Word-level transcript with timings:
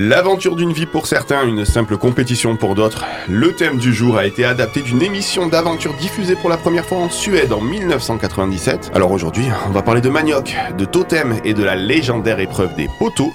L'aventure 0.00 0.54
d'une 0.54 0.72
vie 0.72 0.86
pour 0.86 1.08
certains, 1.08 1.44
une 1.44 1.64
simple 1.64 1.96
compétition 1.96 2.54
pour 2.54 2.76
d'autres. 2.76 3.04
Le 3.28 3.52
thème 3.52 3.78
du 3.78 3.92
jour 3.92 4.16
a 4.16 4.26
été 4.26 4.44
adapté 4.44 4.80
d'une 4.80 5.02
émission 5.02 5.48
d'aventure 5.48 5.92
diffusée 5.94 6.36
pour 6.36 6.48
la 6.48 6.56
première 6.56 6.86
fois 6.86 6.98
en 6.98 7.10
Suède 7.10 7.52
en 7.52 7.60
1997. 7.60 8.92
Alors 8.94 9.10
aujourd'hui, 9.10 9.46
on 9.66 9.70
va 9.70 9.82
parler 9.82 10.00
de 10.00 10.08
manioc, 10.08 10.54
de 10.78 10.84
totem 10.84 11.40
et 11.44 11.52
de 11.52 11.64
la 11.64 11.74
légendaire 11.74 12.38
épreuve 12.38 12.76
des 12.76 12.86
poteaux. 13.00 13.32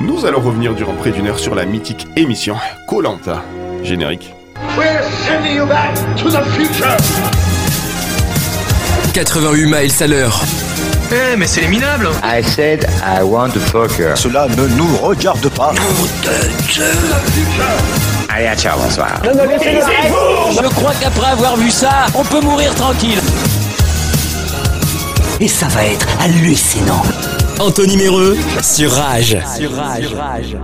Nous 0.00 0.24
allons 0.24 0.40
revenir 0.40 0.74
durant 0.74 0.94
près 0.94 1.10
d'une 1.10 1.26
heure 1.26 1.38
sur 1.38 1.54
la 1.54 1.66
mythique 1.66 2.06
émission 2.16 2.56
Colanta. 2.88 3.44
Générique. 3.82 4.32
We're 4.78 5.04
sending 5.26 5.54
you 5.54 5.66
back 5.66 5.94
to 6.16 6.30
the 6.30 6.42
future. 6.56 6.96
88 9.12 9.66
miles 9.66 9.92
à 10.00 10.06
l'heure. 10.06 10.40
Eh, 11.12 11.36
mais 11.36 11.46
c'est 11.46 11.60
les 11.60 11.68
minables 11.68 12.08
I 12.24 12.42
said 12.42 12.84
I 13.04 13.22
want 13.22 13.50
to 13.50 13.60
fuck 13.60 13.92
her. 13.98 14.16
Cela 14.16 14.48
ne 14.48 14.66
nous 14.66 14.96
regarde 14.96 15.48
pas. 15.50 15.72
Allez, 18.28 18.46
à 18.48 18.56
ciao, 18.56 18.78
bonsoir. 18.78 19.20
Je 19.24 20.68
crois 20.74 20.92
qu'après 21.00 21.30
avoir 21.30 21.56
vu 21.56 21.70
ça, 21.70 22.06
on 22.14 22.24
peut 22.24 22.40
mourir 22.40 22.74
tranquille. 22.74 23.20
Et 25.40 25.48
ça 25.48 25.66
va 25.68 25.84
être 25.84 26.06
hallucinant. 26.20 27.02
Anthony 27.60 27.96
Méreux 27.96 28.36
sur 28.62 28.90
Rage. 28.92 29.38
Sur 29.56 29.74
rage. 29.76 30.56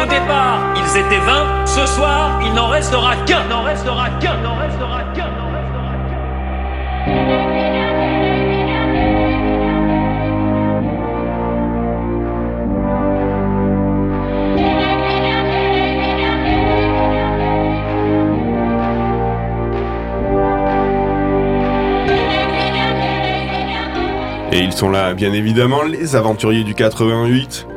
Au 0.00 0.06
départ, 0.06 0.60
ils 0.76 0.98
étaient 0.98 1.20
20. 1.24 1.66
Ce 1.66 1.86
soir, 1.86 2.40
il 2.42 2.52
n'en 2.54 2.68
restera 2.68 3.14
qu'un. 3.26 3.44
N'en 3.48 3.62
restera 3.62 4.08
qu'un. 4.20 4.36
N'en 4.42 4.56
restera 4.56 5.02
qu'un. 5.14 5.39
Et 24.52 24.58
ils 24.64 24.72
sont 24.72 24.90
là, 24.90 25.14
bien 25.14 25.32
évidemment, 25.32 25.82
les 25.84 26.16
aventuriers 26.16 26.64
du 26.64 26.74
88. 26.74 27.68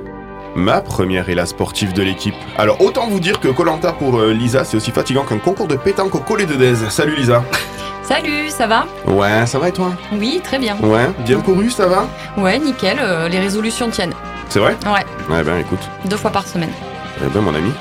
Ma 0.56 0.82
première 0.82 1.30
est 1.30 1.36
la 1.36 1.46
sportive 1.46 1.94
de 1.94 2.02
l'équipe. 2.02 2.34
Alors 2.58 2.82
autant 2.82 3.08
vous 3.08 3.20
dire 3.20 3.40
que 3.40 3.48
Colanta 3.48 3.94
pour 3.94 4.20
euh, 4.20 4.34
Lisa, 4.34 4.64
c'est 4.64 4.78
aussi 4.78 4.92
fatigant 4.92 5.24
qu'un 5.24 5.38
concours 5.38 5.68
de 5.68 5.76
pétanque 5.76 6.16
au 6.16 6.20
collet 6.20 6.46
de 6.46 6.56
Dez. 6.56 6.76
Salut 6.90 7.16
Lisa. 7.16 7.44
Salut, 8.04 8.50
ça 8.50 8.68
va 8.68 8.86
Ouais, 9.08 9.46
ça 9.46 9.60
va 9.60 9.70
et 9.70 9.72
toi 9.72 9.94
Oui, 10.14 10.42
très 10.44 10.60
bien. 10.60 10.76
Ouais, 10.82 11.10
bien 11.26 11.40
couru, 11.42 11.70
ça 11.72 11.88
va 11.88 12.08
Ouais, 12.38 12.60
nickel, 12.60 12.98
euh, 13.02 13.28
les 13.30 13.40
résolutions 13.40 13.90
tiennent. 13.90 14.14
C'est 14.50 14.60
vrai 14.60 14.76
Ouais, 14.86 15.06
Ouais 15.34 15.44
ben 15.44 15.58
écoute, 15.60 15.80
deux 16.06 16.18
fois 16.18 16.32
par 16.32 16.46
semaine. 16.46 16.70
eh 17.24 17.30
ben 17.30 17.42
mon 17.42 17.56
ami. 17.56 17.72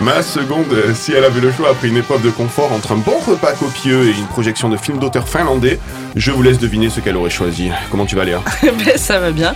Ma 0.00 0.22
seconde, 0.22 0.72
euh, 0.72 0.94
si 0.94 1.12
elle 1.12 1.24
avait 1.24 1.40
le 1.40 1.52
choix 1.52 1.70
après 1.70 1.88
une 1.88 1.98
épreuve 1.98 2.22
de 2.22 2.30
confort 2.30 2.72
entre 2.72 2.92
un 2.92 2.96
bon 2.96 3.18
repas 3.26 3.52
copieux 3.52 4.08
et 4.08 4.12
une 4.18 4.26
projection 4.26 4.68
de 4.70 4.76
film 4.78 4.98
d'auteur 4.98 5.28
finlandais, 5.28 5.78
je 6.16 6.30
vous 6.30 6.42
laisse 6.42 6.58
deviner 6.58 6.88
ce 6.88 7.00
qu'elle 7.00 7.16
aurait 7.16 7.28
choisi. 7.30 7.70
Comment 7.90 8.06
tu 8.06 8.16
vas 8.16 8.24
Léa 8.24 8.40
ben, 8.62 8.96
ça 8.96 9.20
va 9.20 9.30
bien. 9.30 9.54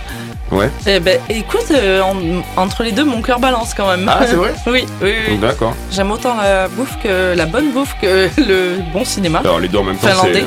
Ouais 0.51 0.69
Eh 0.85 0.99
ben, 0.99 1.19
écoute, 1.29 1.65
euh, 1.71 2.01
en- 2.01 2.15
entre 2.61 2.83
les 2.83 2.91
deux, 2.91 3.03
mon 3.03 3.21
cœur 3.21 3.39
balance 3.39 3.73
quand 3.73 3.87
même. 3.87 4.07
Ah 4.07 4.19
c'est 4.27 4.35
vrai 4.35 4.53
Oui, 4.67 4.85
oui, 5.01 5.13
oui. 5.29 5.37
D'accord. 5.37 5.75
J'aime 5.91 6.11
autant 6.11 6.35
la 6.37 6.67
bouffe 6.67 6.97
que 7.03 7.33
la 7.35 7.45
bonne 7.45 7.71
bouffe 7.71 7.95
que 8.01 8.29
le 8.37 8.77
bon 8.93 9.03
cinéma. 9.05 9.39
Alors 9.39 9.59
les 9.59 9.67
deux 9.67 9.79
en 9.79 9.83
même 9.83 9.97
temps, 9.97 10.07
c'est 10.07 10.13
Finlandais. 10.13 10.45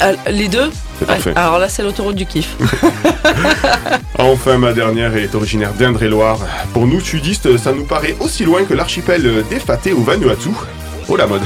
Ah, 0.00 0.12
les 0.30 0.48
deux 0.48 0.70
c'est 0.98 1.04
parfait. 1.06 1.32
Alors 1.36 1.58
là, 1.58 1.68
c'est 1.68 1.82
l'autoroute 1.82 2.16
du 2.16 2.26
kiff. 2.26 2.56
Enfin, 4.18 4.56
ma 4.58 4.72
dernière 4.72 5.16
est 5.16 5.34
originaire 5.34 5.72
d'Indre-et-Loire. 5.72 6.38
Pour 6.72 6.86
nous, 6.86 7.00
sudistes, 7.00 7.56
ça 7.56 7.72
nous 7.72 7.84
paraît 7.84 8.14
aussi 8.20 8.44
loin 8.44 8.64
que 8.64 8.74
l'archipel 8.74 9.42
d'Efate 9.50 9.88
ou 9.96 10.02
Vanuatu. 10.02 10.50
Oh 11.08 11.16
la 11.16 11.26
mode. 11.26 11.42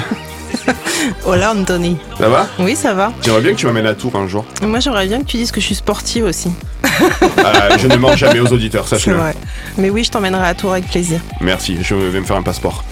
Hola 1.24 1.52
Anthony. 1.52 1.96
Ça 2.18 2.28
va 2.28 2.46
Oui, 2.58 2.76
ça 2.76 2.94
va. 2.94 3.12
J'aimerais 3.22 3.40
bien 3.40 3.52
que 3.52 3.56
tu 3.56 3.66
m'amènes 3.66 3.86
à 3.86 3.94
Tours 3.94 4.16
un 4.16 4.26
jour. 4.26 4.44
Moi, 4.62 4.80
j'aimerais 4.80 5.06
bien 5.06 5.20
que 5.20 5.26
tu 5.26 5.36
dises 5.36 5.50
que 5.50 5.60
je 5.60 5.66
suis 5.66 5.74
sportive 5.74 6.24
aussi. 6.24 6.50
Euh, 6.84 7.78
je 7.78 7.88
ne 7.88 7.96
mens 7.96 8.16
jamais 8.16 8.40
aux 8.40 8.52
auditeurs, 8.52 8.88
sache-le. 8.88 9.16
Mais 9.78 9.90
oui, 9.90 10.04
je 10.04 10.10
t'emmènerai 10.10 10.46
à 10.46 10.54
Tours 10.54 10.72
avec 10.72 10.86
plaisir. 10.86 11.20
Merci, 11.40 11.78
je 11.82 11.94
vais 11.94 12.20
me 12.20 12.24
faire 12.24 12.36
un 12.36 12.42
passeport. 12.42 12.84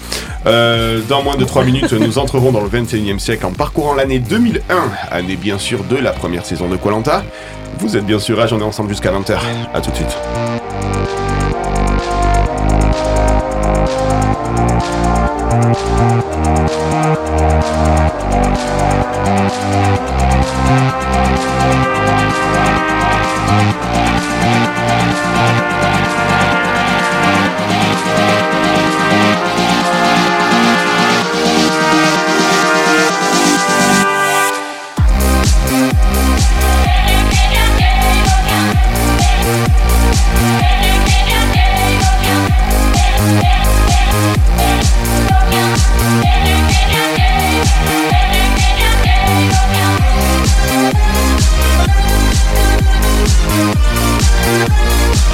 Euh, 0.45 1.01
dans 1.09 1.23
moins 1.23 1.35
de 1.35 1.43
3 1.43 1.63
minutes, 1.63 1.91
nous 1.93 2.17
entrerons 2.19 2.51
dans 2.51 2.61
le 2.61 2.69
21e 2.69 3.19
siècle 3.19 3.45
en 3.45 3.51
parcourant 3.51 3.95
l'année 3.95 4.19
2001, 4.19 4.61
année 5.11 5.35
bien 5.35 5.57
sûr 5.57 5.83
de 5.83 5.95
la 5.95 6.11
première 6.11 6.45
saison 6.45 6.67
de 6.69 6.75
Colanta. 6.75 7.23
Vous 7.79 7.97
êtes 7.97 8.05
bien 8.05 8.19
sûr 8.19 8.39
à, 8.39 8.47
j'en 8.47 8.59
ai 8.59 8.63
ensemble 8.63 8.89
jusqu'à 8.89 9.11
20h. 9.11 9.37
A 9.73 9.81
tout 9.81 9.91
de 9.91 9.95
suite. 9.95 10.15
Thank 16.95 17.19
you. 20.09 20.14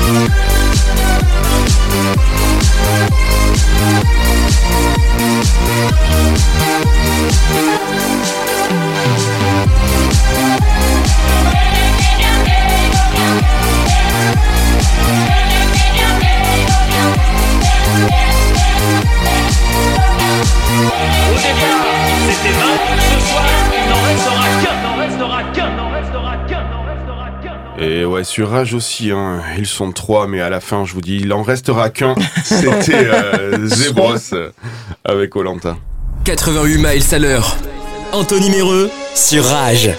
Au 0.01 0.61
Et 28.01 28.05
ouais, 28.05 28.23
sur 28.23 28.49
Rage 28.49 28.73
aussi, 28.73 29.11
hein, 29.11 29.43
ils 29.59 29.67
sont 29.67 29.91
trois, 29.91 30.25
mais 30.25 30.41
à 30.41 30.49
la 30.49 30.59
fin, 30.59 30.85
je 30.85 30.93
vous 30.95 31.01
dis, 31.01 31.17
il 31.17 31.31
en 31.31 31.43
restera 31.43 31.91
qu'un. 31.91 32.15
C'était 32.43 32.95
euh, 32.95 33.67
Zebros 33.67 34.33
euh, 34.33 34.49
avec 35.05 35.35
Olanta. 35.35 35.77
88 36.25 36.77
miles 36.77 37.03
à 37.11 37.19
l'heure. 37.19 37.55
Anthony 38.11 38.49
Méreux 38.49 38.89
sur 39.13 39.45
Rage. 39.45 39.91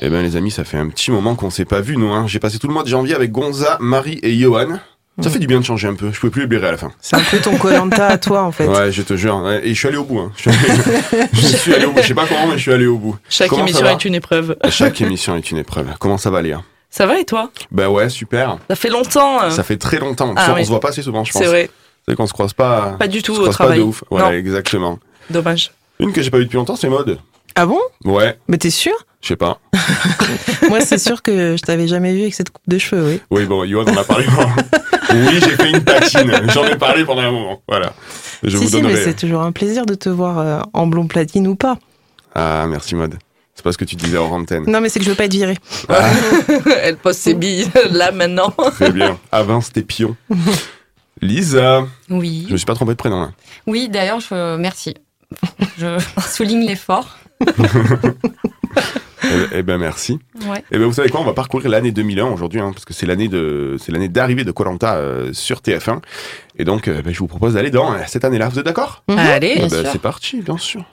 Eh 0.00 0.08
ben 0.08 0.22
les 0.22 0.34
amis, 0.36 0.50
ça 0.50 0.64
fait 0.64 0.78
un 0.78 0.88
petit 0.88 1.10
moment 1.10 1.34
qu'on 1.34 1.50
s'est 1.50 1.66
pas 1.66 1.82
vu, 1.82 1.98
nous. 1.98 2.10
Hein. 2.10 2.24
J'ai 2.26 2.38
passé 2.38 2.58
tout 2.58 2.66
le 2.66 2.72
mois 2.72 2.82
de 2.82 2.88
janvier 2.88 3.14
avec 3.14 3.30
Gonza, 3.30 3.76
Marie 3.78 4.18
et 4.22 4.34
Johan. 4.34 4.78
Ça 5.20 5.28
fait 5.28 5.38
du 5.38 5.46
bien 5.46 5.60
de 5.60 5.64
changer 5.64 5.88
un 5.88 5.94
peu. 5.94 6.10
Je 6.10 6.18
pouvais 6.18 6.30
plus 6.30 6.40
les 6.42 6.46
blairer 6.46 6.68
à 6.68 6.72
la 6.72 6.78
fin. 6.78 6.90
C'est 7.00 7.16
un 7.16 7.20
peu 7.22 7.38
ton 7.38 7.56
Colanta 7.58 8.06
à 8.06 8.16
toi, 8.18 8.42
en 8.44 8.52
fait. 8.52 8.66
Ouais, 8.66 8.90
je 8.90 9.02
te 9.02 9.14
jure. 9.14 9.36
Ouais, 9.44 9.60
Et 9.62 9.74
je 9.74 9.78
suis 9.78 9.88
allé 9.88 9.98
au 9.98 10.04
bout. 10.04 10.18
Hein. 10.18 10.32
Je, 10.36 10.50
suis 10.50 10.50
allé... 10.50 11.28
je 11.34 11.46
suis 11.56 11.74
allé 11.74 11.84
au 11.84 11.92
bout. 11.92 12.00
Je 12.02 12.06
sais 12.08 12.14
pas 12.14 12.26
comment, 12.26 12.46
mais 12.46 12.56
je 12.56 12.62
suis 12.62 12.72
allé 12.72 12.86
au 12.86 12.96
bout. 12.96 13.16
Chaque 13.28 13.50
Comment 13.50 13.66
émission 13.66 13.86
est 13.86 14.04
une 14.06 14.14
épreuve. 14.14 14.56
Chaque 14.70 15.00
émission 15.02 15.36
est 15.36 15.50
une 15.50 15.58
épreuve. 15.58 15.88
Comment 15.98 16.16
ça 16.16 16.30
va, 16.30 16.40
Léa? 16.40 16.62
Ça 16.88 17.06
va 17.06 17.18
et 17.18 17.24
toi? 17.26 17.50
Bah 17.70 17.90
ouais, 17.90 18.08
super. 18.08 18.56
Ça 18.70 18.76
fait 18.76 18.88
longtemps. 18.88 19.42
euh, 19.42 19.50
Ça 19.50 19.62
fait 19.62 19.76
très 19.76 19.98
longtemps. 19.98 20.32
Ah 20.36 20.46
Ça, 20.46 20.54
oui. 20.54 20.60
On 20.62 20.64
se 20.64 20.70
voit 20.70 20.80
pas 20.80 20.88
assez 20.88 21.02
souvent, 21.02 21.24
je 21.24 21.32
pense. 21.32 21.42
C'est 21.42 21.48
vrai. 21.48 21.68
C'est 22.08 22.14
qu'on 22.16 22.26
se 22.26 22.32
croise 22.32 22.52
pas. 22.54 22.96
Pas 22.98 23.06
du 23.08 23.22
tout 23.22 23.32
on 23.32 23.36
se 23.36 23.40
au 23.40 23.42
croise 23.44 23.54
travail. 23.56 23.78
pas 23.78 23.84
de 23.84 23.88
ouf. 23.88 24.04
Ouais, 24.10 24.20
Non. 24.22 24.30
exactement. 24.32 24.98
Dommage. 25.30 25.72
Une 26.00 26.12
que 26.12 26.20
j'ai 26.22 26.30
pas 26.30 26.38
vue 26.38 26.44
depuis 26.46 26.56
longtemps, 26.56 26.76
c'est 26.76 26.88
Mode. 26.88 27.18
Ah 27.54 27.66
bon? 27.66 27.78
Ouais, 28.04 28.38
Mais 28.48 28.56
t'es 28.56 28.70
sûr? 28.70 28.94
Je 29.20 29.28
sais 29.28 29.36
pas. 29.36 29.60
Moi, 30.68 30.80
c'est 30.80 30.98
sûr 30.98 31.22
que 31.22 31.56
je 31.56 31.62
t'avais 31.62 31.86
jamais 31.86 32.12
vu 32.14 32.22
avec 32.22 32.34
cette 32.34 32.50
coupe 32.50 32.62
de 32.66 32.78
cheveux, 32.78 33.04
oui. 33.06 33.20
Oui, 33.30 33.44
bon, 33.44 33.64
Johan 33.66 33.84
en 33.84 33.96
a 33.96 34.04
parlé. 34.04 34.24
Oui, 35.10 35.40
j'ai 35.40 35.56
fait 35.56 35.70
une 35.70 35.82
patine. 35.82 36.32
J'en 36.52 36.64
ai 36.64 36.76
parlé 36.76 37.04
pendant 37.04 37.22
un 37.22 37.30
moment. 37.30 37.62
Voilà. 37.68 37.92
Je 38.42 38.50
si, 38.50 38.56
vous 38.56 38.68
si, 38.68 38.76
mais 38.76 38.82
donnerai. 38.82 39.04
c'est 39.04 39.14
toujours 39.16 39.42
un 39.42 39.52
plaisir 39.52 39.86
de 39.86 39.94
te 39.94 40.08
voir 40.08 40.38
euh, 40.38 40.60
en 40.72 40.86
blond 40.86 41.06
platine 41.06 41.46
ou 41.46 41.54
pas. 41.54 41.78
Ah, 42.34 42.66
merci, 42.68 42.94
Mode. 42.94 43.18
C'est 43.54 43.62
pas 43.62 43.72
ce 43.72 43.78
que 43.78 43.84
tu 43.84 43.96
disais 43.96 44.16
hors 44.16 44.32
antenne. 44.32 44.64
Non, 44.66 44.80
mais 44.80 44.88
c'est 44.88 44.98
que 44.98 45.04
je 45.04 45.10
veux 45.10 45.16
pas 45.16 45.26
être 45.26 45.32
virée. 45.34 45.58
Ah, 45.88 46.10
Elle 46.82 46.96
pose 46.96 47.16
ses 47.16 47.34
billes 47.34 47.66
là 47.90 48.10
maintenant. 48.10 48.50
très 48.50 48.90
bien. 48.90 49.18
Avant, 49.30 49.60
c'était 49.60 49.82
Pion. 49.82 50.16
Lisa. 51.20 51.86
Oui. 52.08 52.44
Je 52.48 52.52
me 52.52 52.56
suis 52.56 52.66
pas 52.66 52.74
trompé 52.74 52.92
de 52.92 52.96
prénom, 52.96 53.20
là. 53.20 53.30
Oui, 53.66 53.88
d'ailleurs, 53.88 54.20
je 54.20 54.56
merci. 54.56 54.94
Je 55.78 55.98
souligne 56.30 56.66
l'effort. 56.66 57.16
Eh, 59.24 59.58
eh 59.58 59.62
ben 59.62 59.78
merci. 59.78 60.18
Ouais. 60.48 60.64
Eh 60.70 60.78
ben 60.78 60.86
vous 60.86 60.92
savez 60.92 61.08
quoi, 61.08 61.20
on 61.20 61.24
va 61.24 61.32
parcourir 61.32 61.68
l'année 61.68 61.92
2001 61.92 62.26
aujourd'hui, 62.26 62.60
hein, 62.60 62.70
parce 62.72 62.84
que 62.84 62.92
c'est 62.92 63.06
l'année 63.06 63.28
de, 63.28 63.76
c'est 63.78 63.92
l'année 63.92 64.08
d'arrivée 64.08 64.44
de 64.44 64.50
Colanta 64.50 64.98
sur 65.32 65.60
TF1. 65.60 66.00
Et 66.58 66.64
donc, 66.64 66.88
euh, 66.88 67.02
ben, 67.02 67.12
je 67.12 67.18
vous 67.18 67.26
propose 67.26 67.54
d'aller 67.54 67.70
dans 67.70 67.92
euh, 67.92 67.98
cette 68.06 68.24
année-là. 68.24 68.48
Vous 68.48 68.58
êtes 68.58 68.64
d'accord? 68.64 69.02
Mhm. 69.08 69.18
Allez. 69.18 69.52
Eh 69.54 69.58
Bien 69.58 69.68
ben, 69.68 69.82
sûr. 69.82 69.90
C'est 69.92 70.00
parti, 70.00 70.40
bien 70.42 70.58
sûr. 70.58 70.84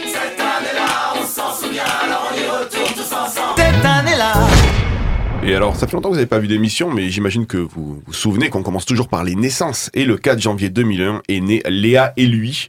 Et 5.42 5.56
alors, 5.56 5.76
ça 5.76 5.88
fait 5.88 5.94
longtemps 5.94 6.10
que 6.10 6.14
vous 6.14 6.20
n'avez 6.20 6.28
pas 6.28 6.40
vu 6.40 6.48
d'émission, 6.48 6.92
mais 6.92 7.10
j'imagine 7.10 7.46
que 7.46 7.58
vous 7.58 8.02
vous 8.06 8.14
souvenez 8.14 8.50
qu'on 8.50 8.62
commence 8.62 8.86
toujours 8.86 9.08
par 9.08 9.24
les 9.24 9.36
naissances. 9.36 9.90
Et 9.94 10.06
le 10.06 10.18
4 10.18 10.40
janvier 10.40 10.70
2001 10.70 11.22
est 11.28 11.40
né 11.40 11.62
Léa 11.68 12.14
et 12.18 12.26
lui. 12.26 12.68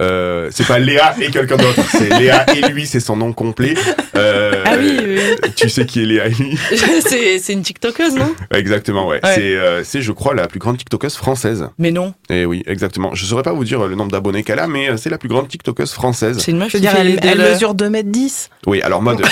Euh, 0.00 0.48
c'est 0.50 0.66
pas 0.66 0.78
Léa 0.78 1.14
et 1.20 1.30
quelqu'un 1.30 1.56
d'autre, 1.56 1.80
c'est 1.90 2.08
Léa 2.18 2.46
et 2.54 2.62
lui, 2.72 2.86
c'est 2.86 3.00
son 3.00 3.16
nom 3.16 3.32
complet. 3.32 3.74
Euh, 4.16 4.62
Ah 4.64 4.74
oui, 4.78 4.98
oui. 5.06 5.20
Tu 5.56 5.68
sais 5.68 5.84
qui 5.84 6.02
est 6.02 6.06
Léa 6.06 6.26
et 6.26 6.30
lui? 6.30 6.58
C'est 7.00 7.38
c'est 7.38 7.52
une 7.52 7.62
TikTokeuse, 7.62 8.14
non? 8.14 8.34
Exactement, 8.52 9.06
ouais. 9.06 9.20
Ouais. 9.22 9.34
C'est, 9.34 9.54
euh, 9.56 9.82
c'est, 9.84 10.00
je 10.02 10.12
crois, 10.12 10.34
la 10.34 10.46
plus 10.48 10.58
grande 10.58 10.78
TikTokeuse 10.78 11.16
française. 11.16 11.68
Mais 11.78 11.90
non. 11.90 12.14
Et 12.30 12.44
oui, 12.46 12.62
exactement. 12.66 13.14
Je 13.14 13.24
saurais 13.24 13.42
pas 13.42 13.52
vous 13.52 13.64
dire 13.64 13.86
le 13.86 13.94
nombre 13.94 14.10
d'abonnés 14.12 14.42
qu'elle 14.42 14.58
a, 14.58 14.66
mais 14.66 14.96
c'est 14.96 15.10
la 15.10 15.18
plus 15.18 15.28
grande 15.28 15.48
TikTokeuse 15.48 15.92
française. 15.92 16.38
C'est 16.38 16.50
une 16.52 16.58
meuf 16.58 16.68
Je 16.72 16.78
veux 16.78 16.82
qui 16.82 16.88
dire, 16.88 17.18
elle, 17.22 17.38
mesure 17.38 17.74
2m10. 17.74 18.48
Oui, 18.66 18.80
alors 18.82 19.02
mode, 19.02 19.20
euh, 19.22 19.26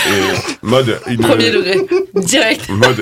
mode, 0.63 1.01
une, 1.07 1.21
Premier 1.21 1.51
degré. 1.51 1.79
Direct. 2.15 2.69
mode, 2.69 3.01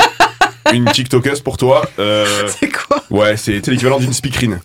une 0.72 0.84
TikTokeuse 0.86 1.40
pour 1.40 1.56
toi. 1.56 1.88
Euh, 1.98 2.26
C'est 2.60 2.68
quoi? 2.70 3.02
ouais, 3.10 3.36
c'est 3.36 3.60
c'est 3.64 3.70
l'équivalent 3.70 3.98
d'une 3.98 4.12
speakerine. 4.12 4.60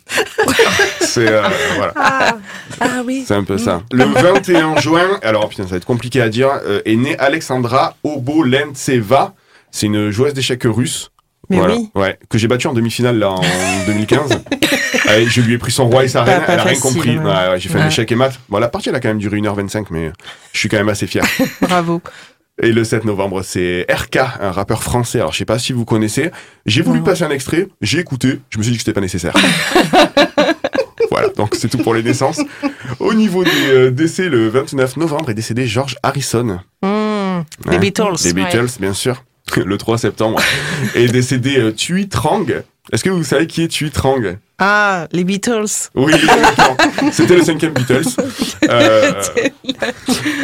C'est, 1.12 1.28
euh, 1.28 1.42
voilà. 1.76 1.94
ah. 1.96 2.38
ah 2.80 2.88
oui. 3.06 3.24
C'est 3.28 3.36
un 3.36 3.44
peu 3.44 3.58
ça. 3.58 3.82
Le 3.92 4.06
21 4.06 4.78
juin, 4.78 5.20
alors 5.24 5.50
putain, 5.50 5.64
ça 5.64 5.70
va 5.72 5.78
être 5.78 5.86
compliqué 5.86 6.22
à 6.22 6.30
dire, 6.30 6.50
euh, 6.66 6.82
est 6.86 6.96
née 6.96 7.18
Alexandra 7.20 7.96
Obolentseva. 8.04 9.34
C'est 9.72 9.86
une 9.88 10.10
joueuse 10.12 10.34
d'échecs 10.34 10.64
russe. 10.66 11.12
Mais 11.50 11.58
Voilà. 11.58 11.76
oui. 11.76 11.90
Ouais, 11.96 12.18
que 12.30 12.38
j'ai 12.38 12.48
battue 12.48 12.68
en 12.68 12.74
demi-finale 12.74 13.18
là 13.20 13.32
en 13.32 13.42
2015. 13.88 14.30
Ouais, 15.08 15.26
je 15.28 15.42
lui 15.42 15.54
ai 15.56 15.58
pris 15.58 15.72
son 15.72 15.90
roi 15.90 16.06
et 16.06 16.08
sa 16.08 16.24
reine, 16.24 16.42
elle 16.48 16.60
a 16.60 16.64
rien 16.64 16.76
facile, 16.76 16.82
compris. 16.82 17.18
ouais. 17.18 17.24
Ouais, 17.26 17.50
ouais, 17.50 17.60
j'ai 17.60 17.68
fait 17.70 17.80
un 17.80 17.88
échec 17.88 18.10
et 18.12 18.16
maths. 18.16 18.40
Bon, 18.50 18.60
la 18.60 18.70
partie 18.70 18.90
elle 18.90 18.96
a 18.96 19.00
quand 19.02 19.10
même 19.10 19.18
duré 19.18 19.38
1h25, 19.38 19.88
mais 19.92 20.12
je 20.54 20.60
suis 20.60 20.70
quand 20.70 20.78
même 20.78 20.90
assez 20.90 21.08
fier. 21.08 21.24
Bravo. 21.62 22.02
Et 22.62 22.72
le 22.72 22.84
7 22.84 23.06
novembre, 23.06 23.42
c'est 23.44 23.86
RK, 23.90 24.18
un 24.40 24.52
rappeur 24.52 24.84
français. 24.84 25.20
Alors, 25.20 25.32
je 25.34 25.40
sais 25.40 25.46
pas 25.46 25.58
si 25.58 25.74
vous 25.74 25.84
connaissez. 25.84 26.32
J'ai 26.66 26.82
voulu 26.84 27.02
passer 27.02 27.24
un 27.24 27.32
extrait, 27.32 27.68
j'ai 27.82 28.00
écouté, 28.00 28.40
je 28.50 28.58
me 28.60 28.64
suis 28.64 28.72
dit 28.72 28.78
que 28.78 28.84
c'était 28.84 28.94
pas 28.94 29.02
nécessaire. 29.02 29.34
voilà, 31.22 31.34
donc 31.36 31.56
c'est 31.56 31.68
tout 31.70 31.78
pour 31.78 31.94
les 31.94 32.04
naissances. 32.04 32.42
Au 33.00 33.14
niveau 33.14 33.44
des 33.44 33.50
euh, 33.70 33.92
décès, 33.92 34.30
le 34.30 34.48
29 34.50 34.98
novembre 34.98 35.30
est 35.30 35.34
décédé 35.34 35.68
George 35.68 35.96
Harrison. 36.04 36.60
Mmh. 36.82 36.88
Les 37.70 37.76
Hein, 37.76 37.80
Beatles. 37.80 38.16
Les 38.26 38.34
Beatles, 38.34 38.70
bien 38.80 38.94
sûr. 38.94 39.24
Le 39.58 39.78
3 39.78 39.98
septembre 39.98 40.42
est 40.96 41.08
décédé 41.08 41.58
euh, 41.58 41.72
Thuy 41.72 42.08
Trang. 42.08 42.46
Est-ce 42.92 43.04
que 43.04 43.10
vous 43.10 43.24
savez 43.24 43.48
qui 43.48 43.64
est 43.64 43.68
Thuy 43.68 43.92
Trang? 43.92 44.22
Ah, 44.64 45.08
les 45.12 45.24
Beatles. 45.24 45.90
Oui. 45.96 46.14
C'était 47.12 47.36
le 47.36 47.44
cinquième 47.44 47.74
Beatles. 47.74 48.04
Euh, 48.70 49.12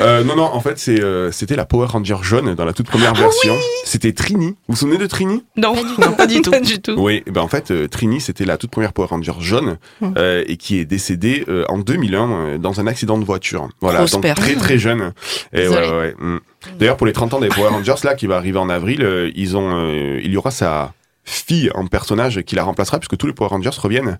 euh, 0.01 0.23
non, 0.23 0.35
non, 0.35 0.43
en 0.43 0.59
fait, 0.59 0.77
c'est, 0.79 1.01
euh, 1.01 1.31
c'était 1.31 1.55
la 1.55 1.65
Power 1.65 1.85
Ranger 1.85 2.17
jaune 2.23 2.55
dans 2.55 2.65
la 2.65 2.73
toute 2.73 2.87
première 2.87 3.13
version. 3.13 3.55
C'était 3.85 4.11
Trini. 4.11 4.47
Vous 4.47 4.55
vous 4.69 4.75
souvenez 4.75 4.97
de 4.97 5.05
Trini? 5.05 5.43
Non, 5.55 5.73
Pas 5.73 5.83
du 5.83 6.01
Non, 6.01 6.11
pas 6.13 6.27
du 6.27 6.41
tout. 6.41 6.51
Pas 6.51 6.59
du 6.59 6.81
tout. 6.81 6.95
Oui, 6.97 7.23
eh 7.25 7.31
ben 7.31 7.41
en 7.41 7.47
fait, 7.47 7.71
euh, 7.71 7.87
Trini, 7.87 8.19
c'était 8.19 8.43
la 8.43 8.57
toute 8.57 8.71
première 8.71 8.91
Power 8.91 9.07
Ranger 9.09 9.33
jaune 9.39 9.77
Mm. 10.01 10.13
euh, 10.17 10.43
et 10.47 10.57
qui 10.57 10.79
est 10.79 10.85
décédée 10.85 11.45
euh, 11.47 11.63
en 11.69 11.77
2001 11.77 12.31
euh, 12.31 12.57
dans 12.57 12.79
un 12.81 12.87
accident 12.87 13.17
de 13.17 13.23
voiture. 13.25 13.69
Voilà, 13.81 14.05
donc 14.05 14.25
très 14.35 14.55
très 14.55 14.77
jeune. 14.77 15.13
Et 15.53 15.67
ouais, 15.67 15.75
ouais, 15.75 15.89
ouais, 15.91 16.15
mm. 16.19 16.39
D'ailleurs, 16.79 16.97
pour 16.97 17.07
les 17.07 17.13
30 17.13 17.35
ans 17.35 17.39
des 17.39 17.47
Power 17.49 17.69
Rangers 17.69 17.93
là, 18.03 18.15
qui 18.15 18.27
va 18.27 18.35
arriver 18.37 18.57
en 18.59 18.69
avril, 18.69 19.01
euh, 19.03 19.31
ils 19.35 19.55
ont, 19.55 19.69
euh, 19.71 20.19
il 20.23 20.31
y 20.31 20.37
aura 20.37 20.51
sa 20.51 20.93
fille 21.29 21.69
en 21.75 21.85
personnage 21.87 22.41
qui 22.43 22.55
la 22.55 22.63
remplacera 22.63 22.99
puisque 22.99 23.17
tous 23.17 23.27
les 23.27 23.33
Power 23.33 23.49
Rangers 23.49 23.69
reviennent 23.77 24.17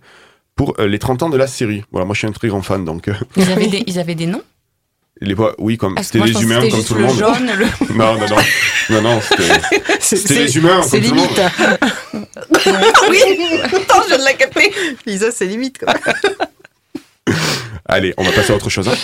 pour 0.56 0.76
euh, 0.80 0.88
les 0.88 1.00
30 1.00 1.24
ans 1.24 1.30
de 1.30 1.38
la 1.38 1.48
série. 1.48 1.84
Voilà, 1.92 2.06
moi 2.06 2.14
je 2.14 2.20
suis 2.20 2.28
un 2.28 2.32
très 2.32 2.50
grand 2.50 2.62
fan 2.62 2.84
donc 2.84 3.08
euh, 3.08 3.14
Ils 3.38 3.50
avaient 3.52 3.68
des, 3.68 3.84
ils 3.88 3.98
avaient 4.00 4.16
des 4.16 4.26
noms? 4.28 4.42
Les 5.22 5.36
oui 5.58 5.78
comme 5.78 5.96
c'était 6.04 6.20
les 6.20 6.44
humains 6.44 6.60
comme 6.70 6.84
tout 6.84 6.94
le 6.94 7.02
monde. 7.06 7.18
jaune, 7.18 7.50
le- 7.58 7.66
Non 7.96 8.14
non 8.20 8.28
non 8.28 8.36
non 8.92 9.02
non 9.02 9.22
c'était 9.22 9.88
C'est 10.00 10.36
les 10.36 10.58
humains 10.58 10.82
C'est 10.84 11.00
comme 11.02 11.10
tout 11.10 11.16
le 11.16 11.22
monde. 11.22 11.30
limite. 12.14 12.28
oui. 13.10 13.60
Attends, 13.64 14.02
je 14.04 14.08
viens 14.10 14.18
de 14.20 14.24
la 14.24 14.34
capter. 14.34 14.72
Lisa, 15.06 15.32
c'est 15.32 15.46
limite. 15.46 15.80
Quoi. 15.80 15.94
Allez, 17.86 18.14
on 18.18 18.24
va 18.24 18.32
passer 18.32 18.52
à 18.54 18.56
autre 18.56 18.70
chose. 18.70 18.90
hein. 18.90 18.96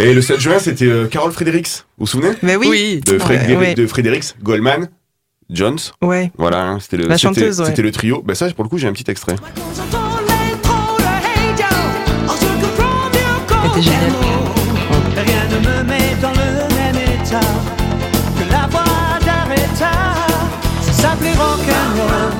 Et 0.00 0.12
le 0.12 0.20
7 0.20 0.40
juin, 0.40 0.58
c'était 0.58 0.86
euh, 0.86 1.06
Carole 1.06 1.32
Fredericks. 1.32 1.68
Vous 1.98 2.04
vous 2.04 2.06
souvenez? 2.06 2.32
Mais 2.42 2.56
oui. 2.56 2.66
Oui. 2.68 3.00
de, 3.04 3.16
Ouais, 3.18 3.56
ouais. 3.56 3.74
de 3.74 3.86
Fredericks, 3.86 4.34
Goldman, 4.42 4.88
Jones. 5.50 5.78
Ouais. 6.02 6.30
Voilà, 6.36 6.62
hein, 6.62 6.78
c'était 6.80 6.96
le, 6.96 7.16
c'était- 7.16 7.62
ouais. 7.62 7.82
le 7.82 7.92
trio. 7.92 8.22
Ben 8.22 8.34
ça, 8.34 8.50
pour 8.50 8.64
le 8.64 8.68
coup, 8.70 8.78
j'ai 8.78 8.88
un 8.88 8.92
petit 8.92 9.08
extrait. 9.10 9.36
C'était 13.64 13.82
génial. 13.82 14.12
Rien 15.16 15.44
ne 15.50 15.58
me 15.66 15.82
met 15.84 16.14
dans 16.22 16.30
le 16.30 16.74
même 16.74 16.96
état 16.96 17.40
que 17.40 18.52
la 18.52 18.66
voix 18.68 19.18
d'Aretha. 19.24 19.90
Ça 20.82 20.92
s'appelait 20.92 21.32
rock'n'roll. 21.32 22.32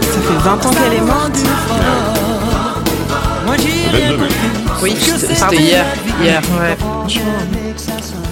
Ça 0.00 0.20
fait 0.20 0.38
20 0.44 0.66
ans 0.66 0.70
qu'elle 0.70 0.94
est 0.94 1.00
morte. 1.00 1.38
Moi 3.46 3.56
j'ai 3.58 3.96
rien 3.96 4.10
22 4.12 4.22
mai. 4.22 4.28
Oui, 4.82 4.96
C'était 4.96 5.56
hier. 5.56 5.84
Hier. 6.22 6.42
Ouais. 6.60 6.76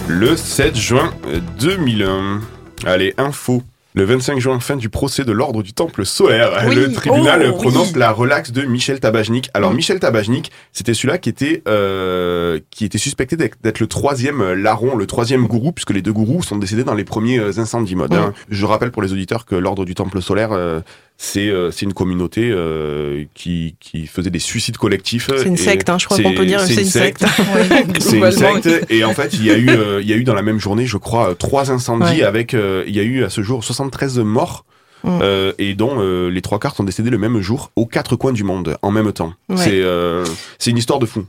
Le 0.09 0.37
7 0.37 0.77
juin 0.77 1.11
euh, 1.29 1.41
2001. 1.61 2.41
Allez, 2.85 3.15
info. 3.19 3.63
Le 3.95 4.05
25 4.05 4.39
juin, 4.39 4.59
fin 4.59 4.77
du 4.77 4.89
procès 4.89 5.25
de 5.25 5.33
l'ordre 5.33 5.63
du 5.63 5.75
temple 5.75 6.07
solaire. 6.07 6.65
Oui. 6.67 6.75
Le 6.75 6.93
tribunal 6.93 7.47
Oh, 7.51 7.53
prononce 7.57 7.93
oui. 7.93 7.99
la 7.99 8.11
relaxe 8.11 8.51
de 8.51 8.63
Michel 8.63 9.01
Tabajnik. 9.01 9.51
Alors, 9.53 9.73
Mm. 9.73 9.77
Michel 9.77 10.01
Tabajnik, 10.01 10.51
c'était 10.73 10.95
celui-là 10.95 11.19
qui 11.19 11.29
était 11.29 11.63
euh, 11.69 12.59
qui 12.71 12.85
était 12.87 12.97
suspecté 12.99 13.37
d'être 13.37 13.81
le 13.81 13.87
troisième 13.87 14.53
larron, 14.55 14.97
le 14.97 15.07
troisième 15.07 15.47
gourou, 15.47 15.73
puisque 15.73 15.91
les 15.91 16.01
deux 16.03 16.13
gourous 16.13 16.43
sont 16.43 16.57
décédés 16.57 16.85
dans 16.85 16.95
les 16.95 17.05
premiers 17.05 17.39
euh, 17.39 17.59
incendies 17.59 17.95
mode. 17.97 18.13
Mm. 18.13 18.17
hein. 18.17 18.33
Je 18.49 18.65
rappelle 18.65 18.93
pour 18.93 19.03
les 19.03 19.13
auditeurs 19.13 19.45
que 19.45 19.55
l'ordre 19.57 19.85
du 19.85 19.95
temple 19.95 20.23
solaire, 20.23 20.53
euh, 20.53 20.81
c'est 21.25 21.49
euh, 21.49 21.71
c'est 21.71 21.87
une 21.87 21.93
communauté 21.95 22.51
euh, 22.51 23.25
qui 23.33 23.77
qui 23.79 24.09
faisait 24.09 24.31
des 24.31 24.41
suicides 24.41 24.77
collectifs. 24.77 25.31
C'est 25.37 25.47
une 25.47 25.57
secte, 25.57 25.89
hein, 25.89 25.97
je 25.97 26.07
crois 26.07 26.19
qu'on 26.21 26.35
peut 26.35 26.45
dire. 26.45 26.59
C'est 26.61 26.75
une 26.83 26.85
secte. 26.85 27.25
c'est 28.01 28.19
une 28.19 28.33
secte 28.33 28.69
et 28.91 29.05
en 29.05 29.15
fait 29.15 29.33
il 29.35 29.45
y 29.45 29.51
a 29.53 29.57
eu 29.57 29.69
euh, 29.71 30.01
il 30.03 30.09
y 30.09 30.13
a 30.13 30.17
eu 30.17 30.25
dans 30.25 30.35
la 30.35 30.43
même 30.43 30.59
journée 30.59 30.85
je 30.85 30.97
crois 30.97 31.37
trois 31.37 31.71
incendies 31.71 32.03
Ouais. 32.19 32.23
avec 32.25 32.55
euh, 32.55 32.83
il 32.89 32.97
y 32.97 32.99
a 32.99 33.05
eu 33.05 33.23
à 33.23 33.31
ce 33.31 33.41
jour 33.43 33.63
73 33.65 34.19
morts 34.19 34.65
Mm. 35.05 35.19
euh, 35.21 35.53
et 35.59 35.75
dont 35.75 35.95
euh, 35.99 36.29
les 36.29 36.43
trois 36.43 36.61
quarts 36.61 36.77
sont 36.77 36.85
décédés 36.85 37.11
le 37.11 37.19
même 37.19 37.41
jour 37.41 37.73
aux 37.75 37.87
quatre 37.87 38.15
coins 38.15 38.33
du 38.33 38.45
monde 38.45 38.77
en 38.83 38.93
même 38.93 39.13
temps. 39.13 39.33
Ouais. 39.49 39.57
C'est 39.57 39.81
euh, 39.83 40.25
c'est 40.61 40.71
une 40.71 40.79
histoire 40.79 41.01
de 41.01 41.07
fou. 41.07 41.25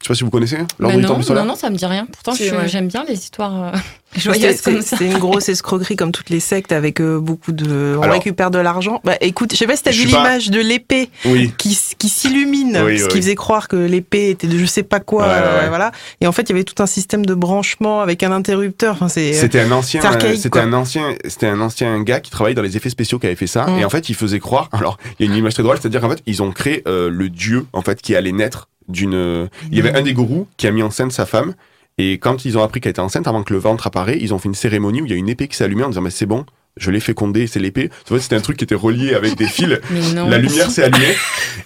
Je 0.00 0.06
sais 0.06 0.08
pas 0.08 0.14
si 0.14 0.24
vous 0.24 0.30
connaissez 0.30 0.56
Bah 0.78 0.92
du 0.92 1.02
non, 1.02 1.08
temple 1.08 1.24
solaire. 1.24 1.44
non, 1.44 1.50
non, 1.50 1.54
ça 1.56 1.68
me 1.68 1.76
dit 1.76 1.84
rien. 1.84 2.06
Pourtant, 2.06 2.32
ouais. 2.32 2.68
j'aime 2.68 2.88
bien 2.88 3.04
les 3.06 3.12
histoires 3.18 3.74
euh, 4.16 4.18
C'était 4.20 4.38
joyeuses 4.40 4.60
comme 4.62 4.82
ça. 4.82 4.96
c'est 4.96 5.04
une 5.06 5.18
grosse 5.18 5.48
escroquerie 5.48 5.96
comme 5.96 6.12
toutes 6.12 6.30
les 6.30 6.40
sectes 6.40 6.72
avec 6.72 7.00
euh, 7.00 7.18
beaucoup 7.20 7.52
de. 7.52 7.94
On 7.98 8.02
Alors- 8.02 8.14
récupère 8.14 8.50
de 8.50 8.58
l'argent. 8.58 9.00
Bah 9.04 9.16
écoute, 9.20 9.50
je 9.52 9.56
sais 9.56 9.66
pas 9.66 9.76
si 9.76 9.82
t'as 9.82 9.90
vu 9.90 10.08
pas- 10.08 10.16
l'image 10.18 10.50
de 10.50 10.60
l'épée 10.60 11.10
Oui. 11.26 11.52
qui, 11.58 11.74
s'illumine, 11.74 12.80
Oui, 12.84 12.98
ce 12.98 13.04
oui. 13.04 13.08
qui 13.10 13.16
faisait 13.18 13.34
croire 13.34 13.68
que 13.68 13.76
l'épée 13.76 14.30
était 14.30 14.46
de 14.46 14.56
je 14.58 14.64
sais 14.66 14.82
pas 14.82 15.00
quoi. 15.00 15.24
Ouais, 15.24 15.28
ouais, 15.30 15.36
euh, 15.42 15.60
ouais. 15.62 15.68
Voilà. 15.68 15.92
Et 16.20 16.26
en 16.26 16.32
fait, 16.32 16.42
il 16.42 16.48
y 16.50 16.52
avait 16.52 16.64
tout 16.64 16.82
un 16.82 16.86
système 16.86 17.24
de 17.26 17.34
branchement 17.34 18.00
avec 18.00 18.22
un 18.22 18.32
interrupteur. 18.32 18.94
Enfin, 18.94 19.08
c'est. 19.08 19.34
euh, 19.34 19.40
C'était 19.40 19.60
un 19.60 19.70
ancien, 19.72 20.02
archaïque, 20.02 20.40
c'était 20.40 20.58
un 20.60 20.72
ancien, 20.72 21.14
c'était 21.26 21.46
un 21.46 21.60
ancien 21.60 22.02
gars 22.02 22.20
qui 22.20 22.30
travaillait 22.30 22.54
dans 22.54 22.62
les 22.62 22.76
effets 22.76 22.90
spéciaux 22.90 23.18
qui 23.18 23.26
avait 23.26 23.36
fait 23.36 23.46
ça. 23.46 23.66
Mm. 23.66 23.78
Et 23.78 23.84
en 23.84 23.90
fait, 23.90 24.08
il 24.08 24.14
faisait 24.14 24.40
croire. 24.40 24.68
Alors, 24.72 24.98
il 25.18 25.26
y 25.26 25.28
a 25.28 25.32
une 25.32 25.38
image 25.38 25.54
très 25.54 25.62
drôle, 25.62 25.76
c'est-à-dire 25.80 26.00
qu'en 26.00 26.10
fait, 26.10 26.22
ils 26.26 26.42
ont 26.42 26.50
créé 26.50 26.82
euh, 26.88 27.10
le 27.10 27.28
dieu 27.28 27.66
en 27.72 27.82
fait 27.82 28.00
qui 28.00 28.16
allait 28.16 28.32
naître 28.32 28.68
d'une. 28.88 29.48
Il 29.70 29.76
y 29.76 29.80
avait 29.80 29.94
un 29.94 30.02
des 30.02 30.14
gourous 30.14 30.46
qui 30.56 30.66
a 30.66 30.70
mis 30.70 30.82
en 30.82 30.90
scène 30.90 31.10
sa 31.10 31.26
femme. 31.26 31.54
Et 31.98 32.18
quand 32.18 32.44
ils 32.44 32.56
ont 32.56 32.62
appris 32.62 32.80
qu'elle 32.80 32.90
était 32.90 33.00
enceinte, 33.00 33.26
avant 33.26 33.42
que 33.42 33.52
le 33.52 33.58
ventre 33.58 33.86
apparaît, 33.86 34.18
ils 34.20 34.32
ont 34.32 34.38
fait 34.38 34.48
une 34.48 34.54
cérémonie 34.54 35.02
où 35.02 35.06
il 35.06 35.10
y 35.10 35.14
a 35.14 35.16
une 35.16 35.28
épée 35.28 35.48
qui 35.48 35.56
s'est 35.56 35.64
allumée 35.64 35.82
en 35.84 35.88
disant 35.88 36.00
mais 36.00 36.10
c'est 36.10 36.26
bon, 36.26 36.46
je 36.76 36.90
l'ai 36.92 37.00
fécondée, 37.00 37.46
c'est 37.48 37.58
l'épée. 37.58 37.90
En 38.10 38.14
fait, 38.14 38.20
c'était 38.20 38.36
un 38.36 38.40
truc 38.40 38.56
qui 38.56 38.64
était 38.64 38.74
relié 38.76 39.14
avec 39.14 39.34
des 39.36 39.46
fils. 39.48 39.80
La 40.14 40.38
lumière 40.38 40.70
s'est 40.70 40.84
allumée 40.84 41.16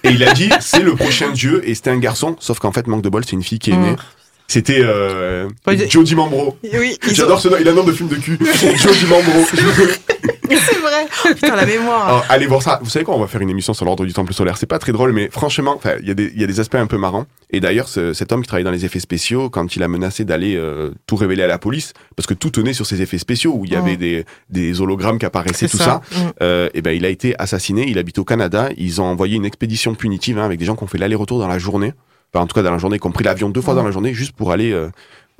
et 0.05 0.09
il 0.11 0.25
a 0.25 0.33
dit 0.33 0.49
c'est 0.61 0.83
le 0.83 0.95
prochain 0.95 1.31
dieu 1.33 1.61
et 1.69 1.75
c'était 1.75 1.91
un 1.91 1.99
garçon. 1.99 2.37
Sauf 2.41 2.59
qu'en 2.61 2.73
fait, 2.73 2.87
manque 2.87 3.03
de 3.03 3.09
bol, 3.11 3.25
c'est 3.25 3.33
une 3.33 3.43
fille 3.43 3.59
qui 3.59 3.71
est 3.73 3.77
Mm. 3.77 3.83
née. 3.83 3.97
C'était 4.49 4.81
euh, 4.83 5.49
Jodie 5.89 6.15
Mambro. 6.15 6.59
Oui, 6.75 6.99
J'adore 7.13 7.41
ce 7.41 7.49
nom, 7.49 7.57
il 7.59 7.67
a 7.67 7.71
un 7.71 7.75
nom 7.75 7.85
de 7.85 7.93
film 7.93 8.09
de 8.11 8.17
cul. 8.17 8.39
Jodie 8.77 9.07
Mambro. 9.09 9.47
c'est 10.69 10.79
vrai. 10.79 11.07
Putain, 11.35 11.57
la 11.57 11.67
mémoire. 11.67 12.07
Alors, 12.09 12.25
allez 12.29 12.47
voir 12.47 12.63
ça. 12.63 12.81
Vous 12.83 12.91
savez 12.91 13.05
quoi 13.05 13.15
On 13.17 13.21
va 13.21 13.27
faire 13.27 13.41
une 13.41 13.51
émission 13.51 13.75
sur 13.75 13.85
l'ordre 13.85 14.05
du 14.05 14.13
temple 14.13 14.33
solaire. 14.35 14.57
C'est 14.57 14.67
pas 14.67 14.79
très 14.79 14.93
drôle, 14.93 15.13
mais 15.13 15.29
franchement, 15.31 15.79
il 16.01 16.09
y, 16.09 16.11
a 16.11 16.15
des- 16.15 16.33
il 16.35 16.41
y 16.41 16.45
a 16.45 16.47
des 16.47 16.61
aspects 16.61 16.75
un 16.77 16.87
peu 16.87 16.99
marrants. 16.99 17.27
Et 17.51 17.61
d'ailleurs, 17.61 17.89
ce- 17.89 18.13
cet 18.13 18.33
homme 18.33 18.43
qui 18.43 18.49
travaille 18.49 18.65
dans 18.65 18.71
les 18.71 18.85
effets 18.85 19.01
spéciaux, 19.01 19.51
quand 19.51 19.77
il 19.77 19.83
a 19.83 19.89
menacé 19.89 20.25
d'aller 20.25 20.57
euh, 20.57 20.91
tout 21.07 21.17
révéler 21.17 21.43
à 21.43 21.47
la 21.47 21.59
police, 21.59 21.93
parce 22.17 22.27
que 22.27 22.35
tout 22.35 22.51
tenait 22.51 22.73
sur 22.73 22.87
ces 22.87 23.03
effets 23.03 23.19
spéciaux 23.19 23.53
où 23.55 23.65
il 23.65 23.73
y 23.73 23.77
avait 23.77 23.95
Mm. 23.95 23.99
des, 23.99 24.25
des 24.51 24.81
hologrammes 24.81 25.19
qui 25.19 25.27
apparaissaient, 25.27 25.69
tout 25.69 25.77
ça. 25.79 26.01
Mm. 26.13 26.17
Euh, 26.43 26.69
et 26.75 26.83
ben, 26.83 26.91
il 26.97 27.05
a 27.05 27.09
été 27.09 27.35
assassiné. 27.39 27.85
Il 27.89 27.99
habite 27.99 28.19
au 28.19 28.25
Canada. 28.25 28.69
Ils 28.77 29.01
ont 29.01 29.05
envoyé 29.07 29.37
une 29.37 29.45
expédition 29.45 29.95
punitive 29.95 30.39
hein, 30.39 30.45
avec 30.45 30.59
des 30.59 30.65
gens 30.65 30.77
qui 30.77 30.85
ont 30.85 30.89
fait 30.89 30.99
l'aller-retour 30.99 31.39
dans 31.39 31.49
la 31.49 31.59
journée. 31.59 31.93
Enfin, 32.35 32.45
en 32.45 32.47
tout 32.47 32.55
cas, 32.55 32.63
dans 32.63 32.71
la 32.73 32.79
journée, 32.79 32.99
qui 32.99 33.07
ont 33.07 33.13
pris 33.13 33.25
l'avion 33.25 33.51
deux 33.51 33.61
fois 33.61 33.75
Mm. 33.75 33.77
dans 33.77 33.85
la 33.85 33.91
journée 33.91 34.15
juste 34.15 34.33
pour 34.33 34.53
aller. 34.53 34.73
euh, 34.73 34.89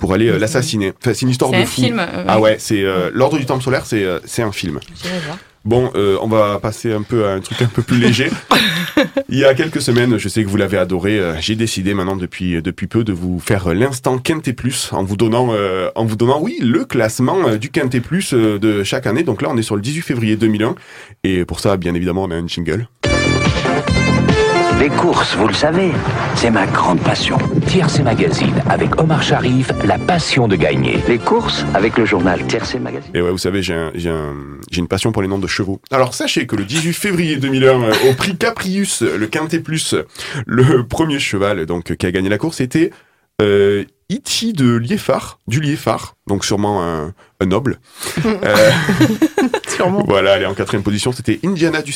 pour 0.03 0.13
aller 0.13 0.27
euh, 0.27 0.37
l'assassiner. 0.37 0.91
Enfin, 1.01 1.13
c'est 1.13 1.21
une 1.21 1.29
histoire 1.29 1.49
de 1.49 1.55
un 1.55 1.65
fou. 1.65 1.79
film. 1.81 1.97
euh, 1.97 2.25
Ah 2.27 2.41
ouais, 2.41 2.57
c'est 2.59 2.83
euh, 2.83 3.09
l'ordre 3.13 3.37
du 3.37 3.45
temple 3.45 3.63
solaire, 3.63 3.85
c'est 3.85 4.05
c'est 4.25 4.41
un 4.41 4.51
film. 4.51 4.81
voir. 5.01 5.37
Bon, 5.63 5.91
euh, 5.95 6.17
on 6.21 6.27
va 6.27 6.59
passer 6.59 6.91
un 6.91 7.03
peu 7.03 7.25
à 7.25 7.31
un 7.31 7.39
truc 7.39 7.61
un 7.61 7.67
peu 7.67 7.81
plus 7.81 7.97
léger. 7.99 8.29
Il 9.29 9.37
y 9.39 9.45
a 9.45 9.53
quelques 9.53 9.81
semaines, 9.81 10.17
je 10.17 10.27
sais 10.27 10.43
que 10.43 10.49
vous 10.49 10.57
l'avez 10.57 10.77
adoré, 10.77 11.21
j'ai 11.39 11.55
décidé 11.55 11.93
maintenant 11.93 12.17
depuis 12.17 12.61
depuis 12.61 12.87
peu 12.87 13.05
de 13.05 13.13
vous 13.13 13.39
faire 13.39 13.73
l'instant 13.73 14.17
Quintet 14.17 14.51
Plus 14.51 14.89
en 14.91 15.05
vous 15.05 15.15
donnant 15.15 15.53
en 15.95 16.03
vous 16.03 16.17
donnant 16.17 16.41
oui, 16.41 16.57
le 16.61 16.83
classement 16.83 17.55
du 17.55 17.69
Quintet 17.69 18.01
Plus 18.01 18.33
de 18.33 18.83
chaque 18.83 19.07
année. 19.07 19.23
Donc 19.23 19.41
là, 19.41 19.47
on 19.51 19.55
est 19.55 19.63
sur 19.63 19.77
le 19.77 19.81
18 19.81 20.01
février 20.01 20.35
2001 20.35 20.75
et 21.23 21.45
pour 21.45 21.61
ça, 21.61 21.77
bien 21.77 21.93
évidemment, 21.95 22.23
on 22.25 22.31
a 22.31 22.35
un 22.35 22.45
jingle. 22.45 22.89
Les 24.79 24.89
courses, 24.89 25.35
vous 25.37 25.47
le 25.47 25.53
savez, 25.53 25.91
c'est 26.35 26.49
ma 26.51 26.65
grande 26.65 26.99
passion. 27.01 27.37
Tiercé 27.67 28.03
Magazine 28.03 28.53
avec 28.69 28.99
Omar 28.99 29.23
Sharif, 29.23 29.71
la 29.85 29.97
passion 29.97 30.47
de 30.49 30.55
gagner. 30.57 30.99
Les 31.07 31.17
courses 31.19 31.65
avec 31.73 31.97
le 31.97 32.05
journal 32.05 32.45
Tiercé 32.47 32.79
Magazine. 32.79 33.11
Et 33.13 33.21
ouais, 33.21 33.31
vous 33.31 33.37
savez, 33.37 33.61
j'ai 33.63 33.73
un, 33.73 33.91
j'ai 33.95 34.09
un- 34.09 34.35
j'ai 34.71 34.79
une 34.79 34.87
passion 34.89 35.11
pour 35.13 35.21
les 35.21 35.27
noms 35.29 35.39
de 35.39 35.47
chevaux. 35.47 35.79
Alors 35.91 36.13
sachez 36.13 36.47
que 36.47 36.55
le 36.57 36.65
18 36.65 36.93
février 36.93 37.37
2001, 37.37 37.81
euh, 37.83 37.93
au 38.09 38.13
prix 38.13 38.35
Caprius, 38.35 39.01
le 39.01 39.27
Quintet 39.27 39.59
Plus, 39.59 39.95
le 40.45 40.85
premier 40.85 41.19
cheval 41.19 41.65
donc 41.65 41.95
qui 41.95 42.05
a 42.05 42.11
gagné 42.11 42.27
la 42.29 42.37
course 42.37 42.59
était 42.59 42.91
euh, 43.41 43.85
Iti 44.09 44.51
de 44.53 44.75
Liéphard, 44.75 45.39
du 45.47 45.61
Liéphard, 45.61 46.15
donc 46.27 46.43
sûrement 46.43 46.83
un, 46.83 47.13
un 47.39 47.45
noble. 47.45 47.79
Euh, 48.25 48.69
Sûrement. 49.67 50.03
voilà, 50.07 50.35
elle 50.35 50.43
est 50.43 50.47
en 50.47 50.53
quatrième 50.53 50.83
position, 50.83 51.11
c'était 51.11 51.39
Indiana 51.43 51.81
du 51.81 51.93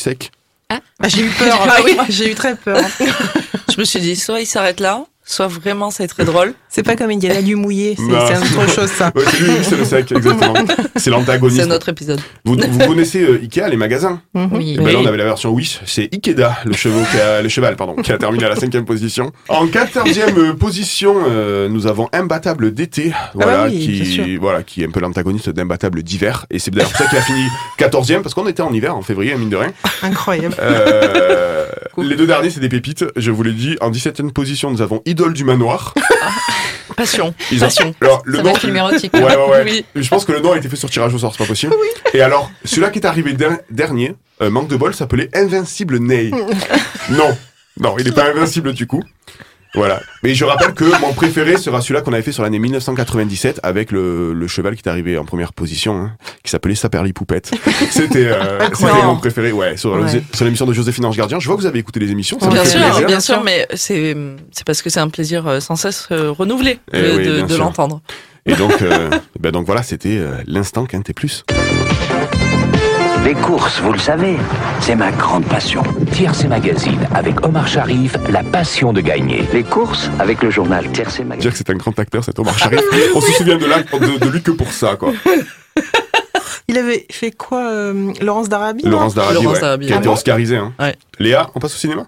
Ah, 0.69 0.79
j'ai 1.07 1.21
eu 1.21 1.29
peur. 1.39 1.67
Ah 1.69 1.77
oui. 1.83 1.97
J'ai 2.09 2.31
eu 2.31 2.35
très 2.35 2.55
peur. 2.55 2.81
Je 3.73 3.79
me 3.79 3.85
suis 3.85 3.99
dit, 3.99 4.15
soit 4.15 4.41
il 4.41 4.45
s'arrête 4.45 4.79
là, 4.79 5.05
soit 5.27 5.47
vraiment 5.47 5.89
être 5.99 6.15
très 6.15 6.25
drôle. 6.25 6.53
C'est 6.69 6.83
pas 6.83 6.95
comme 6.95 7.09
Indiana 7.09 7.41
du 7.41 7.55
mouillé, 7.55 7.95
c'est 7.97 8.03
c'est 8.03 8.53
une 8.53 8.61
autre 8.61 8.69
chose 8.69 8.89
ça. 8.89 9.11
Ouais, 9.15 9.23
c'est 9.25 9.63
c'est 9.63 9.77
le 9.77 9.83
Sec, 9.83 10.11
exactement. 10.11 10.53
C'est 10.95 11.09
l'antagoniste. 11.09 11.59
C'est 11.59 11.67
un 11.67 11.71
autre 11.71 11.89
épisode. 11.89 12.19
Vous, 12.45 12.55
vous 12.55 12.85
connaissez 12.85 13.23
euh, 13.23 13.39
Ikea, 13.41 13.67
les 13.69 13.77
magasins? 13.77 14.21
Oui. 14.35 14.73
Et 14.73 14.77
ben 14.77 14.93
là, 14.93 14.99
on 14.99 15.05
avait 15.07 15.17
la 15.17 15.23
version 15.23 15.49
Wish, 15.49 15.79
c'est 15.85 16.13
Ikeda, 16.13 16.59
le, 16.65 16.73
cheval 16.73 17.03
qui 17.09 17.17
a, 17.17 17.41
le 17.41 17.49
cheval 17.49 17.75
pardon, 17.77 17.95
qui 17.95 18.11
a 18.11 18.19
terminé 18.19 18.45
à 18.45 18.49
la 18.49 18.57
cinquième 18.57 18.85
position. 18.85 19.31
En 19.49 19.65
quatorzième 19.67 20.37
euh, 20.37 20.53
position, 20.53 21.15
euh, 21.27 21.67
nous 21.67 21.87
avons 21.87 22.09
Imbattable 22.13 22.73
d'été, 22.73 23.11
voilà, 23.33 23.63
bah 23.63 23.69
oui, 23.69 23.87
bien 23.87 24.25
qui, 24.25 24.37
voilà, 24.37 24.61
qui 24.61 24.83
est 24.83 24.87
un 24.87 24.91
peu 24.91 24.99
l'antagoniste 24.99 25.49
d'Imbattable 25.49 26.03
d'hiver. 26.03 26.45
Et 26.51 26.59
c'est 26.59 26.69
d'ailleurs 26.69 26.91
pour 26.91 26.99
ça 26.99 27.07
qu'il 27.07 27.17
a 27.17 27.21
fini 27.21 27.43
quatorzième, 27.77 28.21
parce 28.21 28.35
qu'on 28.35 28.47
était 28.47 28.61
en 28.61 28.73
hiver, 28.73 28.95
en 28.95 29.01
février, 29.01 29.35
mine 29.35 29.49
de 29.49 29.57
rien. 29.57 29.73
Incroyable. 30.03 30.55
Euh, 30.59 31.65
les 31.97 32.15
deux 32.15 32.27
derniers, 32.27 32.49
c'est 32.49 32.59
des 32.59 32.69
pépites, 32.69 33.05
je 33.15 33.31
vous 33.31 33.43
l'ai 33.43 33.53
dit. 33.53 33.77
En 33.81 33.89
17e 33.89 34.31
position, 34.31 34.69
nous 34.69 34.81
avons 34.81 35.01
Idole 35.17 35.33
du 35.33 35.43
Manoir. 35.43 35.95
Passion. 36.95 37.33
Ils 37.51 37.57
ont- 37.63 37.65
Passion. 37.65 37.95
Alors, 38.01 38.21
le 38.25 38.37
Ça 38.37 38.43
nom, 38.43 38.49
va 38.49 38.55
être 38.55 38.61
film 38.61 38.75
érotique. 38.77 39.13
Ouais, 39.15 39.21
ouais, 39.23 39.35
ouais. 39.35 39.63
Oui. 39.65 39.85
Je 39.95 40.07
pense 40.09 40.25
que 40.25 40.31
le 40.31 40.39
nom 40.41 40.51
a 40.51 40.57
été 40.57 40.69
fait 40.69 40.75
sur 40.75 40.89
tirage 40.91 41.11
au 41.11 41.17
sort, 41.17 41.31
c'est 41.33 41.39
pas 41.43 41.47
possible. 41.47 41.73
Et 42.13 42.21
alors, 42.21 42.51
celui-là 42.65 42.91
qui 42.91 42.99
est 42.99 43.05
arrivé 43.07 43.33
der- 43.33 43.57
dernier, 43.71 44.13
euh, 44.43 44.51
manque 44.51 44.67
de 44.67 44.75
bol, 44.75 44.93
s'appelait 44.93 45.29
Invincible 45.35 45.97
Ney. 45.97 46.29
non, 47.09 47.35
non, 47.79 47.95
il 47.97 48.05
n'est 48.05 48.11
pas 48.11 48.25
invincible 48.29 48.73
du 48.73 48.85
coup. 48.85 49.01
Voilà. 49.77 50.01
Mais 50.23 50.33
je 50.33 50.43
rappelle 50.43 50.73
que 50.73 50.83
mon 51.01 51.13
préféré 51.13 51.57
sera 51.57 51.79
celui-là 51.81 52.01
qu'on 52.01 52.11
avait 52.13 52.21
fait 52.23 52.31
sur 52.31 52.43
l'année 52.43 52.59
1997 52.59 53.59
avec 53.63 53.91
le, 53.91 54.33
le 54.33 54.47
cheval 54.47 54.75
qui 54.75 54.81
est 54.83 54.89
arrivé 54.89 55.17
en 55.17 55.23
première 55.25 55.53
position, 55.53 55.95
hein, 55.97 56.11
qui 56.43 56.51
s'appelait 56.51 56.75
Saperli 56.75 57.13
Poupette. 57.13 57.51
C'était 57.91 58.25
euh, 58.27 58.59
mon 59.05 59.17
préféré, 59.17 59.51
ouais, 59.51 59.77
sur, 59.77 59.91
Ouais. 59.93 60.21
l'émission 60.41 60.65
de 60.65 60.73
Joséphine 60.73 61.05
Ange 61.05 61.15
Gardien. 61.17 61.39
Je 61.39 61.47
vois 61.47 61.55
que 61.55 61.61
vous 61.61 61.67
avez 61.67 61.79
écouté 61.79 61.99
les 61.99 62.11
émissions, 62.11 62.39
ça 62.39 62.47
Bien 62.47 62.65
sûr, 62.65 62.81
plaisir. 62.81 63.07
bien 63.07 63.19
sûr, 63.19 63.43
mais 63.43 63.67
c'est 63.75 64.15
parce 64.65 64.81
que 64.81 64.89
c'est 64.89 64.99
un 64.99 65.09
plaisir 65.09 65.47
euh, 65.47 65.59
sans 65.59 65.75
cesse 65.75 66.07
euh, 66.11 66.31
renouvelé 66.31 66.79
Eh 66.93 67.01
de, 67.01 67.17
oui, 67.17 67.43
de- 67.47 67.55
l'entendre. 67.57 68.01
Et 68.45 68.55
donc, 68.55 68.81
euh, 68.81 69.09
ben 69.39 69.51
donc 69.51 69.65
voilà, 69.65 69.83
c'était 69.83 70.17
euh, 70.17 70.37
l'instant 70.47 70.85
Quintet 70.85 71.13
Plus. 71.13 71.43
Les 73.27 73.33
courses, 73.33 73.81
vous 73.81 73.91
le 73.91 73.99
savez, 73.99 74.37
c'est 74.79 74.95
ma 74.95 75.11
grande 75.11 75.43
passion. 75.43 75.83
Tiercé 76.13 76.47
Magazine 76.47 77.05
avec 77.13 77.45
Omar 77.45 77.67
Sharif, 77.67 78.15
la 78.29 78.41
passion 78.41 78.93
de 78.93 79.01
gagner. 79.01 79.43
Les 79.51 79.65
courses 79.65 80.09
avec 80.17 80.41
le 80.41 80.49
journal 80.49 80.89
Tiercé 80.93 81.25
Magazine. 81.25 81.41
dire 81.41 81.51
que 81.51 81.57
c'est 81.57 81.69
un 81.69 81.75
grand 81.75 81.99
acteur, 81.99 82.23
cet 82.23 82.39
Omar 82.39 82.57
Sharif. 82.57 82.79
On 83.13 83.19
se 83.19 83.33
souvient 83.33 83.57
de, 83.57 83.65
là, 83.65 83.79
de, 83.83 84.17
de 84.17 84.29
lui 84.29 84.41
que 84.41 84.51
pour 84.51 84.71
ça, 84.71 84.95
quoi. 84.95 85.11
Il 86.69 86.77
avait 86.77 87.05
fait 87.11 87.31
quoi 87.31 87.69
euh, 87.69 88.13
Laurence 88.21 88.47
d'Arabie 88.47 88.85
non 88.85 88.91
Laurence 88.91 89.13
d'Arabie, 89.13 89.43
Laurence 89.43 89.61
ouais, 89.61 89.85
qui 89.85 89.91
a 89.91 89.97
été 89.97 90.07
oscarisé. 90.07 90.55
Hein. 90.55 90.71
Ouais. 90.79 90.95
Léa, 91.19 91.49
on 91.53 91.59
passe 91.59 91.75
au 91.75 91.79
cinéma? 91.79 92.07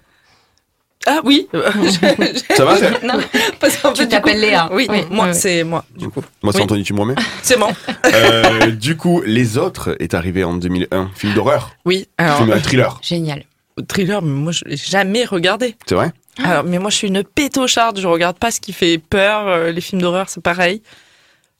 Ah 1.06 1.20
oui 1.24 1.48
Ça 2.56 2.64
va 2.64 2.76
Non, 3.02 3.14
Parce 3.58 3.76
qu'en 3.78 3.92
tu 3.92 4.02
fait, 4.02 4.08
t'appelles 4.08 4.34
coup- 4.34 4.40
Léa. 4.40 4.68
Oui, 4.72 4.86
Oui, 4.90 5.04
moi, 5.10 5.28
oui, 5.28 5.34
c'est 5.34 5.64
moi, 5.64 5.84
du 5.96 6.08
coup. 6.08 6.22
Moi, 6.42 6.52
c'est 6.52 6.58
Oui. 6.58 6.64
Anthony, 6.64 6.82
tu 6.84 6.92
me 6.92 7.00
remets 7.00 7.14
C'est 7.42 7.58
bon. 7.58 7.68
Euh, 8.06 8.70
Du 8.72 8.96
coup, 8.96 9.22
Les 9.24 9.56
Autres 9.56 9.96
est 9.98 10.12
arrivé 10.14 10.44
en 10.44 10.54
2001. 10.54 11.10
Film 11.14 11.32
d'horreur, 11.34 11.70
Oui, 11.86 12.06
alors, 12.18 12.36
film 12.38 12.50
euh, 12.50 12.60
thriller. 12.60 12.98
Génial. 13.02 13.44
thriller, 13.88 14.20
mais 14.22 14.28
moi, 14.30 14.52
je 14.52 14.64
l'ai 14.66 14.76
jamais 14.76 15.24
regardé. 15.24 15.74
C'est 15.86 15.94
vrai? 15.94 16.12
Alors, 16.44 16.64
mais 16.64 16.78
moi, 16.78 16.90
je 16.90 16.96
suis 16.96 17.08
une 17.08 17.24
pétocharde, 17.24 17.98
je 17.98 18.06
regarde 18.06 18.38
pas 18.38 18.50
ce 18.50 18.60
qui 18.60 18.72
fait 18.72 18.98
peur. 18.98 19.48
euh, 19.48 19.72
Les 19.72 19.80
films 19.80 20.02
d'horreur, 20.02 20.28
c'est 20.28 20.42
pareil. 20.42 20.82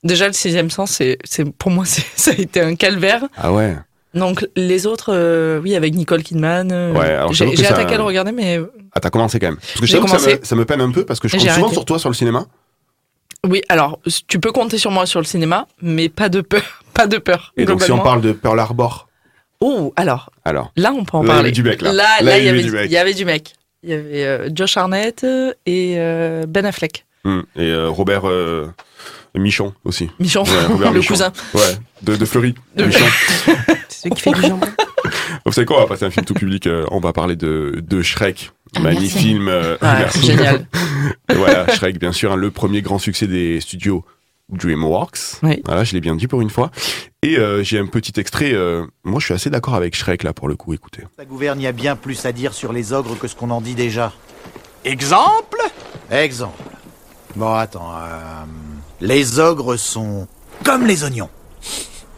Déjà, 0.03 0.27
le 0.27 0.33
sixième 0.33 0.69
sens, 0.71 0.91
c'est, 0.91 1.17
c'est, 1.23 1.45
pour 1.51 1.71
moi, 1.71 1.85
c'est, 1.85 2.03
ça 2.15 2.31
a 2.31 2.35
été 2.35 2.61
un 2.61 2.75
calvaire. 2.75 3.23
Ah 3.37 3.51
ouais. 3.53 3.75
Donc, 4.13 4.45
les 4.55 4.85
autres, 4.87 5.13
euh, 5.13 5.59
oui, 5.61 5.75
avec 5.75 5.93
Nicole 5.95 6.21
Kidman. 6.23 6.69
euh, 6.71 6.91
Ouais, 6.93 7.11
alors 7.11 7.31
j'ai, 7.33 7.55
ça- 7.55 7.73
attaqué 7.73 7.93
à 7.95 7.97
le 7.97 8.03
regarder, 8.03 8.31
mais 8.33 8.57
euh, 8.57 8.65
Ah, 8.93 8.99
t'as 8.99 9.09
commencé 9.09 9.39
quand 9.39 9.47
même. 9.47 9.55
Parce 9.57 9.79
que 9.79 9.85
je 9.85 9.91
que 9.97 9.97
ça 9.97 9.99
me, 10.01 10.05
commencé. 10.07 10.39
ça 10.43 10.55
me 10.55 10.65
peine 10.65 10.81
un 10.81 10.91
peu 10.91 11.05
parce 11.05 11.19
que 11.21 11.27
je 11.29 11.33
compte 11.37 11.41
souvent 11.47 11.53
arrêté. 11.61 11.73
sur 11.73 11.85
toi 11.85 11.97
sur 11.99 12.09
le 12.09 12.15
cinéma. 12.15 12.45
oui, 13.47 13.61
alors, 13.69 13.99
tu 14.27 14.39
peux 14.39 14.51
compter 14.51 14.77
sur 14.77 14.91
moi 14.91 15.05
sur 15.05 15.19
le 15.21 15.25
cinéma, 15.25 15.67
mais 15.81 16.09
pas 16.09 16.27
de 16.29 16.41
peur. 16.41 16.61
Pas 16.93 17.07
de 17.07 17.17
peur. 17.19 17.53
Et 17.55 17.63
donc, 17.63 17.81
si 17.81 17.91
on 17.93 17.99
parle 17.99 18.19
de 18.21 18.33
Pearl 18.33 18.59
Harbor, 18.59 19.07
Oh, 19.61 19.93
alors, 19.95 20.29
alors. 20.43 20.71
là, 20.75 20.91
on 20.91 21.05
peut 21.05 21.15
en 21.17 21.23
Là, 21.23 21.25
il 21.25 21.27
y 21.27 21.27
parler. 21.27 21.39
avait 21.39 21.51
du 21.51 21.63
mec, 21.63 21.81
là. 21.81 21.93
Là, 21.93 22.03
Là, 22.19 22.31
là, 22.31 22.37
il 22.39 22.43
y 22.45 22.49
avait 22.49 22.63
du 22.63 22.71
mec. 22.71 22.85
il 22.87 22.91
y 22.91 22.97
avait 22.97 23.13
du 23.13 23.25
mec. 23.25 23.53
Il 23.83 23.89
y 23.91 23.93
avait 23.93 24.25
euh, 24.25 24.49
Josh 24.53 24.75
Arnett 24.75 25.25
et 25.65 25.95
Ben 26.49 26.65
Affleck. 26.65 27.05
hum, 27.23 27.43
Et 27.55 27.73
Robert 27.85 28.23
Michon 29.35 29.73
aussi. 29.85 30.09
Michon, 30.19 30.43
Ouais, 30.43 30.65
Robert 30.67 30.91
le 30.93 30.99
Michon. 30.99 31.13
cousin. 31.13 31.31
Ouais, 31.53 31.77
de, 32.01 32.15
de 32.15 32.25
Fleury. 32.25 32.53
De- 32.75 32.85
Michon. 32.85 33.05
C'est 33.87 34.01
celui 34.09 34.15
qui 34.15 34.21
fait 34.21 34.31
du 34.31 34.41
jambon. 34.41 34.67
Vous 35.45 35.51
savez 35.51 35.65
quoi, 35.65 35.77
on 35.77 35.81
va 35.81 35.87
passer 35.87 36.05
un 36.05 36.11
film 36.11 36.25
tout 36.25 36.33
public. 36.33 36.67
euh, 36.67 36.85
on 36.91 36.99
va 36.99 37.13
parler 37.13 37.35
de, 37.35 37.81
de 37.85 38.01
Shrek. 38.01 38.51
Ah, 38.75 38.79
Magnifique 38.81 39.13
merci. 39.15 39.27
film. 39.27 39.47
euh, 39.47 39.73
Ouais, 39.81 39.99
merci. 39.99 40.25
génial. 40.25 40.67
Voilà, 41.35 41.67
Shrek, 41.75 41.99
bien 41.99 42.11
sûr, 42.11 42.31
hein, 42.31 42.35
le 42.35 42.51
premier 42.51 42.81
grand 42.81 42.99
succès 42.99 43.27
des 43.27 43.59
studios 43.59 44.03
DreamWorks. 44.49 45.39
Oui. 45.43 45.61
Voilà, 45.65 45.83
je 45.83 45.93
l'ai 45.93 46.01
bien 46.01 46.15
dit 46.15 46.27
pour 46.27 46.41
une 46.41 46.49
fois. 46.49 46.71
Et 47.23 47.37
euh, 47.37 47.63
j'ai 47.63 47.79
un 47.79 47.85
petit 47.87 48.19
extrait. 48.19 48.51
euh, 48.53 48.85
moi, 49.03 49.19
je 49.19 49.25
suis 49.25 49.33
assez 49.33 49.49
d'accord 49.49 49.75
avec 49.75 49.95
Shrek 49.95 50.23
là 50.23 50.33
pour 50.33 50.47
le 50.47 50.55
coup. 50.55 50.73
Écoutez. 50.73 51.03
La 51.17 51.25
gouverne 51.25 51.59
y 51.61 51.67
a 51.67 51.71
bien 51.71 51.95
plus 51.95 52.25
à 52.25 52.31
dire 52.31 52.53
sur 52.53 52.71
les 52.73 52.93
ogres 52.93 53.17
que 53.17 53.27
ce 53.27 53.35
qu'on 53.35 53.49
en 53.49 53.61
dit 53.61 53.75
déjà. 53.75 54.11
Exemple? 54.85 55.57
Exemple. 56.09 56.61
Bon, 57.35 57.53
attends. 57.53 57.91
euh, 57.93 58.43
les 59.01 59.39
ogres 59.39 59.75
sont 59.77 60.27
comme 60.63 60.85
les 60.85 61.03
oignons. 61.03 61.29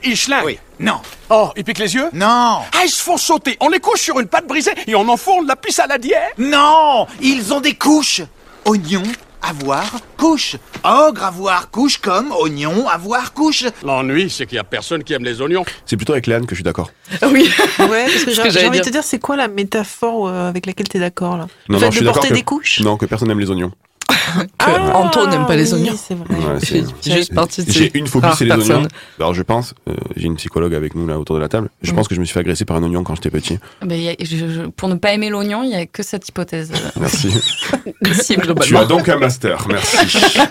Ils 0.04 0.18
schlinguent. 0.18 0.46
Oui. 0.46 0.60
Non. 0.80 1.00
Oh, 1.30 1.50
ils 1.56 1.64
piquent 1.64 1.80
les 1.80 1.96
yeux 1.96 2.10
Non. 2.12 2.26
Ah, 2.74 2.82
ils 2.84 2.90
se 2.90 3.02
font 3.02 3.16
sauter. 3.16 3.56
On 3.62 3.70
les 3.70 3.80
couche 3.80 4.02
sur 4.02 4.20
une 4.20 4.28
pâte 4.28 4.46
brisée 4.48 4.74
et 4.86 4.96
on 4.96 5.08
enfourne 5.08 5.48
la 5.48 5.56
pisse 5.56 5.80
à 5.80 5.88
la 5.88 5.98
dière. 5.98 6.30
Non. 6.38 7.08
Ils 7.22 7.54
ont 7.54 7.62
des 7.62 7.76
couches. 7.76 8.22
Oignon, 8.66 9.04
avoir, 9.42 9.86
couche. 10.18 10.58
Ogre, 10.84 11.24
avoir, 11.24 11.70
couche 11.72 11.98
comme 12.00 12.32
oignon, 12.34 12.88
avoir, 12.90 13.34
couche. 13.34 13.64
L'ennui, 13.84 14.30
c'est 14.30 14.46
qu'il 14.46 14.58
y 14.58 14.60
a 14.60 14.64
personne 14.66 15.04
qui 15.06 15.14
aime 15.14 15.24
les 15.24 15.42
oignons. 15.42 15.64
C'est 15.86 15.96
plutôt 15.96 16.12
avec 16.14 16.28
Léane 16.28 16.46
que 16.46 16.52
je 16.54 16.58
suis 16.58 16.64
d'accord. 16.64 16.92
Oui. 17.24 17.50
Ouais, 17.80 18.08
parce 18.12 18.24
que 18.26 18.50
j'ai 18.50 18.68
envie 18.68 18.80
de 18.80 18.84
dire. 18.84 18.84
te 18.84 18.90
dire, 18.90 19.04
c'est 19.04 19.20
quoi 19.20 19.38
la 19.38 19.48
métaphore 19.48 20.28
euh, 20.28 20.50
avec 20.50 20.66
laquelle 20.66 20.90
t'es 20.90 21.00
d'accord 21.00 21.38
là? 21.38 21.48
Non, 21.70 21.76
Le 21.76 21.80
fait 21.80 21.86
non, 21.86 21.92
je 21.92 21.96
suis 21.96 22.02
de 22.02 22.06
d'accord 22.08 22.16
porter 22.22 22.30
que 22.30 22.34
des 22.34 22.44
couches? 22.44 22.80
Non 22.82 22.98
que 22.98 23.06
personne 23.06 23.30
n'aime 23.30 23.40
les 23.40 23.50
oignons. 23.50 23.72
Que 24.58 24.92
Anto 24.94 25.28
n'aime 25.28 25.46
pas 25.46 25.56
les 25.56 25.74
oui, 25.74 25.82
oignons. 25.82 25.96
c'est 25.98 26.16
vrai. 26.16 26.26
Ouais, 26.36 26.60
c'est- 26.60 26.84
J'ai 27.04 27.24
fait 27.24 27.34
partie 27.34 27.64
de 27.64 27.72
J'ai 27.72 27.96
une 27.98 28.08
phobie, 28.08 28.28
c'est 28.36 28.46
les 28.46 28.52
oignons. 28.72 28.88
Alors 29.20 29.34
je 29.34 29.44
pense, 29.44 29.76
euh, 29.88 29.94
j'ai 30.16 30.26
une 30.26 30.36
psychologue 30.38 30.74
avec 30.74 30.96
nous 30.96 31.06
là 31.08 31.20
autour 31.20 31.36
de 31.36 31.42
la 31.42 31.50
table. 31.50 31.70
Je 31.82 31.92
pense 31.94 32.08
que 32.08 32.16
je 32.16 32.20
me 32.20 32.26
suis 32.26 32.34
fait 32.34 32.40
agresser 32.40 32.66
par 32.66 32.78
un 32.78 32.84
oignon 32.84 33.04
quand 33.04 33.16
j'étais 33.16 33.30
petit. 33.30 33.60
Ben, 33.86 34.00
a- 34.10 34.16
je- 34.20 34.26
je- 34.48 34.68
pour 34.70 34.90
ne 34.90 34.96
pas 34.96 35.14
aimer 35.14 35.30
l'oignon, 35.30 35.62
il 35.64 35.70
n'y 35.70 35.76
a 35.76 35.86
que 35.86 36.02
cette 36.04 36.28
hypothèse 36.28 36.72
Merci. 37.00 37.30
possible. 38.04 38.56
tu 38.64 38.76
as 38.78 38.86
donc 38.86 39.08
un 39.10 39.18
master. 39.18 39.68
Merci. 39.68 40.40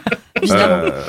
Euh, 0.50 1.02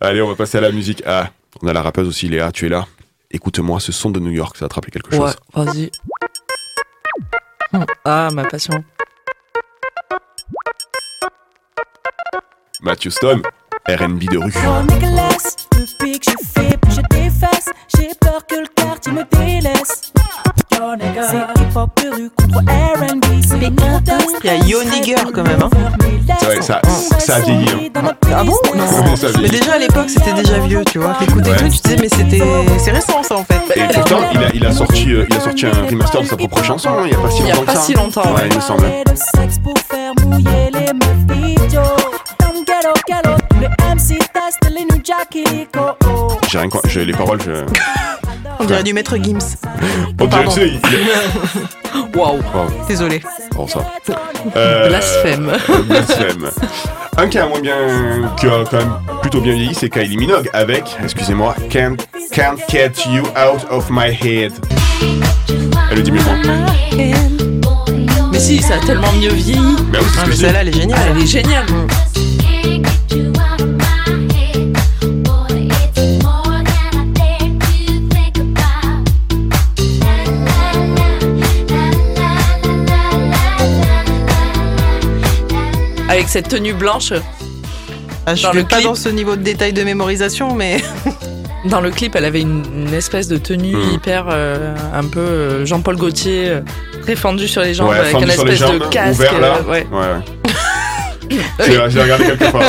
Allez, 0.00 0.20
on 0.20 0.28
va 0.28 0.34
passer 0.34 0.58
à 0.58 0.60
la 0.60 0.70
musique. 0.72 1.02
Ah, 1.06 1.30
on 1.62 1.68
a 1.68 1.72
la 1.72 1.80
rappeuse 1.82 2.06
aussi, 2.08 2.28
Léa, 2.28 2.52
tu 2.52 2.66
es 2.66 2.68
là. 2.68 2.86
Écoute-moi, 3.30 3.80
ce 3.80 3.90
son 3.92 4.10
de 4.10 4.20
New 4.20 4.32
York, 4.32 4.56
ça 4.58 4.64
va 4.66 4.68
te 4.68 4.74
rappeler 4.74 4.90
quelque 4.90 5.10
Ouais, 5.16 5.18
chose. 5.18 5.36
vas-y. 5.54 5.90
Ah, 8.04 8.28
ma 8.32 8.44
passion. 8.44 8.84
Matthew 12.84 13.10
Stone, 13.10 13.42
R&B 13.88 14.24
de 14.30 14.38
rue. 14.38 14.52
Oh 14.66 14.82
Nicolas, 14.92 15.28
depuis 15.72 16.18
que 16.18 16.30
je 16.30 16.36
fais 16.60 16.76
bouger 16.82 17.02
tes 17.10 17.30
fesses, 17.30 17.68
j'ai 17.96 18.10
peur 18.20 18.44
que 18.48 18.56
le 18.56 18.66
quartier 18.74 19.12
me 19.12 19.24
délaisse. 19.30 20.12
C'est 20.70 21.62
hip-hop 21.62 21.90
de 22.02 22.10
rue 22.14 22.30
contre 22.36 22.58
R&B. 22.60 23.24
C'est 23.46 23.56
le 23.58 23.70
contexte. 23.70 24.36
Il 24.42 24.46
y 24.46 24.50
a 24.50 24.56
Yo 24.66 24.82
Nigger 24.84 25.14
quand 25.34 25.42
même. 25.44 25.62
Hein. 25.62 25.70
C'est 26.40 26.44
vrai, 26.46 26.62
ça, 26.62 26.80
ça 27.18 27.36
a 27.36 27.40
vieilli. 27.40 27.90
hein. 27.94 28.12
Ah 28.34 28.44
bon? 28.44 28.54
Ça 29.16 29.28
a 29.28 29.40
Mais 29.40 29.48
déjà 29.48 29.74
à 29.74 29.78
l'époque 29.78 30.10
c'était 30.10 30.32
déjà 30.34 30.58
vieux, 30.58 30.84
tu 30.84 30.98
vois. 30.98 31.14
T'écoutais 31.18 31.50
Ouais. 31.50 31.56
tout, 31.56 31.68
tu 31.68 31.78
disais 31.80 31.96
mais 32.00 32.08
c'était 32.08 32.42
c'est 32.78 32.90
récent 32.90 33.22
ça 33.22 33.36
en 33.36 33.44
fait. 33.44 33.60
Et 33.76 33.92
pourtant, 33.94 34.18
il 34.32 34.38
a, 34.44 34.48
il 34.54 34.66
a 34.66 34.72
sorti, 34.72 35.12
euh, 35.12 35.26
il 35.30 35.36
a 35.36 35.40
sorti 35.40 35.66
un 35.66 35.72
remaster 35.88 36.20
de 36.22 36.26
sa 36.26 36.36
propre 36.36 36.62
chanson, 36.62 36.90
hein, 36.90 37.02
il 37.06 37.12
y 37.12 37.14
a 37.14 37.18
pas 37.18 37.30
si 37.30 37.40
Il 37.42 37.46
y 37.48 37.50
a 37.50 37.54
longtemps. 37.54 37.64
pas 37.66 37.72
que 37.72 37.78
ça. 37.78 37.84
si 37.84 37.94
longtemps, 37.94 38.22
Ouais, 38.34 38.42
ouais. 38.42 38.48
il 38.50 38.56
me 38.56 38.60
semble. 38.60 38.86
J'ai 46.50 46.58
rien, 46.58 46.68
j'ai 46.88 47.04
les 47.04 47.12
paroles, 47.12 47.40
je. 47.44 47.64
On 48.60 48.64
dirait 48.64 48.82
du 48.82 48.92
maître 48.92 49.16
Gims. 49.16 49.38
On 50.20 50.26
dirait, 50.26 50.44
tu 50.44 50.50
sais, 50.50 50.68
il- 50.68 50.74
il- 50.74 52.16
Waouh. 52.18 52.36
Wow. 52.54 52.66
Désolé. 52.88 53.22
Bon, 53.54 53.66
ça. 53.66 53.80
Euh, 54.56 54.88
Blasphème. 54.88 55.50
euh, 55.70 55.82
blasphème. 55.82 56.50
Un 57.16 57.28
qui 57.28 57.38
a 57.38 57.46
moins 57.46 57.60
bien, 57.60 57.76
qui 58.38 58.46
a 58.46 58.64
quand 58.70 58.76
même 58.78 58.92
plutôt 59.22 59.40
bien 59.40 59.54
vieilli, 59.54 59.74
c'est 59.74 59.88
Kylie 59.90 60.16
Minogue 60.16 60.48
avec, 60.52 60.96
excusez-moi, 61.02 61.54
Can't, 61.70 61.96
Can't 62.32 62.56
Get 62.70 62.92
You 63.10 63.22
Out 63.22 63.66
of 63.70 63.86
My 63.90 64.10
Head. 64.22 64.52
Elle 65.90 65.96
le 65.98 66.02
dit 66.02 66.12
mieux. 66.12 66.20
Mais 68.32 68.38
si, 68.38 68.60
ça 68.62 68.74
a 68.74 68.78
tellement 68.86 69.12
mieux 69.12 69.30
vieilli. 69.32 69.76
Mais 69.92 69.98
oui, 69.98 70.04
Ah, 70.18 70.24
je 70.26 70.32
celle-là 70.32 70.60
elle 70.62 70.68
est 70.68 70.72
géniale. 70.72 70.98
Ah, 71.00 71.10
elle 71.14 71.22
est 71.22 71.26
géniale. 71.26 71.66
Avec 86.08 86.28
cette 86.28 86.48
tenue 86.48 86.74
blanche, 86.74 87.12
Ah, 88.26 88.34
je 88.34 88.46
vais 88.48 88.52
le 88.60 88.62
pas 88.64 88.76
clip. 88.76 88.86
dans 88.88 88.94
ce 88.94 89.08
niveau 89.08 89.36
de 89.36 89.42
détail 89.42 89.72
de 89.72 89.82
mémorisation, 89.82 90.54
mais 90.54 90.78
dans 91.66 91.80
le 91.80 91.90
clip, 91.90 92.14
elle 92.14 92.24
avait 92.24 92.40
une, 92.40 92.62
une 92.86 92.94
espèce 92.94 93.26
de 93.28 93.36
tenue 93.36 93.74
Hmm. 93.76 93.94
hyper 93.94 94.26
euh, 94.30 94.74
un 94.94 95.04
peu 95.04 95.20
euh, 95.20 95.66
Jean-Paul 95.66 95.96
Gaultier, 95.96 96.48
euh, 96.48 96.60
très 97.02 97.16
fendue 97.16 97.48
sur 97.48 97.62
les 97.62 97.74
jambes, 97.74 97.88
Ouais, 97.90 97.98
avec 97.98 98.14
une 98.20 98.30
espèce 98.30 98.58
jambes, 98.60 98.78
de 98.78 98.86
casque. 98.86 99.18
ouvert 99.20 99.40
là. 99.40 99.58
euh, 99.66 99.70
ouais. 99.70 99.86
Ouais, 99.90 99.98
ouais. 99.98 100.33
J'ai 101.60 102.00
regardé 102.02 102.24
quelques 102.24 102.50
fois. 102.50 102.62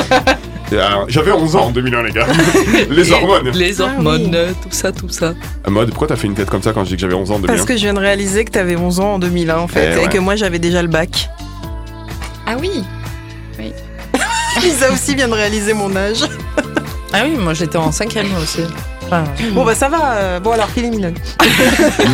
Et, 0.72 0.76
euh, 0.76 1.06
J'avais 1.08 1.32
11 1.32 1.56
ans 1.56 1.66
en 1.66 1.72
2001, 1.72 2.04
les 2.04 2.12
gars. 2.12 2.26
Les 2.90 3.12
hormones. 3.12 3.50
Les 3.54 3.82
hormones, 3.82 4.32
euh, 4.34 4.52
tout 4.62 4.70
ça, 4.72 4.92
tout 4.92 5.10
ça. 5.10 5.34
Ah, 5.64 5.70
Mode, 5.70 5.90
pourquoi 5.90 6.08
t'as 6.08 6.16
fait 6.16 6.28
une 6.28 6.34
tête 6.34 6.50
comme 6.50 6.64
ça 6.64 6.74
quand 6.74 6.84
je 6.84 6.90
dis 6.90 6.96
que 6.96 7.02
j'avais 7.02 7.14
11 7.14 7.32
ans 7.32 7.36
en 7.36 7.40
2001 7.40 7.56
parce 7.56 7.68
que 7.68 7.76
je 7.78 7.82
viens 7.84 7.94
de 7.94 8.00
réaliser 8.00 8.46
que 8.46 8.52
t'avais 8.52 8.76
11 8.76 9.00
ans 9.00 9.14
en 9.16 9.20
2001 9.20 9.58
en 9.58 9.68
fait, 9.68 9.92
Eh 9.94 9.98
et 10.00 10.04
ouais. 10.04 10.10
que 10.10 10.18
moi 10.18 10.36
j'avais 10.36 10.60
déjà 10.60 10.82
le 10.82 10.88
bac. 10.88 11.30
Ah 12.48 12.56
oui. 12.60 12.84
Lisa 14.62 14.92
aussi 14.92 15.16
vient 15.16 15.28
de 15.28 15.34
réaliser 15.34 15.74
mon 15.74 15.96
âge. 15.96 16.24
Ah 17.14 17.22
oui, 17.26 17.36
moi 17.38 17.54
j'étais 17.54 17.78
en 17.78 17.92
cinquième 17.92 18.28
aussi. 18.42 18.62
Enfin, 19.06 19.24
Bon 19.54 19.64
bah 19.64 19.76
ça 19.76 19.88
va. 19.90 20.14
euh, 20.16 20.40
Bon 20.40 20.52
alors 20.52 20.74
Kylie 20.74 20.90
Minogue. 20.90 21.18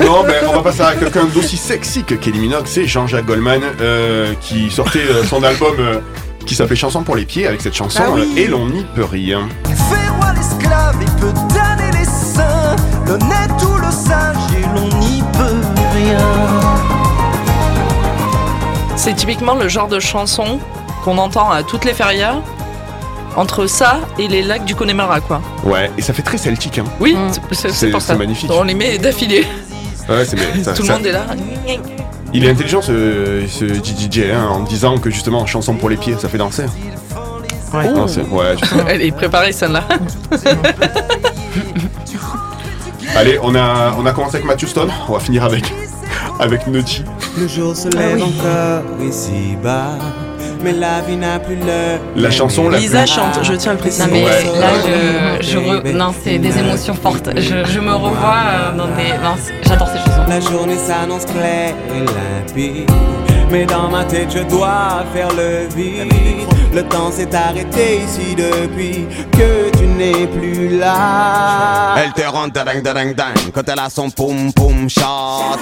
Non, 0.03 0.23
mais 0.27 0.41
on 0.49 0.53
va 0.55 0.61
passer 0.61 0.81
à 0.81 0.95
quelqu'un 0.95 1.25
d'aussi 1.25 1.55
sexy 1.55 2.03
que 2.03 2.15
Kelly 2.15 2.39
Minogue, 2.39 2.65
c'est 2.65 2.85
Jean-Jacques 2.85 3.25
Goldman 3.25 3.61
euh, 3.79 4.33
qui 4.41 4.69
sortait 4.69 4.99
euh, 5.09 5.23
son 5.23 5.41
album 5.43 5.75
euh, 5.79 5.99
qui 6.45 6.55
s'appelait 6.55 6.75
Chanson 6.75 7.03
pour 7.03 7.15
les 7.15 7.25
pieds 7.25 7.47
avec 7.47 7.61
cette 7.61 7.73
chanson 7.75 8.01
Ah 8.05 8.11
oui. 8.13 8.33
Et 8.37 8.47
l'on 8.47 8.67
n'y 8.67 8.83
peut 8.95 9.05
rien. 9.05 9.47
Fais-moi 9.65 10.33
l'esclave 10.35 10.95
et 11.01 11.19
peut 11.21 11.33
damner 11.53 11.91
les 11.97 12.05
saints 12.05 12.75
L'honnête 13.07 13.51
ou 13.63 13.77
le 13.77 13.91
sage 13.91 14.37
et 14.57 14.61
l'on 14.75 14.87
n'y 14.99 15.21
peut 15.33 15.61
rien 15.95 16.17
c'est 18.97 19.15
typiquement 19.15 19.55
le 19.55 19.67
genre 19.67 19.87
de 19.87 19.99
chanson 19.99 20.59
qu'on 21.03 21.17
entend 21.17 21.49
à 21.49 21.63
toutes 21.63 21.85
les 21.85 21.93
férias. 21.93 22.35
Entre 23.35 23.65
ça 23.65 23.99
et 24.19 24.27
les 24.27 24.43
lacs 24.43 24.63
du 24.65 24.75
Connemara, 24.75 25.21
quoi. 25.21 25.41
Ouais, 25.63 25.89
et 25.97 26.01
ça 26.03 26.13
fait 26.13 26.21
très 26.21 26.37
celtique. 26.37 26.77
Hein. 26.77 26.83
Oui, 26.99 27.15
Mm. 27.15 27.31
c'est- 27.33 27.41
c'est 27.49 27.55
C'est- 27.55 27.69
c'est 27.73 27.89
pour 27.91 27.99
c'est 28.01 28.09
ça. 28.09 28.15
magnifique. 28.15 28.51
On 28.53 28.61
les 28.63 28.75
met 28.75 28.99
d'affilée. 28.99 29.47
Ouais, 30.07 30.23
c'est 30.25 30.37
ça- 30.63 30.73
Tout 30.73 30.83
le 30.83 30.87
ça- 30.87 30.93
monde 30.97 31.05
est 31.07 31.13
là. 31.13 31.25
Il 32.33 32.45
est 32.45 32.49
intelligent 32.49 32.81
ce, 32.81 33.43
ce 33.47 33.65
DJ 33.65 34.31
hein, 34.33 34.47
en 34.49 34.61
disant 34.61 34.97
que 34.97 35.09
justement 35.09 35.45
chanson 35.45 35.73
pour 35.75 35.89
les 35.89 35.97
pieds, 35.97 36.15
ça 36.17 36.29
fait 36.29 36.37
danser. 36.37 36.65
Ouais. 37.73 37.89
Non, 37.89 38.07
c'est- 38.07 38.21
ouais, 38.21 38.55
je 38.61 38.65
sais. 38.65 38.75
Elle 38.87 39.01
est 39.01 39.11
préparée, 39.11 39.51
celle-là. 39.51 39.83
Allez, 43.15 43.37
on 43.43 43.53
a, 43.55 43.93
on 43.97 44.05
a 44.05 44.11
commencé 44.13 44.35
avec 44.37 44.47
Matthew 44.47 44.67
Stone, 44.67 44.89
on 45.09 45.13
va 45.13 45.19
finir 45.19 45.43
avec, 45.43 45.73
avec 46.39 46.65
Nutty. 46.67 47.03
Le 47.37 47.47
jour 47.47 47.75
se 47.75 47.89
Ah 47.95 47.99
lève 47.99 48.15
oui. 48.15 48.23
encore 48.23 48.83
ici-bas, 49.05 49.89
mais 50.63 50.73
la 50.73 51.01
vie 51.01 51.15
n'a 51.17 51.39
plus 51.39 51.55
l'heure. 51.55 51.99
La 52.15 52.31
chanson 52.31 52.69
la 52.69 52.77
Lisa 52.79 53.03
plus- 53.03 53.11
chante, 53.13 53.39
je 53.43 53.53
tiens 53.53 53.71
à 53.71 53.73
le 53.75 53.79
préciser. 53.79 54.03
Non 54.05 54.09
mais 54.11 54.23
Ouais. 54.23 54.59
là, 54.59 54.67
je, 55.41 55.47
je 55.47 55.57
re- 55.57 55.91
non, 55.93 56.13
c'est 56.23 56.37
des 56.37 56.57
émotions 56.57 56.93
fortes. 56.93 57.29
Je, 57.35 57.63
je 57.65 57.79
me 57.79 57.93
revois 57.93 58.35
euh, 58.73 58.77
dans 58.77 58.87
des. 58.87 59.13
J'adore 59.67 59.87
ces 59.89 59.97
chansons. 59.99 60.23
La 60.27 60.39
journée 60.39 60.77
s'annonce 60.77 61.25
claire 61.25 61.73
et 61.95 61.99
limpide, 61.99 62.89
mais 63.51 63.65
dans 63.65 63.89
ma 63.89 64.05
tête 64.05 64.29
je 64.33 64.39
dois 64.43 65.03
faire 65.13 65.29
le 65.33 65.67
vide. 65.75 66.11
Le 66.73 66.83
temps 66.83 67.11
s'est 67.11 67.33
arrêté 67.35 67.97
ici 67.97 68.33
depuis 68.35 69.05
que 69.33 69.69
tu 69.77 69.85
n'es 69.87 70.25
plus 70.27 70.77
là. 70.77 71.95
Elle 71.97 72.13
te 72.13 72.21
rend 72.27 72.47
ding 72.47 72.81
ding 72.81 73.13
ding 73.13 73.51
quand 73.53 73.67
elle 73.67 73.79
a 73.79 73.89
son 73.89 74.09
poum 74.09 74.53
poum 74.53 74.89
shot. 74.89 75.57